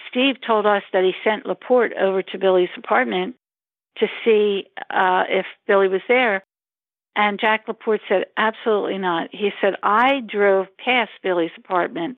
Steve 0.09 0.35
told 0.45 0.65
us 0.65 0.83
that 0.93 1.03
he 1.03 1.13
sent 1.23 1.45
Laporte 1.45 1.93
over 1.93 2.21
to 2.21 2.37
Billy's 2.37 2.69
apartment 2.77 3.35
to 3.97 4.07
see 4.23 4.65
uh, 4.89 5.23
if 5.29 5.45
Billy 5.67 5.87
was 5.87 6.01
there. 6.07 6.43
And 7.15 7.39
Jack 7.39 7.65
Laporte 7.67 8.01
said, 8.07 8.25
absolutely 8.37 8.99
not. 8.99 9.29
He 9.31 9.49
said, 9.59 9.73
I 9.81 10.19
drove 10.19 10.67
past 10.77 11.11
Billy's 11.23 11.51
apartment 11.57 12.17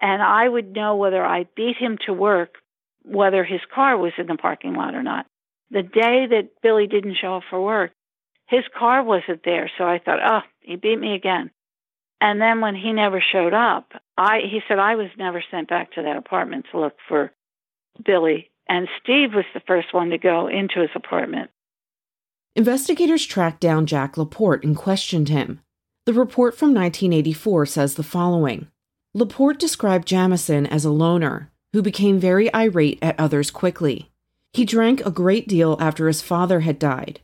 and 0.00 0.22
I 0.22 0.48
would 0.48 0.74
know 0.74 0.96
whether 0.96 1.24
I 1.24 1.46
beat 1.56 1.76
him 1.76 1.98
to 2.06 2.12
work, 2.12 2.56
whether 3.02 3.44
his 3.44 3.60
car 3.72 3.96
was 3.96 4.12
in 4.18 4.26
the 4.26 4.36
parking 4.36 4.74
lot 4.74 4.94
or 4.94 5.02
not. 5.02 5.26
The 5.70 5.82
day 5.82 6.26
that 6.30 6.50
Billy 6.62 6.86
didn't 6.86 7.16
show 7.20 7.36
up 7.36 7.44
for 7.48 7.62
work, 7.62 7.92
his 8.48 8.64
car 8.78 9.02
wasn't 9.02 9.42
there. 9.44 9.70
So 9.78 9.84
I 9.84 9.98
thought, 9.98 10.20
oh, 10.24 10.46
he 10.60 10.76
beat 10.76 10.98
me 10.98 11.14
again. 11.14 11.50
And 12.20 12.40
then 12.40 12.60
when 12.60 12.74
he 12.74 12.92
never 12.92 13.20
showed 13.20 13.52
up, 13.52 13.92
I 14.16 14.40
he 14.50 14.60
said 14.66 14.78
I 14.78 14.94
was 14.94 15.10
never 15.18 15.42
sent 15.50 15.68
back 15.68 15.92
to 15.92 16.02
that 16.02 16.16
apartment 16.16 16.66
to 16.72 16.80
look 16.80 16.96
for 17.08 17.32
Billy. 18.04 18.50
And 18.68 18.88
Steve 19.02 19.34
was 19.34 19.44
the 19.54 19.62
first 19.66 19.92
one 19.92 20.10
to 20.10 20.18
go 20.18 20.48
into 20.48 20.80
his 20.80 20.90
apartment. 20.94 21.50
Investigators 22.54 23.26
tracked 23.26 23.60
down 23.60 23.86
Jack 23.86 24.16
Laporte 24.16 24.64
and 24.64 24.76
questioned 24.76 25.28
him. 25.28 25.60
The 26.06 26.14
report 26.14 26.56
from 26.56 26.68
1984 26.68 27.66
says 27.66 27.94
the 27.94 28.02
following 28.02 28.68
Laporte 29.12 29.58
described 29.58 30.08
Jamison 30.08 30.66
as 30.66 30.84
a 30.84 30.90
loner 30.90 31.50
who 31.72 31.82
became 31.82 32.18
very 32.18 32.52
irate 32.54 32.98
at 33.02 33.18
others 33.20 33.50
quickly. 33.50 34.10
He 34.52 34.64
drank 34.64 35.04
a 35.04 35.10
great 35.10 35.46
deal 35.46 35.76
after 35.78 36.06
his 36.06 36.22
father 36.22 36.60
had 36.60 36.78
died. 36.78 37.20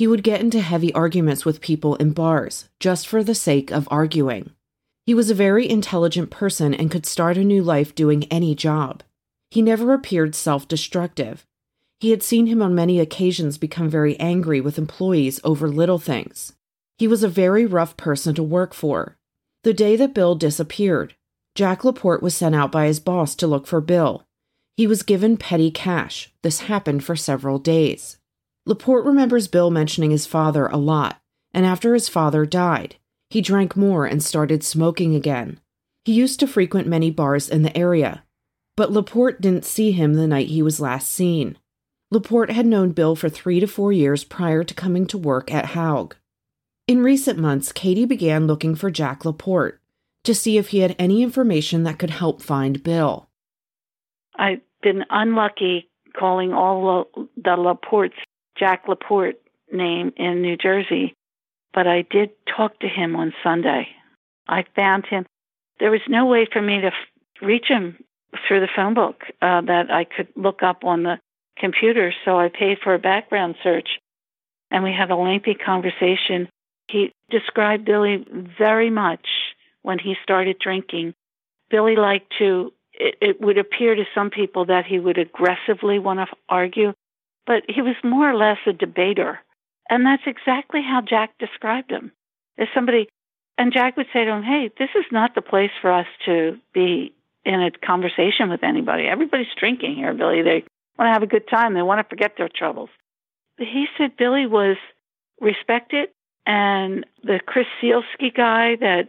He 0.00 0.06
would 0.06 0.22
get 0.22 0.40
into 0.40 0.62
heavy 0.62 0.94
arguments 0.94 1.44
with 1.44 1.60
people 1.60 1.94
in 1.96 2.12
bars 2.12 2.70
just 2.80 3.06
for 3.06 3.22
the 3.22 3.34
sake 3.34 3.70
of 3.70 3.86
arguing. 3.90 4.52
He 5.04 5.12
was 5.12 5.28
a 5.28 5.34
very 5.34 5.68
intelligent 5.68 6.30
person 6.30 6.72
and 6.72 6.90
could 6.90 7.04
start 7.04 7.36
a 7.36 7.44
new 7.44 7.62
life 7.62 7.94
doing 7.94 8.24
any 8.30 8.54
job. 8.54 9.02
He 9.50 9.60
never 9.60 9.92
appeared 9.92 10.34
self 10.34 10.66
destructive. 10.66 11.44
He 11.98 12.12
had 12.12 12.22
seen 12.22 12.46
him 12.46 12.62
on 12.62 12.74
many 12.74 12.98
occasions 12.98 13.58
become 13.58 13.90
very 13.90 14.18
angry 14.18 14.58
with 14.58 14.78
employees 14.78 15.38
over 15.44 15.68
little 15.68 15.98
things. 15.98 16.54
He 16.96 17.06
was 17.06 17.22
a 17.22 17.28
very 17.28 17.66
rough 17.66 17.98
person 17.98 18.34
to 18.36 18.42
work 18.42 18.72
for. 18.72 19.18
The 19.64 19.74
day 19.74 19.96
that 19.96 20.14
Bill 20.14 20.34
disappeared, 20.34 21.14
Jack 21.54 21.84
Laporte 21.84 22.22
was 22.22 22.34
sent 22.34 22.54
out 22.54 22.72
by 22.72 22.86
his 22.86 23.00
boss 23.00 23.34
to 23.34 23.46
look 23.46 23.66
for 23.66 23.82
Bill. 23.82 24.26
He 24.78 24.86
was 24.86 25.02
given 25.02 25.36
petty 25.36 25.70
cash. 25.70 26.32
This 26.40 26.60
happened 26.60 27.04
for 27.04 27.16
several 27.16 27.58
days. 27.58 28.16
Laporte 28.66 29.04
remembers 29.04 29.48
Bill 29.48 29.70
mentioning 29.70 30.10
his 30.10 30.26
father 30.26 30.66
a 30.66 30.76
lot, 30.76 31.20
and 31.52 31.64
after 31.64 31.94
his 31.94 32.08
father 32.08 32.44
died, 32.44 32.96
he 33.30 33.40
drank 33.40 33.76
more 33.76 34.06
and 34.06 34.22
started 34.22 34.62
smoking 34.62 35.14
again. 35.14 35.58
He 36.04 36.12
used 36.12 36.40
to 36.40 36.46
frequent 36.46 36.86
many 36.86 37.10
bars 37.10 37.48
in 37.48 37.62
the 37.62 37.76
area, 37.76 38.24
but 38.76 38.92
Laporte 38.92 39.40
didn't 39.40 39.64
see 39.64 39.92
him 39.92 40.14
the 40.14 40.26
night 40.26 40.48
he 40.48 40.62
was 40.62 40.80
last 40.80 41.10
seen. 41.10 41.56
Laporte 42.10 42.50
had 42.50 42.66
known 42.66 42.90
Bill 42.90 43.14
for 43.14 43.28
three 43.28 43.60
to 43.60 43.66
four 43.66 43.92
years 43.92 44.24
prior 44.24 44.64
to 44.64 44.74
coming 44.74 45.06
to 45.06 45.18
work 45.18 45.52
at 45.52 45.66
Haug. 45.66 46.16
In 46.88 47.02
recent 47.02 47.38
months, 47.38 47.72
Katie 47.72 48.04
began 48.04 48.46
looking 48.46 48.74
for 48.74 48.90
Jack 48.90 49.24
Laporte 49.24 49.80
to 50.24 50.34
see 50.34 50.58
if 50.58 50.68
he 50.68 50.80
had 50.80 50.96
any 50.98 51.22
information 51.22 51.84
that 51.84 51.98
could 51.98 52.10
help 52.10 52.42
find 52.42 52.82
Bill. 52.82 53.28
I've 54.34 54.60
been 54.82 55.04
unlucky 55.08 55.88
calling 56.18 56.52
all 56.52 57.06
the 57.14 57.50
Laportes 57.50 58.12
Jack 58.60 58.84
Laporte 58.86 59.40
name 59.72 60.12
in 60.16 60.42
New 60.42 60.56
Jersey, 60.56 61.14
but 61.72 61.86
I 61.86 62.02
did 62.02 62.30
talk 62.56 62.78
to 62.80 62.88
him 62.88 63.16
on 63.16 63.32
Sunday. 63.42 63.88
I 64.46 64.64
found 64.76 65.06
him. 65.06 65.26
There 65.78 65.90
was 65.90 66.00
no 66.08 66.26
way 66.26 66.46
for 66.52 66.60
me 66.60 66.80
to 66.82 66.88
f- 66.88 66.92
reach 67.40 67.66
him 67.68 67.96
through 68.46 68.60
the 68.60 68.68
phone 68.76 68.94
book 68.94 69.22
uh, 69.40 69.62
that 69.62 69.90
I 69.90 70.04
could 70.04 70.28
look 70.36 70.62
up 70.62 70.84
on 70.84 71.04
the 71.04 71.18
computer, 71.58 72.12
so 72.24 72.38
I 72.38 72.48
paid 72.48 72.78
for 72.84 72.94
a 72.94 72.98
background 72.98 73.54
search 73.62 73.88
and 74.70 74.84
we 74.84 74.92
had 74.92 75.10
a 75.10 75.16
lengthy 75.16 75.54
conversation. 75.54 76.48
He 76.88 77.12
described 77.30 77.84
Billy 77.84 78.24
very 78.58 78.90
much 78.90 79.26
when 79.82 79.98
he 79.98 80.14
started 80.22 80.58
drinking. 80.58 81.14
Billy 81.70 81.96
liked 81.96 82.32
to, 82.38 82.72
it, 82.92 83.16
it 83.20 83.40
would 83.40 83.58
appear 83.58 83.94
to 83.94 84.04
some 84.14 84.30
people 84.30 84.66
that 84.66 84.86
he 84.86 84.98
would 84.98 85.18
aggressively 85.18 85.98
want 85.98 86.20
to 86.20 86.26
argue, 86.48 86.92
but 87.50 87.64
he 87.68 87.82
was 87.82 87.96
more 88.04 88.30
or 88.30 88.36
less 88.36 88.58
a 88.64 88.72
debater. 88.72 89.40
And 89.90 90.06
that's 90.06 90.22
exactly 90.24 90.82
how 90.82 91.00
Jack 91.00 91.36
described 91.40 91.90
him. 91.90 92.12
As 92.56 92.68
somebody, 92.72 93.08
and 93.58 93.72
Jack 93.72 93.96
would 93.96 94.06
say 94.12 94.24
to 94.24 94.30
him, 94.30 94.44
Hey, 94.44 94.70
this 94.78 94.90
is 94.94 95.04
not 95.10 95.34
the 95.34 95.42
place 95.42 95.72
for 95.82 95.90
us 95.90 96.06
to 96.26 96.60
be 96.72 97.12
in 97.44 97.60
a 97.60 97.72
conversation 97.84 98.50
with 98.50 98.62
anybody. 98.62 99.08
Everybody's 99.08 99.52
drinking 99.58 99.96
here, 99.96 100.14
Billy. 100.14 100.42
They 100.42 100.62
want 100.96 101.08
to 101.08 101.12
have 101.12 101.24
a 101.24 101.26
good 101.26 101.48
time, 101.48 101.74
they 101.74 101.82
want 101.82 101.98
to 101.98 102.08
forget 102.08 102.34
their 102.38 102.48
troubles. 102.48 102.90
He 103.58 103.86
said 103.98 104.16
Billy 104.16 104.46
was 104.46 104.76
respected, 105.40 106.10
and 106.46 107.04
the 107.24 107.40
Chris 107.44 107.66
Sielski 107.82 108.32
guy 108.32 108.76
that 108.76 109.08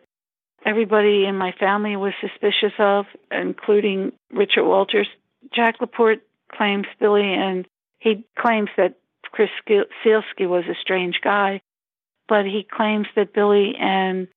everybody 0.66 1.26
in 1.26 1.38
my 1.38 1.52
family 1.60 1.96
was 1.96 2.14
suspicious 2.20 2.74
of, 2.80 3.06
including 3.30 4.14
Richard 4.32 4.66
Walters. 4.66 5.10
Jack 5.54 5.76
Laporte 5.80 6.24
claims 6.52 6.88
Billy 7.00 7.36
and 7.36 7.68
he 8.02 8.26
claims 8.38 8.70
that 8.78 8.96
Chris 9.32 9.52
Sielski 9.70 10.50
was 10.50 10.66
a 10.66 10.76
strange 10.82 11.20
guy, 11.24 11.62
but 12.28 12.46
he 12.46 12.68
claims 12.70 13.08
that 13.16 13.34
Billy 13.34 13.76
and 13.80 14.28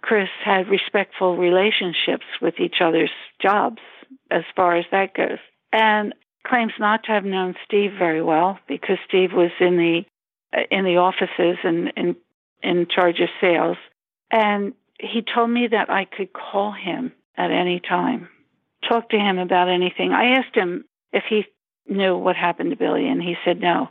Chris 0.00 0.28
had 0.42 0.68
respectful 0.68 1.36
relationships 1.36 2.24
with 2.40 2.60
each 2.60 2.76
other's 2.80 3.10
jobs 3.40 3.82
as 4.30 4.44
far 4.54 4.76
as 4.76 4.84
that 4.92 5.14
goes. 5.14 5.38
And 5.72 6.14
claims 6.46 6.72
not 6.78 7.02
to 7.04 7.12
have 7.12 7.24
known 7.24 7.56
Steve 7.64 7.90
very 7.98 8.22
well 8.22 8.58
because 8.68 8.98
Steve 9.06 9.32
was 9.32 9.50
in 9.60 9.76
the 9.76 10.02
uh, 10.56 10.62
in 10.70 10.84
the 10.84 10.98
offices 10.98 11.58
and 11.64 11.92
in 11.96 12.16
in 12.62 12.86
charge 12.86 13.18
of 13.20 13.28
sales. 13.40 13.78
And 14.30 14.74
he 15.00 15.22
told 15.22 15.50
me 15.50 15.66
that 15.68 15.90
I 15.90 16.04
could 16.04 16.32
call 16.32 16.70
him 16.70 17.12
at 17.36 17.50
any 17.50 17.80
time, 17.80 18.28
talk 18.88 19.10
to 19.10 19.18
him 19.18 19.38
about 19.38 19.68
anything. 19.68 20.12
I 20.12 20.38
asked 20.38 20.54
him 20.54 20.84
if 21.12 21.24
he 21.28 21.46
knew 21.88 22.16
what 22.16 22.36
happened 22.36 22.70
to 22.70 22.76
Billy, 22.76 23.08
and 23.08 23.22
he 23.22 23.34
said 23.44 23.60
no. 23.60 23.88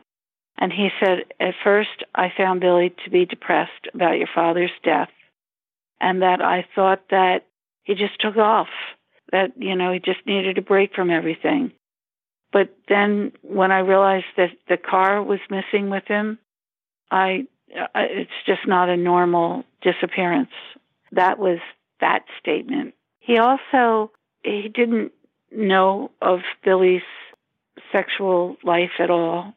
And 0.57 0.71
he 0.71 0.89
said, 0.99 1.25
At 1.39 1.55
first, 1.63 2.03
I 2.13 2.31
found 2.35 2.61
Billy 2.61 2.93
to 3.03 3.09
be 3.09 3.25
depressed 3.25 3.87
about 3.93 4.17
your 4.17 4.29
father's 4.33 4.71
death, 4.83 5.09
and 5.99 6.21
that 6.21 6.41
I 6.41 6.65
thought 6.75 7.03
that 7.09 7.45
he 7.83 7.95
just 7.95 8.19
took 8.19 8.37
off, 8.37 8.67
that, 9.31 9.53
you 9.57 9.75
know, 9.75 9.91
he 9.91 9.99
just 9.99 10.25
needed 10.25 10.57
a 10.57 10.61
break 10.61 10.93
from 10.93 11.09
everything. 11.09 11.71
But 12.51 12.75
then 12.89 13.31
when 13.41 13.71
I 13.71 13.79
realized 13.79 14.25
that 14.37 14.49
the 14.67 14.77
car 14.77 15.23
was 15.23 15.39
missing 15.49 15.89
with 15.89 16.03
him, 16.05 16.37
I, 17.09 17.47
it's 17.95 18.31
just 18.45 18.67
not 18.67 18.89
a 18.89 18.97
normal 18.97 19.63
disappearance. 19.81 20.51
That 21.11 21.39
was 21.39 21.59
that 22.01 22.25
statement. 22.39 22.93
He 23.19 23.37
also, 23.37 24.11
he 24.43 24.69
didn't 24.73 25.11
know 25.51 26.11
of 26.21 26.39
Billy's 26.63 27.01
sexual 27.91 28.57
life 28.63 28.91
at 28.99 29.09
all. 29.09 29.53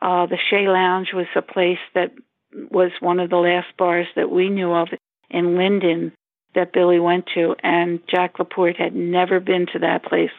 Uh, 0.00 0.26
the 0.26 0.38
Chez 0.50 0.66
Lounge 0.66 1.12
was 1.14 1.26
a 1.36 1.42
place 1.42 1.78
that 1.94 2.12
was 2.70 2.90
one 3.00 3.20
of 3.20 3.30
the 3.30 3.36
last 3.36 3.68
bars 3.78 4.06
that 4.16 4.30
we 4.30 4.48
knew 4.48 4.72
of 4.72 4.88
in 5.30 5.56
Linden 5.56 6.12
that 6.54 6.72
Billy 6.72 7.00
went 7.00 7.26
to, 7.34 7.54
and 7.62 8.00
Jack 8.08 8.38
Laporte 8.38 8.76
had 8.76 8.94
never 8.94 9.40
been 9.40 9.66
to 9.72 9.78
that 9.80 10.04
place 10.04 10.30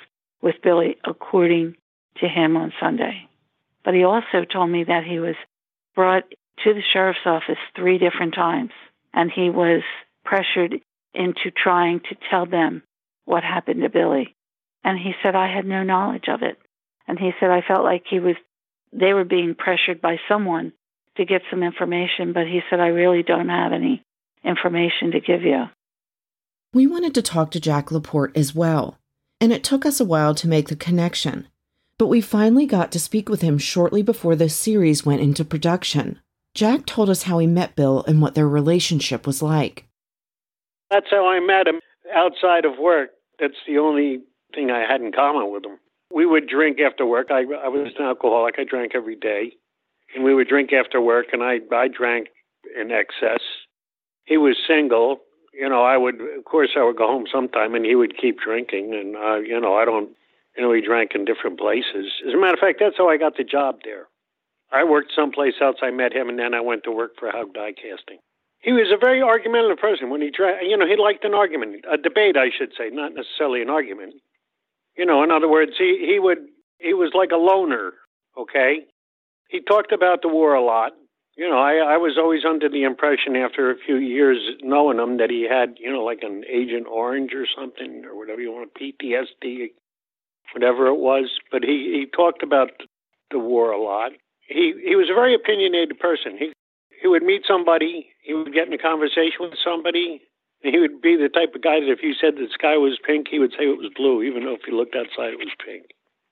with 0.41 0.55
Billy, 0.61 0.97
according 1.03 1.75
to 2.17 2.27
him 2.27 2.55
on 2.55 2.73
Sunday. 2.79 3.27
But 3.83 3.95
he 3.95 4.03
also 4.03 4.45
told 4.51 4.69
me 4.69 4.83
that 4.83 5.03
he 5.03 5.19
was 5.19 5.35
brought 5.95 6.23
to 6.63 6.73
the 6.73 6.83
sheriff's 6.93 7.25
office 7.25 7.57
three 7.75 7.97
different 7.97 8.35
times, 8.35 8.71
and 9.13 9.31
he 9.31 9.49
was 9.49 9.81
pressured 10.23 10.79
into 11.13 11.51
trying 11.51 11.99
to 12.01 12.15
tell 12.29 12.45
them 12.45 12.83
what 13.25 13.43
happened 13.43 13.81
to 13.81 13.89
Billy. 13.89 14.35
And 14.83 14.99
he 14.99 15.13
said, 15.23 15.35
I 15.35 15.53
had 15.53 15.65
no 15.65 15.83
knowledge 15.83 16.25
of 16.27 16.41
it. 16.43 16.57
And 17.07 17.19
he 17.19 17.31
said, 17.39 17.49
I 17.49 17.61
felt 17.61 17.83
like 17.83 18.03
he 18.09 18.19
was, 18.19 18.35
they 18.91 19.13
were 19.13 19.25
being 19.25 19.55
pressured 19.55 20.01
by 20.01 20.17
someone 20.27 20.73
to 21.17 21.25
get 21.25 21.41
some 21.49 21.63
information, 21.63 22.33
but 22.33 22.47
he 22.47 22.61
said, 22.69 22.79
I 22.79 22.87
really 22.87 23.23
don't 23.23 23.49
have 23.49 23.71
any 23.71 24.03
information 24.43 25.11
to 25.11 25.19
give 25.19 25.43
you. 25.43 25.65
We 26.73 26.87
wanted 26.87 27.13
to 27.15 27.21
talk 27.21 27.51
to 27.51 27.59
Jack 27.59 27.91
Laporte 27.91 28.35
as 28.35 28.55
well, 28.55 28.97
and 29.39 29.53
it 29.53 29.63
took 29.63 29.85
us 29.85 29.99
a 29.99 30.05
while 30.05 30.33
to 30.35 30.47
make 30.47 30.69
the 30.69 30.75
connection. 30.75 31.47
But 31.99 32.07
we 32.07 32.21
finally 32.21 32.65
got 32.65 32.91
to 32.93 32.99
speak 32.99 33.29
with 33.29 33.41
him 33.41 33.57
shortly 33.59 34.01
before 34.01 34.35
this 34.35 34.55
series 34.55 35.05
went 35.05 35.21
into 35.21 35.45
production. 35.45 36.19
Jack 36.55 36.85
told 36.85 37.09
us 37.09 37.23
how 37.23 37.37
he 37.37 37.47
met 37.47 37.75
Bill 37.75 38.03
and 38.07 38.21
what 38.21 38.35
their 38.35 38.47
relationship 38.47 39.27
was 39.27 39.41
like. 39.41 39.85
That's 40.89 41.07
how 41.09 41.27
I 41.27 41.39
met 41.39 41.67
him 41.67 41.79
outside 42.13 42.65
of 42.65 42.79
work. 42.79 43.11
That's 43.39 43.53
the 43.67 43.77
only 43.77 44.21
thing 44.53 44.71
I 44.71 44.79
had 44.79 45.01
in 45.01 45.11
common 45.11 45.51
with 45.51 45.65
him. 45.65 45.77
We 46.13 46.25
would 46.25 46.47
drink 46.47 46.79
after 46.79 47.05
work. 47.05 47.27
I, 47.31 47.41
I 47.41 47.67
was 47.69 47.91
an 47.97 48.05
alcoholic. 48.05 48.55
I 48.59 48.63
drank 48.63 48.93
every 48.93 49.15
day. 49.15 49.53
And 50.13 50.23
we 50.23 50.35
would 50.35 50.47
drink 50.47 50.71
after 50.71 51.01
work, 51.01 51.27
and 51.33 51.41
I, 51.41 51.57
I 51.71 51.87
drank 51.87 52.27
in 52.79 52.91
excess. 52.91 53.41
He 54.25 54.37
was 54.37 54.55
single. 54.67 55.21
You 55.53 55.67
know, 55.69 55.81
I 55.81 55.97
would, 55.97 56.21
of 56.21 56.45
course, 56.45 56.71
I 56.77 56.83
would 56.83 56.97
go 56.97 57.07
home 57.07 57.25
sometime, 57.31 57.73
and 57.73 57.83
he 57.83 57.95
would 57.95 58.15
keep 58.15 58.39
drinking. 58.39 58.93
And, 58.93 59.15
uh, 59.15 59.37
you 59.37 59.59
know, 59.59 59.75
I 59.75 59.85
don't, 59.85 60.09
you 60.55 60.63
know, 60.63 60.71
he 60.71 60.81
drank 60.81 61.11
in 61.15 61.25
different 61.25 61.59
places. 61.59 62.11
As 62.27 62.33
a 62.33 62.37
matter 62.37 62.53
of 62.53 62.59
fact, 62.59 62.77
that's 62.79 62.97
how 62.97 63.09
I 63.09 63.17
got 63.17 63.37
the 63.37 63.43
job 63.43 63.79
there. 63.83 64.05
I 64.71 64.83
worked 64.83 65.13
someplace 65.15 65.55
else. 65.61 65.77
I 65.81 65.89
met 65.89 66.13
him, 66.13 66.29
and 66.29 66.37
then 66.37 66.53
I 66.53 66.61
went 66.61 66.83
to 66.83 66.91
work 66.91 67.13
for 67.19 67.31
Haug 67.31 67.53
Die 67.53 67.73
Casting. 67.73 68.19
He 68.59 68.71
was 68.71 68.93
a 68.93 68.97
very 68.97 69.21
argumentative 69.21 69.77
person. 69.77 70.09
When 70.09 70.21
he 70.21 70.31
tried, 70.31 70.61
you 70.61 70.77
know, 70.77 70.87
he 70.87 70.95
liked 70.95 71.25
an 71.25 71.33
argument, 71.33 71.85
a 71.91 71.97
debate, 71.97 72.37
I 72.37 72.49
should 72.55 72.71
say, 72.77 72.89
not 72.91 73.13
necessarily 73.13 73.61
an 73.61 73.69
argument. 73.69 74.13
You 74.97 75.05
know, 75.05 75.23
in 75.23 75.31
other 75.31 75.49
words, 75.49 75.73
he 75.77 76.05
he 76.05 76.19
would 76.19 76.39
he 76.79 76.93
was 76.93 77.11
like 77.13 77.31
a 77.31 77.37
loner. 77.37 77.93
Okay, 78.37 78.85
he 79.49 79.61
talked 79.61 79.91
about 79.91 80.21
the 80.21 80.27
war 80.27 80.53
a 80.53 80.63
lot. 80.63 80.91
You 81.35 81.49
know, 81.49 81.57
I 81.57 81.95
I 81.95 81.97
was 81.97 82.17
always 82.17 82.45
under 82.45 82.69
the 82.69 82.83
impression 82.83 83.35
after 83.35 83.71
a 83.71 83.77
few 83.77 83.97
years 83.97 84.37
knowing 84.61 84.99
him 84.99 85.17
that 85.17 85.29
he 85.29 85.47
had, 85.49 85.75
you 85.79 85.91
know, 85.91 86.03
like 86.03 86.21
an 86.21 86.43
Agent 86.51 86.87
Orange 86.87 87.33
or 87.33 87.47
something 87.55 88.05
or 88.05 88.17
whatever 88.17 88.41
you 88.41 88.51
want, 88.51 88.73
PTSD, 88.75 89.71
whatever 90.53 90.87
it 90.87 90.97
was. 90.97 91.31
But 91.51 91.63
he 91.63 91.97
he 91.97 92.05
talked 92.05 92.43
about 92.43 92.71
the 93.31 93.39
war 93.39 93.71
a 93.71 93.81
lot. 93.81 94.11
He 94.47 94.73
he 94.85 94.95
was 94.95 95.09
a 95.09 95.15
very 95.15 95.33
opinionated 95.33 95.99
person. 95.99 96.37
He 96.37 96.53
he 97.01 97.07
would 97.07 97.23
meet 97.23 97.43
somebody, 97.47 98.07
he 98.21 98.33
would 98.33 98.53
get 98.53 98.67
in 98.67 98.73
a 98.73 98.77
conversation 98.77 99.41
with 99.41 99.55
somebody, 99.63 100.21
he 100.63 100.79
would 100.79 101.01
be 101.01 101.15
the 101.15 101.29
type 101.29 101.55
of 101.55 101.61
guy 101.61 101.79
that 101.79 101.91
if 101.91 102.01
you 102.01 102.13
said 102.13 102.35
the 102.35 102.47
sky 102.53 102.77
was 102.77 102.97
pink, 103.05 103.27
he 103.29 103.39
would 103.39 103.51
say 103.51 103.65
it 103.65 103.77
was 103.77 103.91
blue, 103.95 104.23
even 104.23 104.45
though 104.45 104.55
if 104.55 104.65
you 104.67 104.75
looked 104.75 104.95
outside 104.95 105.33
it 105.33 105.39
was 105.39 105.53
pink. 105.63 105.85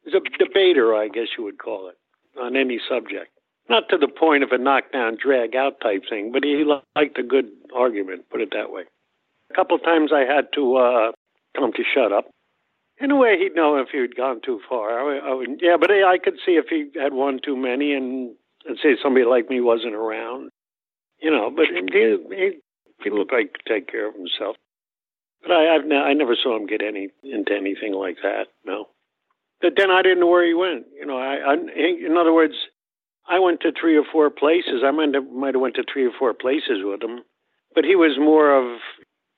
He's 0.03 0.13
a 0.13 0.21
debater, 0.37 0.95
I 0.95 1.07
guess 1.07 1.27
you 1.37 1.43
would 1.43 1.59
call 1.59 1.89
it, 1.89 1.97
on 2.39 2.55
any 2.55 2.79
subject. 2.89 3.29
Not 3.69 3.89
to 3.89 3.97
the 3.97 4.07
point 4.07 4.43
of 4.43 4.51
a 4.51 4.57
knockdown, 4.57 5.17
drag 5.21 5.55
out 5.55 5.79
type 5.81 6.03
thing, 6.09 6.31
but 6.31 6.43
he 6.43 6.63
liked 6.95 7.17
a 7.19 7.23
good 7.23 7.51
argument, 7.75 8.29
put 8.29 8.41
it 8.41 8.49
that 8.53 8.71
way. 8.71 8.83
A 9.49 9.53
couple 9.53 9.75
of 9.75 9.83
times 9.83 10.11
I 10.13 10.21
had 10.21 10.47
to 10.55 10.75
uh, 10.75 11.11
tell 11.55 11.65
him 11.65 11.73
to 11.73 11.83
shut 11.83 12.11
up. 12.11 12.25
In 12.99 13.11
a 13.11 13.15
way, 13.15 13.37
he'd 13.37 13.55
know 13.55 13.77
if 13.77 13.89
he'd 13.91 14.15
gone 14.15 14.41
too 14.43 14.61
far. 14.69 14.99
I, 14.99 15.31
I 15.31 15.33
would, 15.33 15.59
yeah, 15.61 15.77
but 15.79 15.91
I 15.91 16.17
could 16.17 16.35
see 16.45 16.53
if 16.53 16.65
he 16.69 16.89
had 16.99 17.13
one 17.13 17.39
too 17.43 17.57
many, 17.57 17.93
and 17.93 18.35
let's 18.67 18.81
say 18.81 18.95
somebody 19.01 19.25
like 19.25 19.49
me 19.49 19.59
wasn't 19.59 19.95
around 19.95 20.51
you 21.21 21.29
know, 21.29 21.51
but 21.55 21.65
he, 21.65 21.81
he, 22.35 22.51
he 23.03 23.09
looked 23.09 23.31
like 23.31 23.41
he 23.41 23.47
could 23.47 23.73
take 23.73 23.91
care 23.91 24.07
of 24.07 24.15
himself. 24.15 24.55
But 25.41 25.51
I, 25.51 25.75
I've 25.75 25.85
ne- 25.85 25.95
I 25.95 26.13
never 26.13 26.35
saw 26.35 26.55
him 26.55 26.67
get 26.67 26.81
any 26.81 27.09
into 27.23 27.53
anything 27.55 27.93
like 27.93 28.17
that. 28.23 28.47
No. 28.65 28.89
But 29.61 29.73
then 29.77 29.91
I 29.91 30.01
didn't 30.01 30.19
know 30.19 30.27
where 30.27 30.45
he 30.45 30.53
went. 30.53 30.85
You 30.97 31.05
know, 31.05 31.17
I, 31.17 31.35
I 31.35 31.53
in 31.55 32.17
other 32.17 32.33
words, 32.33 32.55
I 33.27 33.39
went 33.39 33.61
to 33.61 33.71
three 33.71 33.97
or 33.97 34.03
four 34.11 34.29
places. 34.29 34.83
I 34.83 34.91
might 34.91 35.13
have, 35.13 35.29
might 35.29 35.53
have 35.53 35.61
went 35.61 35.75
to 35.75 35.83
three 35.91 36.05
or 36.05 36.11
four 36.17 36.33
places 36.33 36.83
with 36.83 37.01
him, 37.01 37.21
but 37.75 37.85
he 37.85 37.95
was 37.95 38.17
more 38.19 38.55
of, 38.57 38.79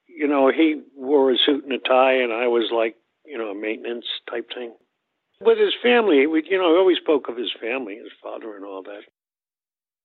you 0.07 0.27
know, 0.27 0.49
he 0.49 0.81
wore 0.95 1.31
a 1.31 1.37
suit 1.37 1.63
and 1.63 1.73
a 1.73 1.79
tie, 1.79 2.13
and 2.13 2.31
I 2.31 2.47
was 2.47 2.71
like, 2.73 2.95
you 3.25 3.37
know, 3.37 3.49
a 3.49 3.55
maintenance 3.55 4.05
type 4.29 4.49
thing. 4.53 4.73
With 5.41 5.57
his 5.57 5.73
family, 5.81 6.25
we, 6.27 6.43
you 6.49 6.57
know, 6.57 6.77
always 6.77 6.97
spoke 6.97 7.27
of 7.27 7.35
his 7.35 7.51
family, 7.59 7.95
his 7.95 8.11
father, 8.21 8.55
and 8.55 8.63
all 8.63 8.83
that. 8.83 9.01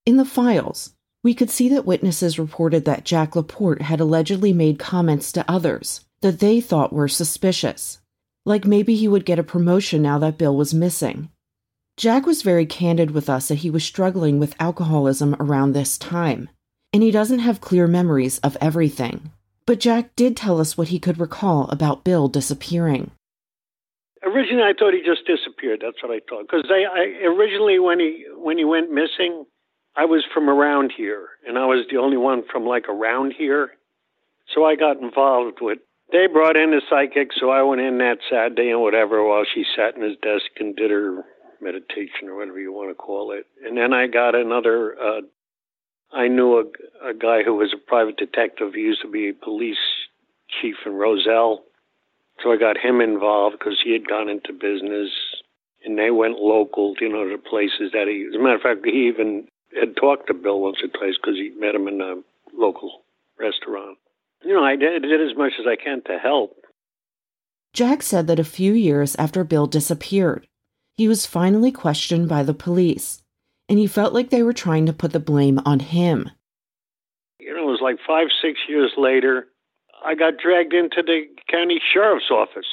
In 0.05 0.17
the 0.17 0.25
files, 0.25 0.93
we 1.23 1.33
could 1.33 1.49
see 1.49 1.69
that 1.69 1.85
witnesses 1.85 2.39
reported 2.39 2.85
that 2.85 3.03
Jack 3.03 3.35
Laporte 3.35 3.81
had 3.81 3.99
allegedly 3.99 4.53
made 4.53 4.79
comments 4.79 5.31
to 5.33 5.49
others 5.51 6.05
that 6.21 6.39
they 6.39 6.61
thought 6.61 6.93
were 6.93 7.07
suspicious, 7.07 7.99
like 8.45 8.65
maybe 8.65 8.95
he 8.95 9.07
would 9.07 9.25
get 9.25 9.39
a 9.39 9.43
promotion 9.43 10.01
now 10.01 10.17
that 10.19 10.37
Bill 10.37 10.55
was 10.55 10.73
missing. 10.73 11.29
Jack 11.97 12.25
was 12.25 12.41
very 12.41 12.65
candid 12.65 13.11
with 13.11 13.29
us 13.29 13.49
that 13.49 13.55
he 13.55 13.69
was 13.69 13.83
struggling 13.83 14.39
with 14.39 14.55
alcoholism 14.59 15.35
around 15.39 15.73
this 15.73 15.97
time, 15.97 16.49
and 16.93 17.03
he 17.03 17.11
doesn't 17.11 17.39
have 17.39 17.59
clear 17.59 17.87
memories 17.87 18.39
of 18.39 18.57
everything. 18.61 19.31
But 19.65 19.81
Jack 19.81 20.15
did 20.15 20.35
tell 20.35 20.59
us 20.59 20.77
what 20.77 20.87
he 20.87 20.99
could 20.99 21.19
recall 21.19 21.67
about 21.69 22.03
Bill 22.03 22.27
disappearing. 22.27 23.11
Originally, 24.23 24.63
I 24.63 24.73
thought 24.77 24.93
he 24.93 25.01
just 25.05 25.27
disappeared. 25.27 25.81
That's 25.83 26.01
what 26.01 26.11
I 26.11 26.21
thought. 26.27 26.43
Because 26.43 26.65
I, 26.69 26.83
I 26.83 27.25
originally, 27.25 27.79
when 27.79 27.99
he 27.99 28.25
when 28.35 28.57
he 28.57 28.65
went 28.65 28.91
missing, 28.91 29.45
I 29.95 30.05
was 30.05 30.23
from 30.33 30.49
around 30.49 30.93
here, 30.95 31.29
and 31.47 31.57
I 31.57 31.65
was 31.65 31.85
the 31.89 31.97
only 31.97 32.17
one 32.17 32.43
from 32.51 32.65
like 32.65 32.87
around 32.87 33.33
here. 33.37 33.71
So 34.53 34.65
I 34.65 34.75
got 34.75 35.01
involved 35.01 35.59
with. 35.61 35.79
They 36.11 36.25
brought 36.25 36.57
in 36.57 36.73
a 36.73 36.81
psychic, 36.89 37.29
so 37.39 37.51
I 37.51 37.61
went 37.61 37.81
in 37.81 37.99
that 37.99 38.17
Saturday 38.29 38.71
and 38.71 38.81
whatever 38.81 39.23
while 39.23 39.43
she 39.45 39.63
sat 39.75 39.95
in 39.95 40.01
his 40.01 40.17
desk 40.17 40.45
and 40.59 40.75
did 40.75 40.89
her 40.89 41.23
meditation 41.61 42.27
or 42.27 42.35
whatever 42.35 42.59
you 42.59 42.73
want 42.73 42.89
to 42.89 42.95
call 42.95 43.31
it. 43.31 43.45
And 43.63 43.77
then 43.77 43.93
I 43.93 44.07
got 44.07 44.33
another. 44.33 44.95
Uh, 44.99 45.21
I 46.11 46.27
knew 46.27 46.57
a, 46.57 47.09
a 47.09 47.13
guy 47.13 47.43
who 47.43 47.55
was 47.55 47.73
a 47.73 47.89
private 47.89 48.17
detective. 48.17 48.73
He 48.73 48.81
used 48.81 49.01
to 49.03 49.11
be 49.11 49.29
a 49.29 49.33
police 49.33 49.77
chief 50.61 50.75
in 50.85 50.93
Roselle. 50.93 51.63
So 52.41 52.51
I 52.51 52.57
got 52.57 52.77
him 52.77 53.01
involved 53.01 53.59
because 53.59 53.79
he 53.83 53.93
had 53.93 54.07
gone 54.07 54.29
into 54.29 54.53
business 54.53 55.11
and 55.83 55.97
they 55.97 56.11
went 56.11 56.39
local, 56.39 56.95
you 56.99 57.09
know, 57.09 57.27
to 57.27 57.37
places 57.37 57.91
that 57.93 58.07
he, 58.07 58.25
as 58.27 58.35
a 58.35 58.39
matter 58.41 58.55
of 58.55 58.61
fact, 58.61 58.85
he 58.85 59.07
even 59.07 59.47
had 59.77 59.95
talked 59.95 60.27
to 60.27 60.33
Bill 60.33 60.59
once 60.59 60.77
or 60.83 60.87
twice 60.87 61.15
because 61.21 61.35
he 61.35 61.51
met 61.59 61.75
him 61.75 61.87
in 61.87 62.01
a 62.01 62.15
local 62.55 63.03
restaurant. 63.39 63.97
You 64.43 64.53
know, 64.53 64.63
I 64.63 64.75
did, 64.75 65.01
did 65.03 65.21
as 65.21 65.37
much 65.37 65.53
as 65.59 65.65
I 65.67 65.75
can 65.75 66.01
to 66.03 66.17
help. 66.17 66.55
Jack 67.73 68.01
said 68.01 68.27
that 68.27 68.39
a 68.39 68.43
few 68.43 68.73
years 68.73 69.15
after 69.17 69.43
Bill 69.43 69.67
disappeared, 69.67 70.47
he 70.95 71.07
was 71.07 71.25
finally 71.25 71.71
questioned 71.71 72.27
by 72.27 72.43
the 72.43 72.53
police, 72.53 73.21
and 73.67 73.77
he 73.77 73.87
felt 73.87 74.13
like 74.13 74.29
they 74.29 74.43
were 74.43 74.53
trying 74.53 74.85
to 74.85 74.93
put 74.93 75.11
the 75.11 75.19
blame 75.19 75.59
on 75.65 75.79
him. 75.79 76.31
You 77.39 77.53
know, 77.53 77.63
it 77.63 77.71
was 77.71 77.81
like 77.81 77.97
five, 78.05 78.27
six 78.41 78.59
years 78.67 78.91
later, 78.97 79.47
I 80.03 80.15
got 80.15 80.37
dragged 80.37 80.73
into 80.73 81.03
the 81.03 81.25
county 81.49 81.79
sheriff's 81.93 82.31
office 82.31 82.65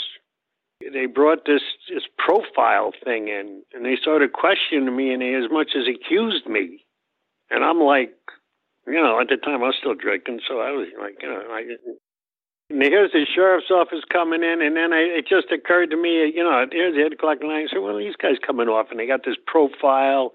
they 0.81 1.07
brought 1.07 1.47
this 1.47 1.63
this 1.89 2.05
profile 2.19 2.93
thing 3.05 3.29
in, 3.29 3.63
and 3.75 3.85
they 3.85 3.97
started 3.97 4.33
questioning 4.33 4.95
me, 4.95 5.13
and 5.13 5.23
they 5.23 5.35
as 5.35 5.51
much 5.51 5.71
as 5.77 5.87
accused 5.89 6.47
me. 6.47 6.85
And 7.51 7.65
I'm 7.65 7.81
like, 7.81 8.15
you 8.87 9.01
know, 9.01 9.21
at 9.21 9.29
the 9.29 9.37
time 9.37 9.63
I 9.63 9.71
was 9.71 9.77
still 9.79 9.95
drinking, 9.95 10.41
so 10.47 10.61
I 10.61 10.71
was 10.71 10.89
like, 11.01 11.19
you 11.23 11.29
know, 11.29 11.43
I. 11.51 11.63
And 12.69 12.83
here's 12.83 13.13
the 13.13 13.27
sheriff's 13.33 13.71
office 13.71 14.03
coming 14.13 14.43
in, 14.43 14.59
and 14.61 14.75
then 14.75 14.93
I, 14.93 15.23
it 15.23 15.29
just 15.29 15.53
occurred 15.55 15.91
to 15.91 15.97
me, 15.97 16.33
you 16.35 16.43
know, 16.43 16.67
here's 16.71 16.95
the 16.95 17.07
eight 17.07 17.13
o'clock 17.13 17.39
night. 17.41 17.71
I 17.71 17.71
said, 17.71 17.79
well, 17.79 17.97
these 17.97 18.19
guys 18.19 18.43
coming 18.45 18.67
off, 18.67 18.91
and 18.91 18.99
they 18.99 19.07
got 19.07 19.25
this 19.25 19.39
profile, 19.47 20.35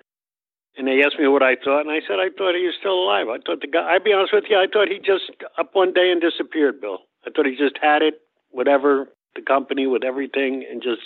and 0.78 0.88
they 0.88 1.03
asked 1.03 1.20
me 1.20 1.28
what 1.28 1.43
I 1.43 1.55
thought, 1.59 1.82
and 1.84 1.91
I 1.91 1.99
said 2.07 2.24
I 2.24 2.32
thought 2.32 2.55
he 2.55 2.64
was 2.64 2.80
still 2.80 2.95
alive. 2.95 3.28
I 3.28 3.43
thought 3.43 3.59
the 3.59 3.68
guy. 3.68 3.84
I'd 3.84 4.03
be 4.07 4.14
honest 4.14 4.32
with 4.32 4.47
you, 4.49 4.55
I 4.55 4.72
thought 4.72 4.88
he 4.88 4.99
just 4.99 5.28
up 5.59 5.76
one 5.76 5.91
day 5.91 6.12
and 6.12 6.22
disappeared, 6.22 6.80
Bill. 6.80 6.99
I 7.28 7.32
thought 7.36 7.45
he 7.45 7.59
just 7.59 7.78
had 7.82 8.01
it, 8.01 8.16
whatever, 8.49 9.12
the 9.36 9.41
company 9.41 9.88
with 9.88 10.03
everything 10.03 10.66
and 10.70 10.82
just 10.82 11.03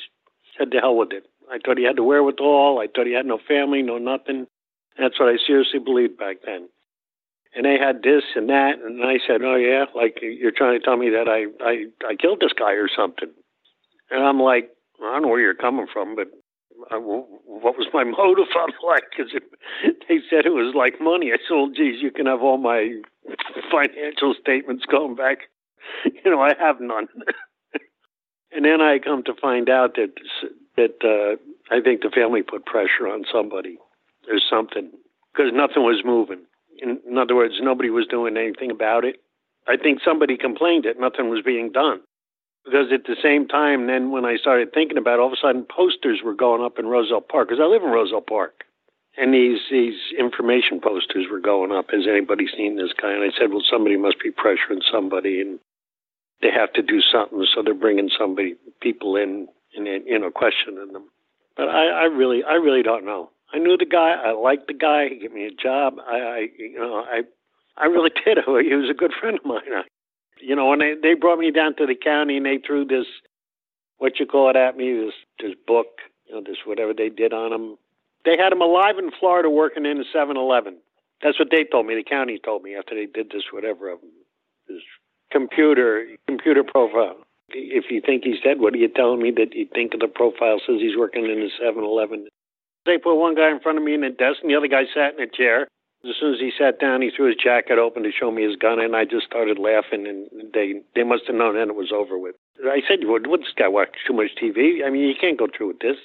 said 0.58 0.72
to 0.72 0.78
hell 0.78 0.96
with 0.96 1.12
it. 1.12 1.26
I 1.52 1.58
thought 1.58 1.78
he 1.78 1.84
had 1.84 1.98
the 1.98 2.04
wherewithal. 2.04 2.80
I 2.80 2.88
thought 2.88 3.08
he 3.08 3.14
had 3.14 3.26
no 3.26 3.40
family, 3.48 3.82
no 3.82 3.98
nothing. 3.98 4.48
That's 4.98 5.20
what 5.20 5.30
I 5.30 5.38
seriously 5.46 5.80
believed 5.80 6.18
back 6.18 6.38
then. 6.46 6.70
And 7.56 7.66
they 7.66 7.78
had 7.80 8.04
this 8.04 8.24
and 8.36 8.50
that, 8.50 8.80
and 8.84 9.02
I 9.04 9.20
said, 9.26 9.42
"Oh 9.44 9.56
yeah, 9.56 9.86
like 9.96 10.20
you're 10.22 10.52
trying 10.52 10.78
to 10.78 10.84
tell 10.86 10.98
me 10.98 11.10
that 11.12 11.30
I 11.30 11.46
I 11.64 11.86
I 12.06 12.16
killed 12.16 12.42
this 12.42 12.54
guy 12.54 12.74
or 12.74 12.90
something." 12.94 13.32
And 14.12 14.24
I'm 14.24 14.40
like, 14.40 14.70
I 15.02 15.14
don't 15.14 15.24
know 15.24 15.28
where 15.30 15.40
you're 15.40 15.56
coming 15.56 15.88
from, 15.92 16.16
but 16.16 16.28
I, 16.92 16.98
what 16.98 17.78
was 17.78 17.88
my 17.94 18.04
motive? 18.04 18.48
I'm 18.56 18.74
like, 18.86 19.04
because 19.10 19.32
they 20.08 20.20
said 20.30 20.46
it 20.46 20.54
was 20.54 20.76
like 20.76 21.02
money. 21.02 21.32
I 21.32 21.38
said, 21.38 21.56
well, 21.56 21.72
geez, 21.76 22.02
you 22.02 22.12
can 22.12 22.26
have 22.26 22.42
all 22.42 22.58
my 22.58 23.02
financial 23.72 24.36
statements 24.40 24.86
going 24.86 25.16
back. 25.16 25.40
You 26.06 26.32
know, 26.32 26.42
I 26.42 26.54
have 26.60 26.80
none. 26.80 27.08
And 28.52 28.64
then 28.64 28.80
I 28.80 29.00
come 29.00 29.22
to 29.24 29.34
find 29.34 29.70
out 29.70 29.96
that 29.96 30.14
that 30.78 30.96
uh, 31.04 31.36
I 31.76 31.82
think 31.82 32.02
the 32.02 32.10
family 32.10 32.42
put 32.42 32.66
pressure 32.66 33.06
on 33.06 33.26
somebody. 33.30 33.78
There's 34.28 34.46
something 34.50 34.92
because 35.32 35.52
nothing 35.54 35.84
was 35.84 36.02
moving. 36.06 36.46
In, 36.82 37.00
in 37.08 37.18
other 37.18 37.36
words, 37.36 37.56
nobody 37.62 37.90
was 37.90 38.08
doing 38.08 38.38
anything 38.38 38.72
about 38.72 39.06
it. 39.06 39.18
I 39.68 39.78
think 39.78 40.00
somebody 40.04 40.38
complained 40.38 40.86
that 40.86 41.00
nothing 41.00 41.30
was 41.30 41.44
being 41.44 41.72
done. 41.72 42.02
Because 42.64 42.88
at 42.92 43.06
the 43.06 43.16
same 43.22 43.48
time, 43.48 43.88
then 43.88 44.12
when 44.12 44.26
I 44.26 44.38
started 44.38 44.74
thinking 44.74 44.98
about 44.98 45.16
it, 45.16 45.20
all 45.20 45.28
of 45.28 45.34
a 45.34 45.42
sudden 45.42 45.66
posters 45.70 46.22
were 46.24 46.34
going 46.34 46.64
up 46.64 46.80
in 46.80 46.88
Roselle 46.88 47.22
Park, 47.22 47.50
because 47.50 47.62
I 47.62 47.68
live 47.68 47.84
in 47.84 47.90
Roselle 47.90 48.22
Park. 48.22 48.66
And 49.18 49.34
these 49.34 49.60
these 49.72 49.96
information 50.18 50.82
posters 50.82 51.28
were 51.32 51.40
going 51.40 51.72
up. 51.72 51.92
Has 51.92 52.06
anybody 52.10 52.48
seen 52.48 52.76
this 52.76 52.92
guy? 53.00 53.14
And 53.14 53.24
I 53.24 53.32
said, 53.38 53.50
well, 53.52 53.64
somebody 53.70 53.96
must 53.96 54.20
be 54.20 54.32
pressuring 54.32 54.82
somebody, 54.92 55.40
and 55.40 55.60
they 56.42 56.52
have 56.52 56.74
to 56.74 56.82
do 56.82 57.00
something, 57.00 57.46
so 57.54 57.64
they're 57.64 57.74
bringing 57.74 58.10
somebody 58.18 58.56
people 58.82 59.16
in 59.16 59.48
and 59.76 59.88
you 59.88 60.20
know 60.20 60.32
questioning 60.32 60.92
them. 60.92 61.10
But 61.56 61.70
I, 61.70 61.88
I 61.88 62.04
really 62.06 62.44
I 62.44 62.56
really 62.56 62.84
don't 62.84 63.06
know. 63.06 63.30
I 63.56 63.60
knew 63.60 63.78
the 63.78 63.86
guy. 63.86 64.16
I 64.24 64.32
liked 64.34 64.68
the 64.68 64.74
guy. 64.74 65.08
He 65.10 65.20
gave 65.20 65.32
me 65.32 65.46
a 65.46 65.52
job. 65.52 65.96
I, 66.06 66.18
I 66.18 66.48
you 66.58 66.80
know 66.80 66.98
I 66.98 67.22
I 67.78 67.86
really 67.86 68.12
did. 68.26 68.40
He 68.46 68.76
was 68.76 68.90
a 68.90 68.94
good 68.94 69.14
friend 69.20 69.40
of 69.40 69.46
mine. 69.46 69.62
I, 69.72 69.84
you 70.42 70.56
know, 70.56 70.68
when 70.68 70.80
they 70.80 70.96
they 71.02 71.14
brought 71.14 71.40
me 71.40 71.52
down 71.52 71.76
to 71.78 71.86
the 71.86 71.96
county 71.96 72.38
and 72.38 72.46
they 72.46 72.58
threw 72.58 72.86
this 72.86 73.06
what 73.98 74.20
you 74.20 74.26
call 74.26 74.50
it 74.50 74.58
at 74.58 74.76
me 74.76 74.94
this 74.94 75.14
this 75.40 75.56
book, 75.66 75.88
you 76.28 76.36
know, 76.36 76.42
this 76.42 76.58
whatever 76.66 76.94
they 76.94 77.10
did 77.10 77.34
on 77.34 77.54
him 77.54 77.78
they 78.26 78.36
had 78.38 78.52
him 78.52 78.62
alive 78.62 78.98
in 78.98 79.12
Florida 79.20 79.50
working 79.50 79.86
in 79.86 80.00
a 80.00 80.04
7 80.12 80.36
Eleven. 80.36 80.78
That's 81.22 81.40
what 81.40 81.50
they 81.52 81.64
told 81.64 81.86
me. 81.86 81.96
The 81.96 82.04
county 82.04 82.40
told 82.44 82.64
me 82.64 82.76
after 82.76 82.96
they 82.96 83.06
did 83.06 83.30
this, 83.30 83.44
whatever 83.54 83.90
of 83.90 84.02
him, 84.02 84.10
this 84.68 84.82
computer 85.32 86.06
computer 86.28 86.64
profile. 86.64 87.18
If 87.50 87.86
you 87.92 88.02
think 88.02 88.24
he's 88.24 88.42
dead, 88.44 88.60
what 88.60 88.74
are 88.74 88.78
you 88.78 88.90
telling 88.90 89.22
me 89.22 89.32
that 89.38 89.54
you 89.54 89.68
think 89.74 89.94
of 89.94 90.00
the 90.00 90.08
profile 90.08 90.60
says 90.66 90.78
he's 90.82 90.98
working 90.98 91.26
in 91.26 91.42
a 91.42 91.50
7 91.64 91.84
Eleven? 91.84 92.28
They 92.86 92.98
put 92.98 93.16
one 93.16 93.36
guy 93.36 93.50
in 93.50 93.60
front 93.60 93.78
of 93.78 93.84
me 93.84 93.94
in 93.94 94.04
a 94.04 94.12
desk, 94.12 94.40
and 94.42 94.50
the 94.50 94.56
other 94.56 94.68
guy 94.68 94.84
sat 94.94 95.16
in 95.18 95.22
a 95.22 95.28
chair. 95.28 95.68
As 96.08 96.16
soon 96.20 96.36
as 96.36 96.40
he 96.40 96.52
sat 96.56 96.80
down, 96.80 97.02
he 97.02 97.10
threw 97.10 97.28
his 97.28 97.36
jacket 97.36 97.80
open 97.80 98.04
to 98.04 98.12
show 98.12 98.30
me 98.30 98.44
his 98.44 98.56
gun, 98.56 98.80
and 98.80 98.96
I 98.96 99.06
just 99.06 99.26
started 99.26 99.58
laughing. 99.58 100.06
And 100.06 100.54
they 100.54 100.82
they 100.94 101.04
must 101.04 101.26
have 101.26 101.36
known 101.36 101.56
then 101.56 101.70
it 101.70 101.76
was 101.76 101.92
over 101.92 102.18
with. 102.18 102.36
I 102.64 102.82
said, 102.88 103.06
"What? 103.06 103.26
What 103.26 103.40
this 103.40 103.54
guy 103.58 103.68
watch 103.68 103.90
too 104.06 104.14
much 104.14 104.36
TV? 104.36 104.86
I 104.86 104.92
mean, 104.92 105.10
you 105.10 105.16
can't 105.20 105.38
go 105.38 105.48
through 105.48 105.70
with 105.70 105.80
this." 105.80 105.98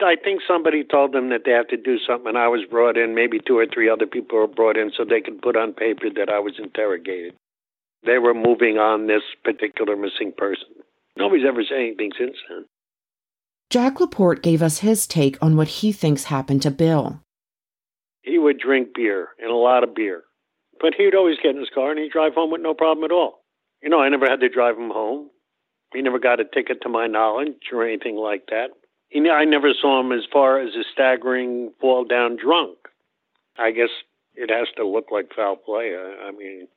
I 0.00 0.16
think 0.16 0.40
somebody 0.46 0.82
told 0.82 1.12
them 1.12 1.28
that 1.28 1.44
they 1.44 1.52
have 1.52 1.68
to 1.68 1.76
do 1.76 1.98
something, 1.98 2.28
and 2.28 2.38
I 2.38 2.48
was 2.48 2.64
brought 2.64 2.96
in. 2.96 3.14
Maybe 3.14 3.38
two 3.38 3.58
or 3.58 3.66
three 3.66 3.88
other 3.88 4.06
people 4.06 4.38
were 4.38 4.46
brought 4.46 4.76
in 4.76 4.90
so 4.90 5.04
they 5.04 5.20
could 5.20 5.40
put 5.42 5.56
on 5.56 5.72
paper 5.72 6.10
that 6.10 6.28
I 6.28 6.40
was 6.40 6.58
interrogated. 6.58 7.34
They 8.04 8.18
were 8.18 8.34
moving 8.34 8.78
on 8.78 9.06
this 9.06 9.22
particular 9.44 9.96
missing 9.96 10.32
person. 10.36 10.82
Nobody's 11.16 11.46
ever 11.46 11.62
said 11.62 11.78
anything 11.78 12.12
since 12.18 12.36
then. 12.48 12.66
Jack 13.74 13.98
Laporte 13.98 14.40
gave 14.40 14.62
us 14.62 14.78
his 14.78 15.04
take 15.04 15.36
on 15.42 15.56
what 15.56 15.66
he 15.66 15.90
thinks 15.90 16.30
happened 16.30 16.62
to 16.62 16.70
Bill. 16.70 17.20
He 18.22 18.38
would 18.38 18.56
drink 18.56 18.94
beer 18.94 19.30
and 19.42 19.50
a 19.50 19.56
lot 19.56 19.82
of 19.82 19.96
beer, 19.96 20.22
but 20.80 20.94
he'd 20.96 21.16
always 21.16 21.38
get 21.42 21.56
in 21.56 21.58
his 21.58 21.70
car 21.74 21.90
and 21.90 21.98
he'd 21.98 22.12
drive 22.12 22.34
home 22.34 22.52
with 22.52 22.60
no 22.60 22.72
problem 22.72 23.02
at 23.02 23.10
all. 23.10 23.40
You 23.82 23.88
know, 23.88 23.98
I 23.98 24.08
never 24.10 24.30
had 24.30 24.38
to 24.38 24.48
drive 24.48 24.78
him 24.78 24.90
home. 24.90 25.28
He 25.92 26.02
never 26.02 26.20
got 26.20 26.38
a 26.38 26.44
ticket 26.44 26.82
to 26.82 26.88
my 26.88 27.08
knowledge 27.08 27.72
or 27.72 27.84
anything 27.84 28.14
like 28.14 28.46
that. 28.46 28.68
He, 29.08 29.28
I 29.28 29.44
never 29.44 29.72
saw 29.74 29.98
him 29.98 30.12
as 30.12 30.22
far 30.32 30.60
as 30.60 30.76
a 30.76 30.84
staggering 30.92 31.72
fall 31.80 32.04
down 32.04 32.36
drunk. 32.36 32.78
I 33.58 33.72
guess 33.72 33.90
it 34.36 34.52
has 34.52 34.68
to 34.76 34.86
look 34.86 35.06
like 35.10 35.34
foul 35.34 35.56
play. 35.56 35.96
I, 35.96 36.28
I 36.28 36.30
mean, 36.30 36.68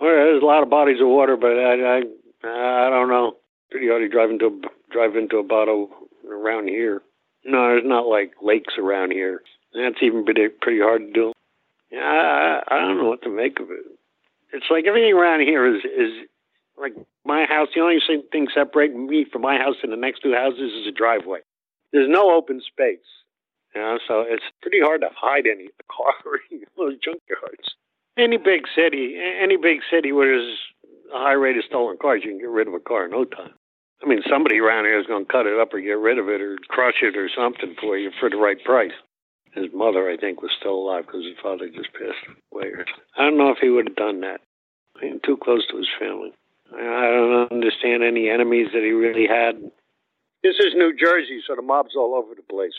well, 0.00 0.08
there's 0.08 0.42
a 0.42 0.46
lot 0.46 0.62
of 0.62 0.70
bodies 0.70 1.02
of 1.02 1.08
water, 1.08 1.36
but 1.36 1.52
I, 1.52 1.98
I, 1.98 2.02
I 2.48 2.88
don't 2.88 3.10
know. 3.10 3.36
Pretty 3.70 3.88
hard 3.88 4.00
to 4.00 4.08
drive 4.08 4.30
into 4.30 4.46
a, 4.46 4.90
drive 4.90 5.16
into 5.16 5.36
a 5.36 5.42
bottle 5.42 5.90
around 6.28 6.68
here. 6.68 7.02
No, 7.44 7.68
there's 7.68 7.82
not 7.84 8.06
like 8.06 8.32
lakes 8.42 8.74
around 8.78 9.12
here. 9.12 9.42
That's 9.74 10.02
even 10.02 10.24
pretty 10.24 10.48
pretty 10.48 10.80
hard 10.80 11.02
to 11.02 11.12
do. 11.12 11.32
Yeah, 11.90 12.00
I, 12.00 12.62
I 12.74 12.80
don't 12.80 12.98
know 12.98 13.08
what 13.08 13.22
to 13.22 13.30
make 13.30 13.60
of 13.60 13.70
it. 13.70 13.84
It's 14.52 14.66
like 14.70 14.86
everything 14.86 15.12
around 15.12 15.40
here 15.40 15.66
is 15.66 15.84
is 15.84 16.26
like 16.78 16.94
my 17.24 17.44
house. 17.44 17.68
The 17.74 17.80
only 17.80 17.98
thing 18.32 18.48
separating 18.52 19.06
me 19.06 19.26
from 19.30 19.42
my 19.42 19.58
house 19.58 19.76
and 19.82 19.92
the 19.92 19.96
next 19.96 20.20
two 20.20 20.34
houses 20.34 20.72
is 20.72 20.86
a 20.86 20.92
driveway 20.92 21.40
there's 21.92 22.08
no 22.10 22.36
open 22.36 22.60
space. 22.60 22.98
You 23.74 23.80
know, 23.80 23.98
so 24.06 24.24
it's 24.26 24.44
pretty 24.62 24.80
hard 24.80 25.02
to 25.02 25.08
hide 25.14 25.46
any 25.46 25.68
car 25.90 26.14
in 26.50 26.62
those 26.76 26.94
junkyards. 26.94 27.72
Any 28.18 28.38
big 28.38 28.62
city, 28.74 29.18
any 29.18 29.56
big 29.56 29.80
city 29.90 30.12
where 30.12 30.26
there's 30.26 30.58
a 31.14 31.18
high 31.18 31.32
rate 31.32 31.56
of 31.56 31.64
stolen 31.64 31.98
cars, 32.00 32.22
you 32.24 32.30
can 32.30 32.38
get 32.38 32.48
rid 32.48 32.68
of 32.68 32.74
a 32.74 32.80
car 32.80 33.04
in 33.04 33.10
no 33.10 33.24
time. 33.24 33.52
I 34.02 34.08
mean, 34.08 34.22
somebody 34.28 34.58
around 34.58 34.84
here 34.84 35.00
is 35.00 35.06
going 35.06 35.24
to 35.24 35.32
cut 35.32 35.46
it 35.46 35.58
up 35.58 35.72
or 35.72 35.80
get 35.80 35.98
rid 35.98 36.18
of 36.18 36.28
it 36.28 36.40
or 36.40 36.58
crush 36.68 37.02
it 37.02 37.16
or 37.16 37.28
something 37.34 37.74
for 37.80 37.96
you 37.96 38.10
for 38.20 38.28
the 38.28 38.36
right 38.36 38.62
price. 38.62 38.92
His 39.54 39.72
mother, 39.72 40.10
I 40.10 40.18
think, 40.18 40.42
was 40.42 40.50
still 40.58 40.74
alive 40.74 41.06
because 41.06 41.24
his 41.24 41.38
father 41.42 41.68
just 41.68 41.92
passed 41.94 42.20
away. 42.52 42.72
I 43.16 43.22
don't 43.24 43.38
know 43.38 43.50
if 43.50 43.58
he 43.58 43.70
would 43.70 43.88
have 43.88 43.96
done 43.96 44.20
that. 44.20 44.40
Being 45.00 45.20
too 45.24 45.38
close 45.42 45.66
to 45.70 45.78
his 45.78 45.88
family. 45.98 46.32
I 46.74 47.08
don't 47.08 47.52
understand 47.52 48.02
any 48.02 48.28
enemies 48.28 48.68
that 48.72 48.82
he 48.82 48.90
really 48.90 49.26
had. 49.26 49.56
This 50.42 50.56
is 50.58 50.74
New 50.74 50.94
Jersey, 50.94 51.40
so 51.46 51.56
the 51.56 51.62
mob's 51.62 51.96
all 51.96 52.14
over 52.14 52.34
the 52.34 52.42
place. 52.42 52.72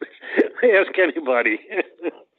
Ask 0.62 0.98
anybody. 0.98 1.60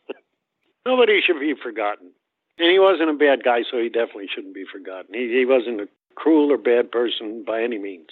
Nobody 0.86 1.22
should 1.26 1.40
be 1.40 1.54
forgotten. 1.62 2.12
And 2.58 2.72
he 2.72 2.80
wasn't 2.80 3.10
a 3.10 3.14
bad 3.14 3.44
guy, 3.44 3.64
so 3.70 3.78
he 3.78 3.90
definitely 3.90 4.28
shouldn't 4.34 4.54
be 4.54 4.66
forgotten. 4.72 5.14
He, 5.14 5.30
he 5.32 5.46
wasn't 5.46 5.82
a 5.82 5.88
cruel 6.20 6.52
or 6.52 6.58
bad 6.58 6.92
person 6.92 7.44
by 7.46 7.64
any 7.64 7.78
means. 7.78 8.10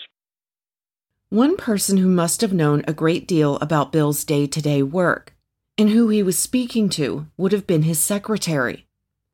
One 1.30 1.58
person 1.58 1.98
who 1.98 2.08
must 2.08 2.42
have 2.42 2.54
known 2.54 2.84
a 2.88 2.94
great 2.94 3.28
deal 3.28 3.58
about 3.58 3.92
Bill's 3.92 4.24
day 4.24 4.48
to 4.48 4.62
day 4.62 4.82
work 4.82 5.34
and 5.78 5.90
who 5.90 6.08
he 6.10 6.24
was 6.24 6.40
speaking 6.40 6.90
to 6.90 7.28
would 7.38 7.52
have 7.52 7.68
been 7.68 7.84
his 7.84 8.00
secretary. 8.00 8.88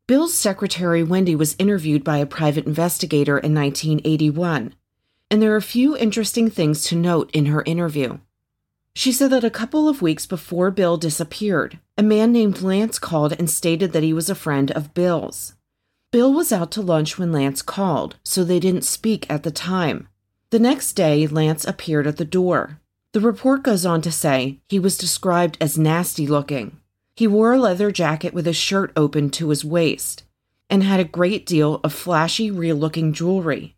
Bill's 0.07 0.33
secretary, 0.33 1.03
Wendy, 1.03 1.35
was 1.35 1.55
interviewed 1.59 2.03
by 2.03 2.17
a 2.17 2.25
private 2.25 2.65
investigator 2.65 3.37
in 3.37 3.53
1981 3.53 4.73
and 5.33 5.41
there 5.41 5.51
are 5.51 5.57
a 5.57 5.63
few 5.63 5.97
interesting 5.97 6.47
things 6.47 6.83
to 6.83 6.95
note 6.95 7.31
in 7.31 7.47
her 7.47 7.63
interview. 7.63 8.19
She 8.93 9.11
said 9.11 9.31
that 9.31 9.43
a 9.43 9.49
couple 9.49 9.89
of 9.89 9.99
weeks 9.99 10.27
before 10.27 10.69
Bill 10.69 10.95
disappeared, 10.95 11.79
a 11.97 12.03
man 12.03 12.31
named 12.31 12.61
Lance 12.61 12.99
called 12.99 13.33
and 13.39 13.49
stated 13.49 13.93
that 13.93 14.03
he 14.03 14.13
was 14.13 14.29
a 14.29 14.35
friend 14.35 14.69
of 14.69 14.93
Bill's. 14.93 15.55
Bill 16.13 16.31
was 16.31 16.51
out 16.51 16.69
to 16.73 16.81
lunch 16.83 17.17
when 17.17 17.31
Lance 17.31 17.63
called, 17.63 18.17
so 18.23 18.43
they 18.43 18.59
didn't 18.59 18.83
speak 18.83 19.25
at 19.31 19.41
the 19.41 19.49
time. 19.49 20.07
The 20.51 20.59
next 20.59 20.93
day, 20.93 21.25
Lance 21.25 21.65
appeared 21.65 22.05
at 22.05 22.17
the 22.17 22.23
door. 22.23 22.79
The 23.13 23.19
report 23.19 23.63
goes 23.63 23.83
on 23.83 24.03
to 24.03 24.11
say 24.11 24.59
he 24.69 24.77
was 24.77 24.95
described 24.95 25.57
as 25.59 25.75
nasty 25.75 26.27
looking. 26.27 26.77
He 27.15 27.25
wore 27.25 27.53
a 27.53 27.59
leather 27.59 27.91
jacket 27.91 28.31
with 28.31 28.45
his 28.45 28.55
shirt 28.55 28.93
open 28.95 29.31
to 29.31 29.49
his 29.49 29.65
waist 29.65 30.21
and 30.69 30.83
had 30.83 30.99
a 30.99 31.03
great 31.03 31.47
deal 31.47 31.79
of 31.83 31.91
flashy, 31.91 32.51
real 32.51 32.75
looking 32.75 33.11
jewelry. 33.11 33.75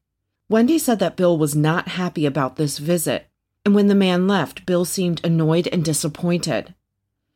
Wendy 0.49 0.77
said 0.77 0.99
that 0.99 1.15
Bill 1.15 1.38
was 1.38 1.55
not 1.55 1.88
happy 1.88 2.25
about 2.25 2.57
this 2.57 2.79
visit, 2.79 3.27
and 3.63 3.73
when 3.73 3.88
the 3.88 3.95
man 3.95 4.27
left, 4.27 4.65
Bill 4.65 4.83
seemed 4.83 5.21
annoyed 5.23 5.69
and 5.71 5.86
disappointed. 5.86 6.75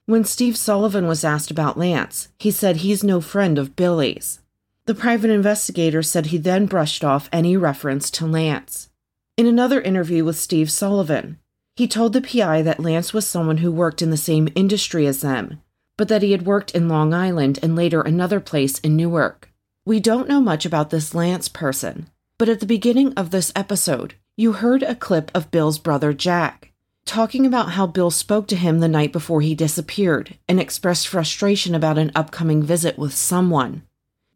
When 0.07 0.25
Steve 0.25 0.57
Sullivan 0.57 1.07
was 1.07 1.23
asked 1.23 1.51
about 1.51 1.79
Lance, 1.79 2.27
he 2.37 2.51
said 2.51 2.77
he's 2.77 3.01
no 3.01 3.21
friend 3.21 3.57
of 3.57 3.77
Billy's. 3.77 4.41
The 4.89 4.95
private 4.95 5.29
investigator 5.29 6.01
said 6.01 6.25
he 6.25 6.39
then 6.39 6.65
brushed 6.65 7.03
off 7.03 7.29
any 7.31 7.55
reference 7.55 8.09
to 8.09 8.25
Lance. 8.25 8.89
In 9.37 9.45
another 9.45 9.79
interview 9.79 10.25
with 10.25 10.35
Steve 10.35 10.71
Sullivan, 10.71 11.37
he 11.75 11.87
told 11.87 12.11
the 12.11 12.23
PI 12.23 12.63
that 12.63 12.79
Lance 12.79 13.13
was 13.13 13.27
someone 13.27 13.57
who 13.57 13.71
worked 13.71 14.01
in 14.01 14.09
the 14.09 14.17
same 14.17 14.49
industry 14.55 15.05
as 15.05 15.21
them, 15.21 15.61
but 15.95 16.07
that 16.07 16.23
he 16.23 16.31
had 16.31 16.47
worked 16.47 16.71
in 16.71 16.89
Long 16.89 17.13
Island 17.13 17.59
and 17.61 17.75
later 17.75 18.01
another 18.01 18.39
place 18.39 18.79
in 18.79 18.95
Newark. 18.95 19.51
We 19.85 19.99
don't 19.99 20.27
know 20.27 20.41
much 20.41 20.65
about 20.65 20.89
this 20.89 21.13
Lance 21.13 21.49
person, 21.49 22.09
but 22.39 22.49
at 22.49 22.59
the 22.59 22.65
beginning 22.65 23.13
of 23.13 23.29
this 23.29 23.51
episode, 23.55 24.15
you 24.37 24.53
heard 24.53 24.81
a 24.81 24.95
clip 24.95 25.29
of 25.35 25.51
Bill's 25.51 25.77
brother 25.77 26.13
Jack 26.13 26.71
talking 27.05 27.45
about 27.45 27.73
how 27.73 27.85
Bill 27.85 28.09
spoke 28.09 28.47
to 28.47 28.55
him 28.55 28.79
the 28.79 28.87
night 28.87 29.13
before 29.13 29.41
he 29.41 29.53
disappeared 29.53 30.39
and 30.47 30.59
expressed 30.59 31.07
frustration 31.07 31.75
about 31.75 31.99
an 31.99 32.11
upcoming 32.15 32.63
visit 32.63 32.97
with 32.97 33.13
someone. 33.13 33.83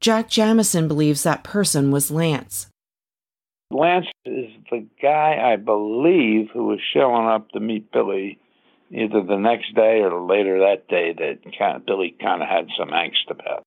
Jack 0.03 0.29
Jamison 0.29 0.89
believes 0.89 1.23
that 1.23 1.45
person 1.45 1.89
was 1.89 2.11
Lance. 2.11 2.67
Lance 3.71 4.07
is 4.25 4.51
the 4.69 4.85
guy, 5.01 5.39
I 5.41 5.55
believe, 5.55 6.49
who 6.51 6.65
was 6.65 6.81
showing 6.93 7.25
up 7.25 7.49
to 7.51 7.61
meet 7.61 7.89
Billy 7.89 8.37
either 8.91 9.23
the 9.23 9.37
next 9.37 9.73
day 9.73 10.01
or 10.01 10.21
later 10.21 10.59
that 10.59 10.89
day 10.89 11.13
that 11.13 11.39
kind 11.57 11.77
of, 11.77 11.85
Billy 11.85 12.17
kind 12.21 12.41
of 12.41 12.49
had 12.49 12.67
some 12.77 12.89
angst 12.89 13.29
about. 13.29 13.63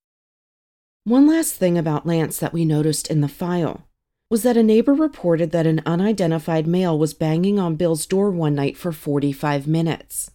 One 1.04 1.26
last 1.26 1.54
thing 1.54 1.78
about 1.78 2.04
Lance 2.04 2.38
that 2.38 2.52
we 2.52 2.66
noticed 2.66 3.10
in 3.10 3.22
the 3.22 3.28
file 3.28 3.86
was 4.28 4.42
that 4.42 4.58
a 4.58 4.62
neighbor 4.62 4.92
reported 4.92 5.52
that 5.52 5.66
an 5.66 5.80
unidentified 5.86 6.66
male 6.66 6.98
was 6.98 7.14
banging 7.14 7.58
on 7.58 7.76
Bill's 7.76 8.04
door 8.04 8.30
one 8.30 8.54
night 8.54 8.76
for 8.76 8.92
45 8.92 9.66
minutes. 9.66 10.32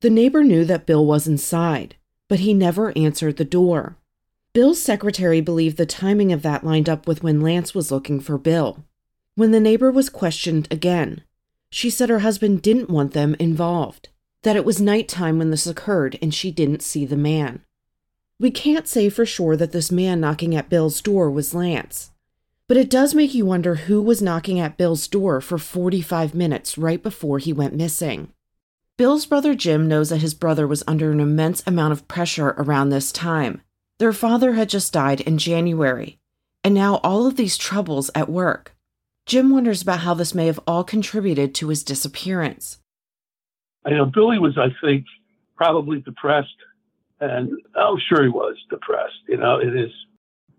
The 0.00 0.08
neighbor 0.08 0.42
knew 0.42 0.64
that 0.64 0.86
Bill 0.86 1.04
was 1.04 1.28
inside, 1.28 1.96
but 2.26 2.40
he 2.40 2.54
never 2.54 2.96
answered 2.96 3.36
the 3.36 3.44
door. 3.44 3.98
Bill's 4.56 4.80
secretary 4.80 5.42
believed 5.42 5.76
the 5.76 5.84
timing 5.84 6.32
of 6.32 6.40
that 6.40 6.64
lined 6.64 6.88
up 6.88 7.06
with 7.06 7.22
when 7.22 7.42
Lance 7.42 7.74
was 7.74 7.92
looking 7.92 8.20
for 8.20 8.38
Bill. 8.38 8.86
When 9.34 9.50
the 9.50 9.60
neighbor 9.60 9.90
was 9.90 10.08
questioned 10.08 10.66
again, 10.70 11.24
she 11.68 11.90
said 11.90 12.08
her 12.08 12.20
husband 12.20 12.62
didn't 12.62 12.88
want 12.88 13.12
them 13.12 13.36
involved, 13.38 14.08
that 14.44 14.56
it 14.56 14.64
was 14.64 14.80
nighttime 14.80 15.36
when 15.36 15.50
this 15.50 15.66
occurred 15.66 16.18
and 16.22 16.32
she 16.32 16.50
didn't 16.50 16.80
see 16.80 17.04
the 17.04 17.18
man. 17.18 17.64
We 18.40 18.50
can't 18.50 18.88
say 18.88 19.10
for 19.10 19.26
sure 19.26 19.58
that 19.58 19.72
this 19.72 19.92
man 19.92 20.22
knocking 20.22 20.56
at 20.56 20.70
Bill's 20.70 21.02
door 21.02 21.30
was 21.30 21.52
Lance. 21.52 22.12
But 22.66 22.78
it 22.78 22.88
does 22.88 23.14
make 23.14 23.34
you 23.34 23.44
wonder 23.44 23.74
who 23.74 24.00
was 24.00 24.22
knocking 24.22 24.58
at 24.58 24.78
Bill's 24.78 25.06
door 25.06 25.42
for 25.42 25.58
45 25.58 26.34
minutes 26.34 26.78
right 26.78 27.02
before 27.02 27.38
he 27.38 27.52
went 27.52 27.74
missing. 27.74 28.32
Bill's 28.96 29.26
brother 29.26 29.54
Jim 29.54 29.86
knows 29.86 30.08
that 30.08 30.22
his 30.22 30.32
brother 30.32 30.66
was 30.66 30.82
under 30.86 31.12
an 31.12 31.20
immense 31.20 31.62
amount 31.66 31.92
of 31.92 32.08
pressure 32.08 32.54
around 32.56 32.88
this 32.88 33.12
time. 33.12 33.60
Their 33.98 34.12
father 34.12 34.52
had 34.52 34.68
just 34.68 34.92
died 34.92 35.22
in 35.22 35.38
January, 35.38 36.18
and 36.62 36.74
now 36.74 36.96
all 36.96 37.26
of 37.26 37.36
these 37.36 37.56
troubles 37.56 38.10
at 38.14 38.28
work. 38.28 38.76
Jim 39.24 39.50
wonders 39.50 39.80
about 39.80 40.00
how 40.00 40.12
this 40.12 40.34
may 40.34 40.46
have 40.46 40.60
all 40.66 40.84
contributed 40.84 41.54
to 41.54 41.68
his 41.68 41.82
disappearance. 41.82 42.78
I 43.86 43.90
know 43.90 44.04
Billy 44.04 44.38
was, 44.38 44.58
I 44.58 44.68
think, 44.84 45.06
probably 45.56 46.00
depressed, 46.00 46.48
and 47.20 47.50
I'm 47.74 47.96
sure 48.06 48.22
he 48.22 48.28
was 48.28 48.56
depressed. 48.68 49.16
You 49.28 49.38
know, 49.38 49.60
in 49.60 49.74
his 49.74 49.90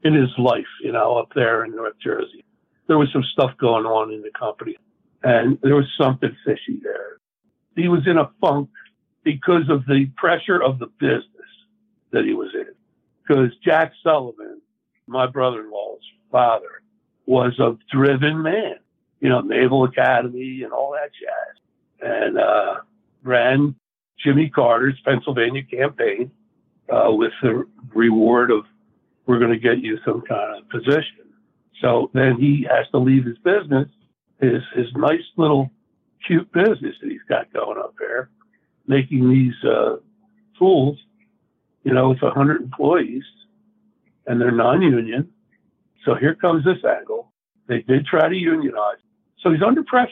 in 0.03 0.15
his 0.15 0.29
life, 0.39 0.65
you 0.81 0.91
know, 0.91 1.17
up 1.17 1.29
there 1.35 1.63
in 1.63 1.75
North 1.75 1.99
Jersey. 2.03 2.43
There 2.87 2.97
was 2.97 3.09
some 3.11 3.23
stuff 3.33 3.51
going 3.59 3.85
on 3.85 4.11
in 4.13 4.21
the 4.21 4.31
company, 4.37 4.77
and 5.23 5.59
there 5.61 5.75
was 5.75 5.87
something 5.99 6.35
fishy 6.43 6.79
there. 6.81 7.17
He 7.75 7.87
was 7.87 8.07
in 8.07 8.17
a 8.17 8.31
funk 8.41 8.69
because 9.23 9.69
of 9.69 9.85
the 9.85 10.05
pressure 10.15 10.61
of 10.61 10.79
the 10.79 10.87
business 10.99 11.51
that 12.11 12.25
he 12.25 12.33
was 12.33 12.49
in. 12.55 12.73
Because 13.27 13.51
Jack 13.63 13.91
Sullivan, 14.03 14.61
my 15.07 15.27
brother 15.27 15.61
in 15.61 15.71
law's 15.71 16.01
father, 16.31 16.81
was 17.25 17.59
a 17.59 17.77
driven 17.91 18.41
man, 18.41 18.75
you 19.19 19.29
know, 19.29 19.41
Naval 19.41 19.83
Academy 19.83 20.61
and 20.63 20.71
all 20.71 20.91
that 20.93 21.11
jazz, 21.13 22.09
and 22.25 22.37
uh, 22.37 22.75
ran 23.23 23.75
Jimmy 24.23 24.49
Carter's 24.49 24.99
Pennsylvania 25.03 25.63
campaign 25.63 26.31
uh, 26.89 27.11
with 27.11 27.33
the 27.41 27.65
reward 27.93 28.51
of 28.51 28.65
we're 29.25 29.39
going 29.39 29.51
to 29.51 29.59
get 29.59 29.79
you 29.79 29.99
some 30.05 30.21
kind 30.21 30.57
of 30.57 30.69
position. 30.69 31.25
So 31.81 32.09
then 32.13 32.37
he 32.39 32.65
has 32.69 32.89
to 32.91 32.97
leave 32.97 33.25
his 33.25 33.37
business, 33.39 33.89
his 34.39 34.63
his 34.73 34.87
nice 34.95 35.21
little 35.35 35.69
cute 36.25 36.51
business 36.51 36.95
that 37.01 37.09
he's 37.09 37.21
got 37.27 37.51
going 37.53 37.77
up 37.77 37.93
there, 37.99 38.29
making 38.87 39.29
these 39.29 39.69
uh, 39.69 39.97
tools. 40.57 40.97
You 41.87 41.93
know, 41.93 42.11
it's 42.11 42.21
100 42.21 42.61
employees, 42.63 43.23
and 44.25 44.41
they're 44.41 44.51
non-union. 44.51 45.29
So 46.03 46.15
here 46.15 46.35
comes 46.35 46.65
this 46.65 46.83
angle. 46.83 47.31
They 47.69 47.79
did 47.79 48.05
try 48.05 48.27
to 48.27 48.35
unionize, 48.35 48.97
so 49.39 49.51
he's 49.51 49.63
under 49.65 49.83
pressure. 49.83 50.11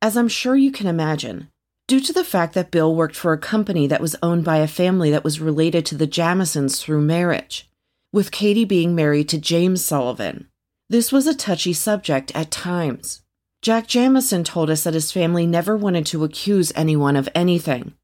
As 0.00 0.16
I'm 0.16 0.28
sure 0.28 0.54
you 0.54 0.70
can 0.70 0.86
imagine, 0.86 1.48
due 1.88 1.98
to 1.98 2.12
the 2.12 2.22
fact 2.22 2.54
that 2.54 2.70
Bill 2.70 2.94
worked 2.94 3.16
for 3.16 3.32
a 3.32 3.38
company 3.38 3.88
that 3.88 4.00
was 4.00 4.14
owned 4.22 4.44
by 4.44 4.58
a 4.58 4.68
family 4.68 5.10
that 5.10 5.24
was 5.24 5.40
related 5.40 5.84
to 5.86 5.96
the 5.96 6.06
Jamisons 6.06 6.80
through 6.80 7.00
marriage, 7.00 7.68
with 8.12 8.30
Katie 8.30 8.64
being 8.64 8.94
married 8.94 9.28
to 9.30 9.38
James 9.38 9.84
Sullivan. 9.84 10.46
This 10.88 11.10
was 11.10 11.26
a 11.26 11.34
touchy 11.34 11.72
subject 11.72 12.30
at 12.36 12.52
times. 12.52 13.22
Jack 13.60 13.88
Jamison 13.88 14.44
told 14.44 14.70
us 14.70 14.84
that 14.84 14.94
his 14.94 15.10
family 15.10 15.48
never 15.48 15.76
wanted 15.76 16.06
to 16.06 16.22
accuse 16.22 16.72
anyone 16.76 17.16
of 17.16 17.28
anything, 17.34 17.94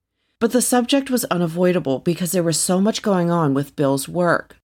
but 0.44 0.52
the 0.52 0.60
subject 0.60 1.08
was 1.08 1.24
unavoidable 1.30 2.00
because 2.00 2.32
there 2.32 2.42
was 2.42 2.60
so 2.60 2.78
much 2.78 3.00
going 3.00 3.30
on 3.30 3.54
with 3.54 3.74
Bill's 3.76 4.06
work. 4.06 4.58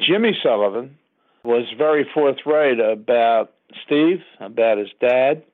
Jimmy 0.00 0.36
Sullivan 0.42 0.98
was 1.44 1.72
very 1.78 2.04
forthright 2.12 2.80
about 2.80 3.52
Steve, 3.86 4.22
about 4.40 4.78
his 4.78 4.88
dad, 5.00 5.44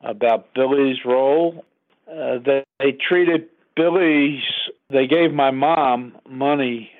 about 0.00 0.54
Billy's 0.54 0.96
role. 1.04 1.62
Uh, 2.10 2.38
they, 2.42 2.64
they 2.78 2.92
treated 2.92 3.50
Billy's, 3.76 4.40
they 4.88 5.06
gave 5.06 5.30
my 5.30 5.50
mom 5.50 6.16
money 6.26 6.90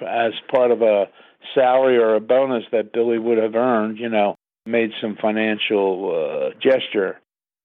as 0.00 0.32
part 0.50 0.70
of 0.70 0.80
a 0.80 1.10
salary 1.54 1.98
or 1.98 2.14
a 2.14 2.20
bonus 2.20 2.64
that 2.72 2.90
Billy 2.90 3.18
would 3.18 3.36
have 3.36 3.54
earned, 3.54 3.98
you 3.98 4.08
know, 4.08 4.34
made 4.64 4.92
some 4.98 5.18
financial 5.20 6.54
uh, 6.54 6.58
gesture. 6.58 7.20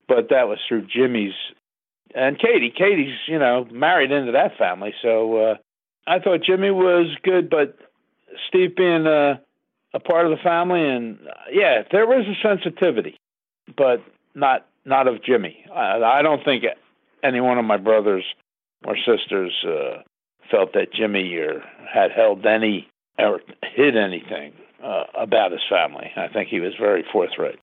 But 0.05 0.31
that 0.31 0.49
was 0.49 0.57
through 0.67 0.87
Jimmy's 0.93 1.31
and 2.13 2.37
Katie. 2.39 2.73
Katie's, 2.75 3.17
you 3.27 3.39
know, 3.39 3.67
married 3.71 4.11
into 4.11 4.33
that 4.33 4.57
family. 4.57 4.93
So 5.01 5.37
uh, 5.37 5.55
I 6.07 6.19
thought 6.19 6.43
Jimmy 6.43 6.71
was 6.71 7.07
good, 7.23 7.49
but 7.49 7.77
Steve 8.47 8.75
being 8.75 9.05
a, 9.07 9.41
a 9.93 9.99
part 9.99 10.25
of 10.25 10.31
the 10.31 10.43
family, 10.43 10.87
and 10.87 11.19
yeah, 11.51 11.83
there 11.91 12.05
was 12.05 12.25
a 12.27 12.47
sensitivity, 12.47 13.17
but 13.77 14.03
not 14.33 14.67
not 14.85 15.07
of 15.07 15.23
Jimmy. 15.23 15.65
I, 15.73 16.01
I 16.01 16.21
don't 16.21 16.43
think 16.43 16.63
any 17.23 17.41
one 17.41 17.57
of 17.57 17.65
my 17.65 17.77
brothers 17.77 18.23
or 18.85 18.95
sisters 18.97 19.53
uh, 19.65 20.03
felt 20.51 20.73
that 20.73 20.93
Jimmy 20.93 21.33
or 21.35 21.63
had 21.91 22.11
held 22.11 22.45
any 22.45 22.87
or 23.17 23.39
hid 23.63 23.95
anything 23.97 24.53
uh, 24.83 25.05
about 25.17 25.51
his 25.51 25.61
family. 25.69 26.11
I 26.15 26.27
think 26.27 26.49
he 26.49 26.59
was 26.59 26.73
very 26.79 27.03
forthright. 27.11 27.59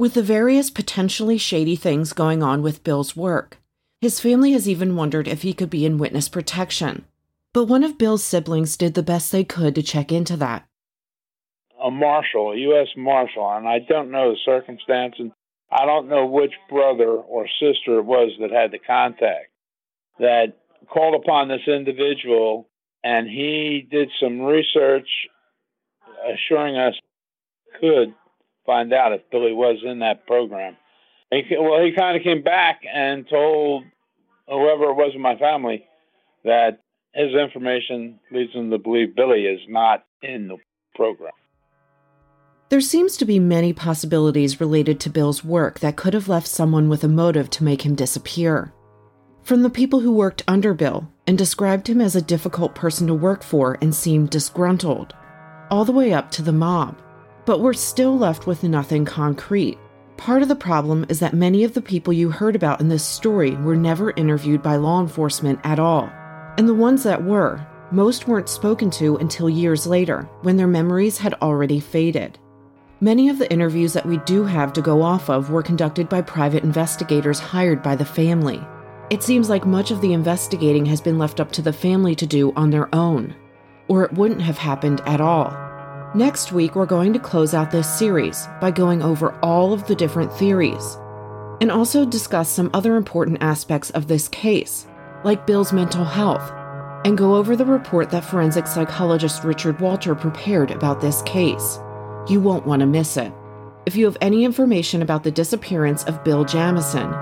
With 0.00 0.14
the 0.14 0.22
various 0.22 0.70
potentially 0.70 1.36
shady 1.36 1.76
things 1.76 2.14
going 2.14 2.42
on 2.42 2.62
with 2.62 2.82
Bill's 2.82 3.14
work, 3.14 3.58
his 4.00 4.18
family 4.18 4.52
has 4.52 4.66
even 4.66 4.96
wondered 4.96 5.28
if 5.28 5.42
he 5.42 5.52
could 5.52 5.68
be 5.68 5.84
in 5.84 5.98
witness 5.98 6.26
protection. 6.26 7.04
But 7.52 7.66
one 7.66 7.84
of 7.84 7.98
Bill's 7.98 8.24
siblings 8.24 8.78
did 8.78 8.94
the 8.94 9.02
best 9.02 9.30
they 9.30 9.44
could 9.44 9.74
to 9.74 9.82
check 9.82 10.10
into 10.10 10.38
that. 10.38 10.66
A 11.84 11.90
marshal, 11.90 12.52
a 12.52 12.56
U.S. 12.56 12.88
marshal, 12.96 13.46
and 13.52 13.68
I 13.68 13.80
don't 13.80 14.10
know 14.10 14.30
the 14.30 14.38
circumstances. 14.42 15.32
I 15.70 15.84
don't 15.84 16.08
know 16.08 16.24
which 16.24 16.54
brother 16.70 17.10
or 17.10 17.46
sister 17.60 17.98
it 17.98 18.06
was 18.06 18.30
that 18.40 18.52
had 18.52 18.70
the 18.70 18.78
contact 18.78 19.50
that 20.18 20.56
called 20.90 21.14
upon 21.14 21.48
this 21.48 21.68
individual, 21.68 22.70
and 23.04 23.28
he 23.28 23.86
did 23.90 24.08
some 24.18 24.40
research, 24.40 25.08
assuring 26.24 26.78
us 26.78 26.94
could 27.78 28.14
find 28.70 28.92
out 28.92 29.12
if 29.12 29.22
Billy 29.32 29.52
was 29.52 29.78
in 29.84 29.98
that 29.98 30.28
program. 30.28 30.76
He, 31.32 31.42
well, 31.58 31.82
he 31.82 31.92
kind 31.92 32.16
of 32.16 32.22
came 32.22 32.42
back 32.42 32.82
and 32.92 33.28
told 33.28 33.82
whoever 34.46 34.84
it 34.84 34.94
was 34.94 35.10
in 35.12 35.20
my 35.20 35.36
family 35.36 35.84
that 36.44 36.80
his 37.12 37.34
information 37.34 38.20
leads 38.30 38.52
him 38.52 38.70
to 38.70 38.78
believe 38.78 39.16
Billy 39.16 39.42
is 39.42 39.60
not 39.68 40.04
in 40.22 40.46
the 40.46 40.56
program. 40.94 41.32
There 42.68 42.80
seems 42.80 43.16
to 43.16 43.24
be 43.24 43.40
many 43.40 43.72
possibilities 43.72 44.60
related 44.60 45.00
to 45.00 45.10
Bill's 45.10 45.42
work 45.42 45.80
that 45.80 45.96
could 45.96 46.14
have 46.14 46.28
left 46.28 46.46
someone 46.46 46.88
with 46.88 47.02
a 47.02 47.08
motive 47.08 47.50
to 47.50 47.64
make 47.64 47.82
him 47.82 47.96
disappear. 47.96 48.72
From 49.42 49.62
the 49.62 49.70
people 49.70 49.98
who 49.98 50.12
worked 50.12 50.44
under 50.46 50.74
Bill 50.74 51.10
and 51.26 51.36
described 51.36 51.88
him 51.88 52.00
as 52.00 52.14
a 52.14 52.22
difficult 52.22 52.76
person 52.76 53.08
to 53.08 53.14
work 53.14 53.42
for 53.42 53.76
and 53.82 53.92
seemed 53.92 54.30
disgruntled, 54.30 55.12
all 55.68 55.84
the 55.84 55.90
way 55.90 56.12
up 56.12 56.30
to 56.32 56.42
the 56.42 56.52
mob. 56.52 57.02
But 57.50 57.62
we're 57.62 57.72
still 57.72 58.16
left 58.16 58.46
with 58.46 58.62
nothing 58.62 59.04
concrete. 59.04 59.76
Part 60.16 60.42
of 60.42 60.46
the 60.46 60.54
problem 60.54 61.04
is 61.08 61.18
that 61.18 61.34
many 61.34 61.64
of 61.64 61.74
the 61.74 61.82
people 61.82 62.12
you 62.12 62.30
heard 62.30 62.54
about 62.54 62.80
in 62.80 62.86
this 62.86 63.04
story 63.04 63.56
were 63.56 63.74
never 63.74 64.12
interviewed 64.12 64.62
by 64.62 64.76
law 64.76 65.00
enforcement 65.00 65.58
at 65.64 65.80
all. 65.80 66.08
And 66.58 66.68
the 66.68 66.74
ones 66.74 67.02
that 67.02 67.24
were, 67.24 67.66
most 67.90 68.28
weren't 68.28 68.48
spoken 68.48 68.88
to 68.90 69.16
until 69.16 69.50
years 69.50 69.84
later, 69.84 70.28
when 70.42 70.56
their 70.56 70.68
memories 70.68 71.18
had 71.18 71.34
already 71.42 71.80
faded. 71.80 72.38
Many 73.00 73.28
of 73.28 73.40
the 73.40 73.50
interviews 73.50 73.94
that 73.94 74.06
we 74.06 74.18
do 74.18 74.44
have 74.44 74.72
to 74.74 74.80
go 74.80 75.02
off 75.02 75.28
of 75.28 75.50
were 75.50 75.60
conducted 75.60 76.08
by 76.08 76.22
private 76.22 76.62
investigators 76.62 77.40
hired 77.40 77.82
by 77.82 77.96
the 77.96 78.04
family. 78.04 78.64
It 79.10 79.24
seems 79.24 79.50
like 79.50 79.66
much 79.66 79.90
of 79.90 80.00
the 80.00 80.12
investigating 80.12 80.86
has 80.86 81.00
been 81.00 81.18
left 81.18 81.40
up 81.40 81.50
to 81.50 81.62
the 81.62 81.72
family 81.72 82.14
to 82.14 82.26
do 82.26 82.52
on 82.52 82.70
their 82.70 82.94
own, 82.94 83.34
or 83.88 84.04
it 84.04 84.12
wouldn't 84.12 84.42
have 84.42 84.58
happened 84.58 85.00
at 85.04 85.20
all. 85.20 85.69
Next 86.14 86.50
week, 86.50 86.74
we're 86.74 86.86
going 86.86 87.12
to 87.12 87.20
close 87.20 87.54
out 87.54 87.70
this 87.70 87.88
series 87.88 88.48
by 88.60 88.72
going 88.72 89.00
over 89.00 89.32
all 89.44 89.72
of 89.72 89.86
the 89.86 89.94
different 89.94 90.32
theories 90.32 90.98
and 91.60 91.70
also 91.70 92.04
discuss 92.04 92.48
some 92.48 92.68
other 92.74 92.96
important 92.96 93.38
aspects 93.40 93.90
of 93.90 94.08
this 94.08 94.26
case, 94.26 94.88
like 95.22 95.46
Bill's 95.46 95.72
mental 95.72 96.04
health, 96.04 96.50
and 97.04 97.16
go 97.16 97.36
over 97.36 97.54
the 97.54 97.64
report 97.64 98.10
that 98.10 98.24
forensic 98.24 98.66
psychologist 98.66 99.44
Richard 99.44 99.80
Walter 99.80 100.16
prepared 100.16 100.72
about 100.72 101.00
this 101.00 101.22
case. 101.22 101.78
You 102.28 102.40
won't 102.40 102.66
want 102.66 102.80
to 102.80 102.86
miss 102.86 103.16
it. 103.16 103.32
If 103.86 103.94
you 103.94 104.04
have 104.06 104.18
any 104.20 104.44
information 104.44 105.02
about 105.02 105.22
the 105.22 105.30
disappearance 105.30 106.02
of 106.04 106.24
Bill 106.24 106.44
Jamison, 106.44 107.14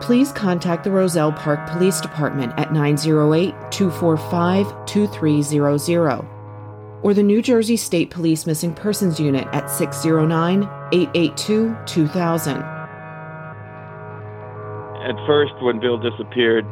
please 0.00 0.32
contact 0.32 0.82
the 0.82 0.90
Roselle 0.90 1.32
Park 1.32 1.70
Police 1.70 2.00
Department 2.00 2.52
at 2.56 2.72
908 2.72 3.54
245 3.70 4.86
2300 4.86 6.33
or 7.04 7.14
the 7.14 7.22
New 7.22 7.42
Jersey 7.42 7.76
State 7.76 8.10
Police 8.10 8.46
Missing 8.46 8.74
Persons 8.74 9.20
Unit 9.20 9.46
at 9.52 9.70
609 9.70 10.62
882 10.92 11.76
2000. 11.86 12.56
At 15.04 15.26
first, 15.26 15.52
when 15.60 15.78
Bill 15.80 15.98
disappeared, 15.98 16.64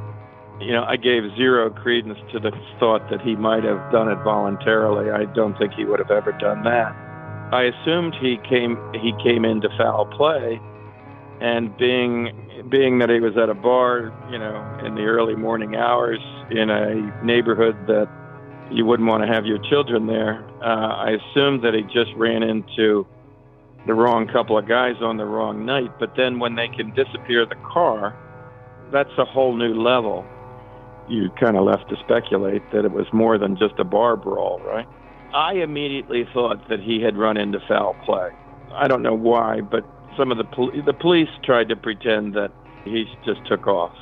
you 0.59 0.73
know, 0.73 0.85
I 0.85 0.97
gave 0.97 1.23
zero 1.37 1.69
credence 1.69 2.19
to 2.33 2.41
the 2.41 2.51
thought 2.81 3.11
that 3.11 3.21
he 3.21 3.37
might 3.37 3.63
have 3.63 3.93
done 3.93 4.09
it 4.09 4.23
voluntarily. 4.25 5.11
I 5.11 5.27
don't 5.35 5.57
think 5.59 5.75
he 5.75 5.85
would 5.85 5.99
have 5.99 6.11
ever 6.11 6.33
done 6.33 6.65
that. 6.65 6.97
I 7.53 7.65
assumed 7.65 8.15
he 8.21 8.39
came 8.49 8.79
he 8.95 9.13
came 9.23 9.45
into 9.45 9.69
foul 9.77 10.07
play 10.07 10.59
And 11.43 11.77
being 11.77 12.33
being 12.71 13.01
that 13.01 13.11
he 13.11 13.21
was 13.21 13.37
at 13.37 13.51
a 13.51 13.55
bar, 13.55 14.11
you 14.31 14.39
know, 14.39 14.79
in 14.87 14.95
the 14.95 15.03
early 15.03 15.35
morning 15.35 15.77
hours 15.77 16.21
in 16.51 16.71
a 16.71 16.95
neighborhood 17.23 17.77
that 17.89 18.09
you 18.73 18.87
wouldn't 18.87 19.09
want 19.09 19.23
to 19.23 19.33
have 19.33 19.47
your 19.47 19.59
children 19.59 20.07
there, 20.07 20.45
uh, 20.63 20.95
I 20.97 21.11
assumed 21.11 21.63
that 21.65 21.75
he 21.75 21.83
just 21.83 22.13
ran 22.17 22.43
into 22.43 23.07
the 23.87 23.95
wrong 23.95 24.29
couple 24.29 24.57
of 24.57 24.69
guys 24.69 24.97
on 25.01 25.17
the 25.17 25.25
wrong 25.25 25.65
night. 25.65 25.99
But 25.99 26.15
then 26.17 26.39
when 26.39 26.55
they 26.55 26.69
can 26.69 26.93
disappear 26.95 27.47
the 27.47 27.57
car, 27.73 28.17
that's 28.93 29.11
a 29.19 29.25
whole 29.25 29.57
new 29.57 29.75
level. 29.75 30.25
You 31.09 31.31
kind 31.41 31.57
of 31.57 31.65
left 31.65 31.89
to 31.91 31.97
speculate 31.97 32.63
that 32.73 32.85
it 32.85 32.93
was 32.93 33.07
more 33.13 33.39
than 33.39 33.57
just 33.57 33.75
a 33.79 33.85
bar 33.85 34.17
brawl, 34.17 34.61
right? 34.61 34.87
I 35.35 35.55
immediately 35.55 36.29
thought 36.33 36.69
that 36.69 36.81
he 36.81 37.01
had 37.01 37.17
run 37.17 37.37
into 37.37 37.59
foul 37.67 37.97
play. 38.05 38.31
I 38.75 38.87
don't 38.87 39.03
know 39.03 39.15
why, 39.15 39.61
but 39.61 39.85
some 40.17 40.31
of 40.31 40.39
the 40.39 40.45
pol- 40.45 40.73
the 40.85 40.93
police 40.93 41.29
tried 41.43 41.69
to 41.71 41.77
pretend 41.77 42.35
that 42.35 42.53
he 42.85 43.07
just 43.25 43.45
took 43.47 43.67
off. 43.67 43.93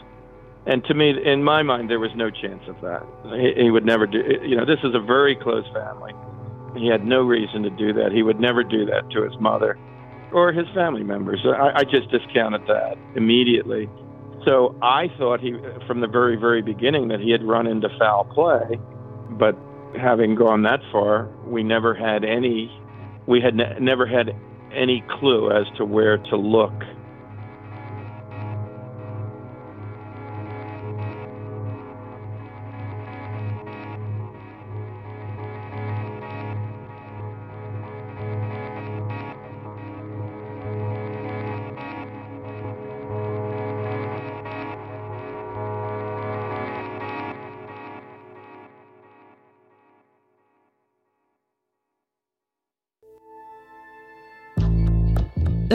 And 0.66 0.84
to 0.84 0.94
me, 0.94 1.14
in 1.24 1.42
my 1.42 1.62
mind, 1.62 1.88
there 1.88 1.98
was 1.98 2.10
no 2.14 2.30
chance 2.30 2.62
of 2.68 2.80
that. 2.82 3.02
He, 3.38 3.64
he 3.64 3.70
would 3.70 3.84
never 3.84 4.06
do. 4.06 4.22
You 4.42 4.56
know, 4.56 4.64
this 4.64 4.78
is 4.84 4.94
a 4.94 5.00
very 5.00 5.34
close 5.34 5.64
family. 5.72 6.12
He 6.76 6.86
had 6.86 7.04
no 7.04 7.22
reason 7.22 7.62
to 7.62 7.70
do 7.70 7.92
that. 7.94 8.12
He 8.12 8.22
would 8.22 8.38
never 8.38 8.62
do 8.62 8.84
that 8.86 9.10
to 9.10 9.22
his 9.22 9.32
mother 9.40 9.78
or 10.32 10.52
his 10.52 10.66
family 10.74 11.02
members. 11.02 11.40
I, 11.44 11.80
I 11.80 11.84
just 11.84 12.10
discounted 12.10 12.62
that 12.68 12.96
immediately. 13.16 13.88
So 14.44 14.76
I 14.80 15.08
thought 15.18 15.40
he, 15.40 15.54
from 15.86 16.00
the 16.00 16.06
very, 16.06 16.36
very 16.36 16.62
beginning, 16.62 17.08
that 17.08 17.20
he 17.20 17.30
had 17.30 17.42
run 17.42 17.66
into 17.66 17.88
foul 17.98 18.24
play. 18.24 18.78
But 19.30 19.56
having 19.98 20.34
gone 20.34 20.62
that 20.62 20.80
far, 20.92 21.28
we 21.46 21.62
never 21.62 21.94
had 21.94 22.24
any, 22.24 22.70
we 23.26 23.40
had 23.40 23.54
ne- 23.54 23.78
never 23.80 24.06
had 24.06 24.30
any 24.72 25.02
clue 25.18 25.50
as 25.50 25.66
to 25.76 25.84
where 25.84 26.18
to 26.18 26.36
look 26.36 26.72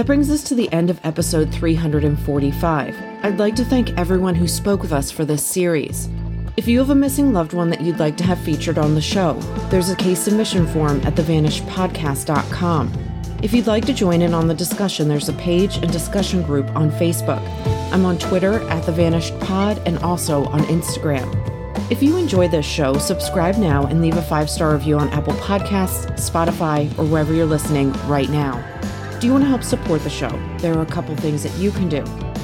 That 0.06 0.10
brings 0.10 0.30
us 0.30 0.43
to 0.43 0.53
the 0.53 0.72
end 0.72 0.91
of 0.91 1.03
episode 1.03 1.51
345. 1.51 2.95
I'd 3.24 3.39
like 3.39 3.56
to 3.56 3.66
thank 3.66 3.97
everyone 3.97 4.36
who 4.36 4.47
spoke 4.47 4.84
with 4.84 4.93
us 4.93 5.10
for 5.10 5.26
this 5.26 5.43
series. 5.43 6.10
If 6.58 6.68
you 6.68 6.78
have 6.78 6.91
a 6.91 6.95
missing 6.95 7.34
loved 7.34 7.53
one 7.53 7.72
that 7.72 7.82
you'd 7.82 7.97
like 7.97 8.16
to 8.18 8.24
have 8.24 8.38
featured 8.38 8.78
on 8.78 8.93
the 8.93 9.01
show, 9.01 9.34
there's 9.72 9.89
a 9.89 9.95
case 9.95 10.20
submission 10.20 10.68
form 10.68 11.01
at 11.08 11.16
thevanishedpodcast.com. 11.16 12.93
If 13.41 13.51
you'd 13.51 13.66
like 13.66 13.84
to 13.86 13.93
join 13.93 14.22
in 14.22 14.36
on 14.36 14.47
the 14.47 14.53
discussion, 14.53 15.08
there's 15.08 15.28
a 15.28 15.34
page 15.34 15.78
and 15.78 15.91
discussion 15.91 16.43
group 16.43 16.68
on 16.76 16.91
Facebook. 16.91 17.41
I'm 17.91 18.06
on 18.06 18.20
Twitter 18.20 18.62
at 18.70 18.86
The 18.86 18.91
Vanished 18.91 19.39
Pod 19.39 19.82
and 19.88 19.97
also 20.03 20.45
on 20.49 20.60
Instagram. 20.66 21.34
If 21.91 22.03
you 22.03 22.16
enjoy 22.18 22.47
this 22.47 22.64
show, 22.64 22.99
subscribe 22.99 23.58
now 23.58 23.88
and 23.88 24.03
leave 24.03 24.18
a 24.18 24.22
five 24.22 24.51
star 24.51 24.74
review 24.74 24.99
on 24.99 25.10
Apple 25.10 25.34
Podcasts, 25.34 26.12
Spotify, 26.20 26.95
or 26.99 27.06
wherever 27.06 27.34
you're 27.34 27.47
listening 27.47 27.91
right 28.08 28.30
now. 28.30 28.75
You 29.26 29.32
want 29.32 29.44
to 29.44 29.50
help 29.50 29.64
support 29.64 30.04
the 30.04 30.10
show? 30.12 30.30
There 30.60 30.78
are 30.78 30.84
a 30.84 30.86
couple 30.86 31.16
things 31.16 31.42
that 31.42 31.58
you 31.58 31.72
can 31.72 31.90
do. 31.90 32.02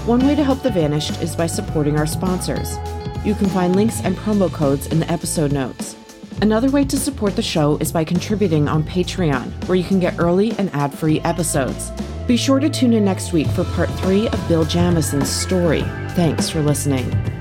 One 0.08 0.26
way 0.26 0.34
to 0.34 0.44
help 0.44 0.64
The 0.64 0.72
Vanished 0.72 1.22
is 1.22 1.36
by 1.36 1.46
supporting 1.46 1.96
our 1.96 2.08
sponsors. 2.08 2.76
You 3.24 3.36
can 3.36 3.50
find 3.50 3.76
links 3.76 4.02
and 4.02 4.16
promo 4.16 4.52
codes 4.52 4.88
in 4.88 5.00
the 5.00 5.12
episode 5.12 5.52
notes. 5.52 5.96
Another 6.42 6.72
way 6.72 6.84
to 6.86 6.98
support 6.98 7.36
the 7.36 7.44
show 7.44 7.78
is 7.78 7.92
by 7.92 8.04
contributing 8.04 8.68
on 8.68 8.84
Patreon, 8.84 9.68
where 9.68 9.76
you 9.76 9.84
can 9.84 10.00
get 10.00 10.20
early 10.20 10.54
and 10.58 10.74
ad 10.74 10.92
free 10.92 11.20
episodes. 11.20 11.92
Be 12.26 12.36
sure 12.36 12.60
to 12.60 12.68
tune 12.68 12.94
in 12.94 13.06
next 13.06 13.32
week 13.32 13.46
for 13.50 13.64
part 13.64 13.92
three 14.00 14.28
of 14.28 14.48
Bill 14.48 14.66
Jamison's 14.66 15.30
story. 15.30 15.84
Thanks 16.16 16.50
for 16.50 16.64
listening. 16.64 17.41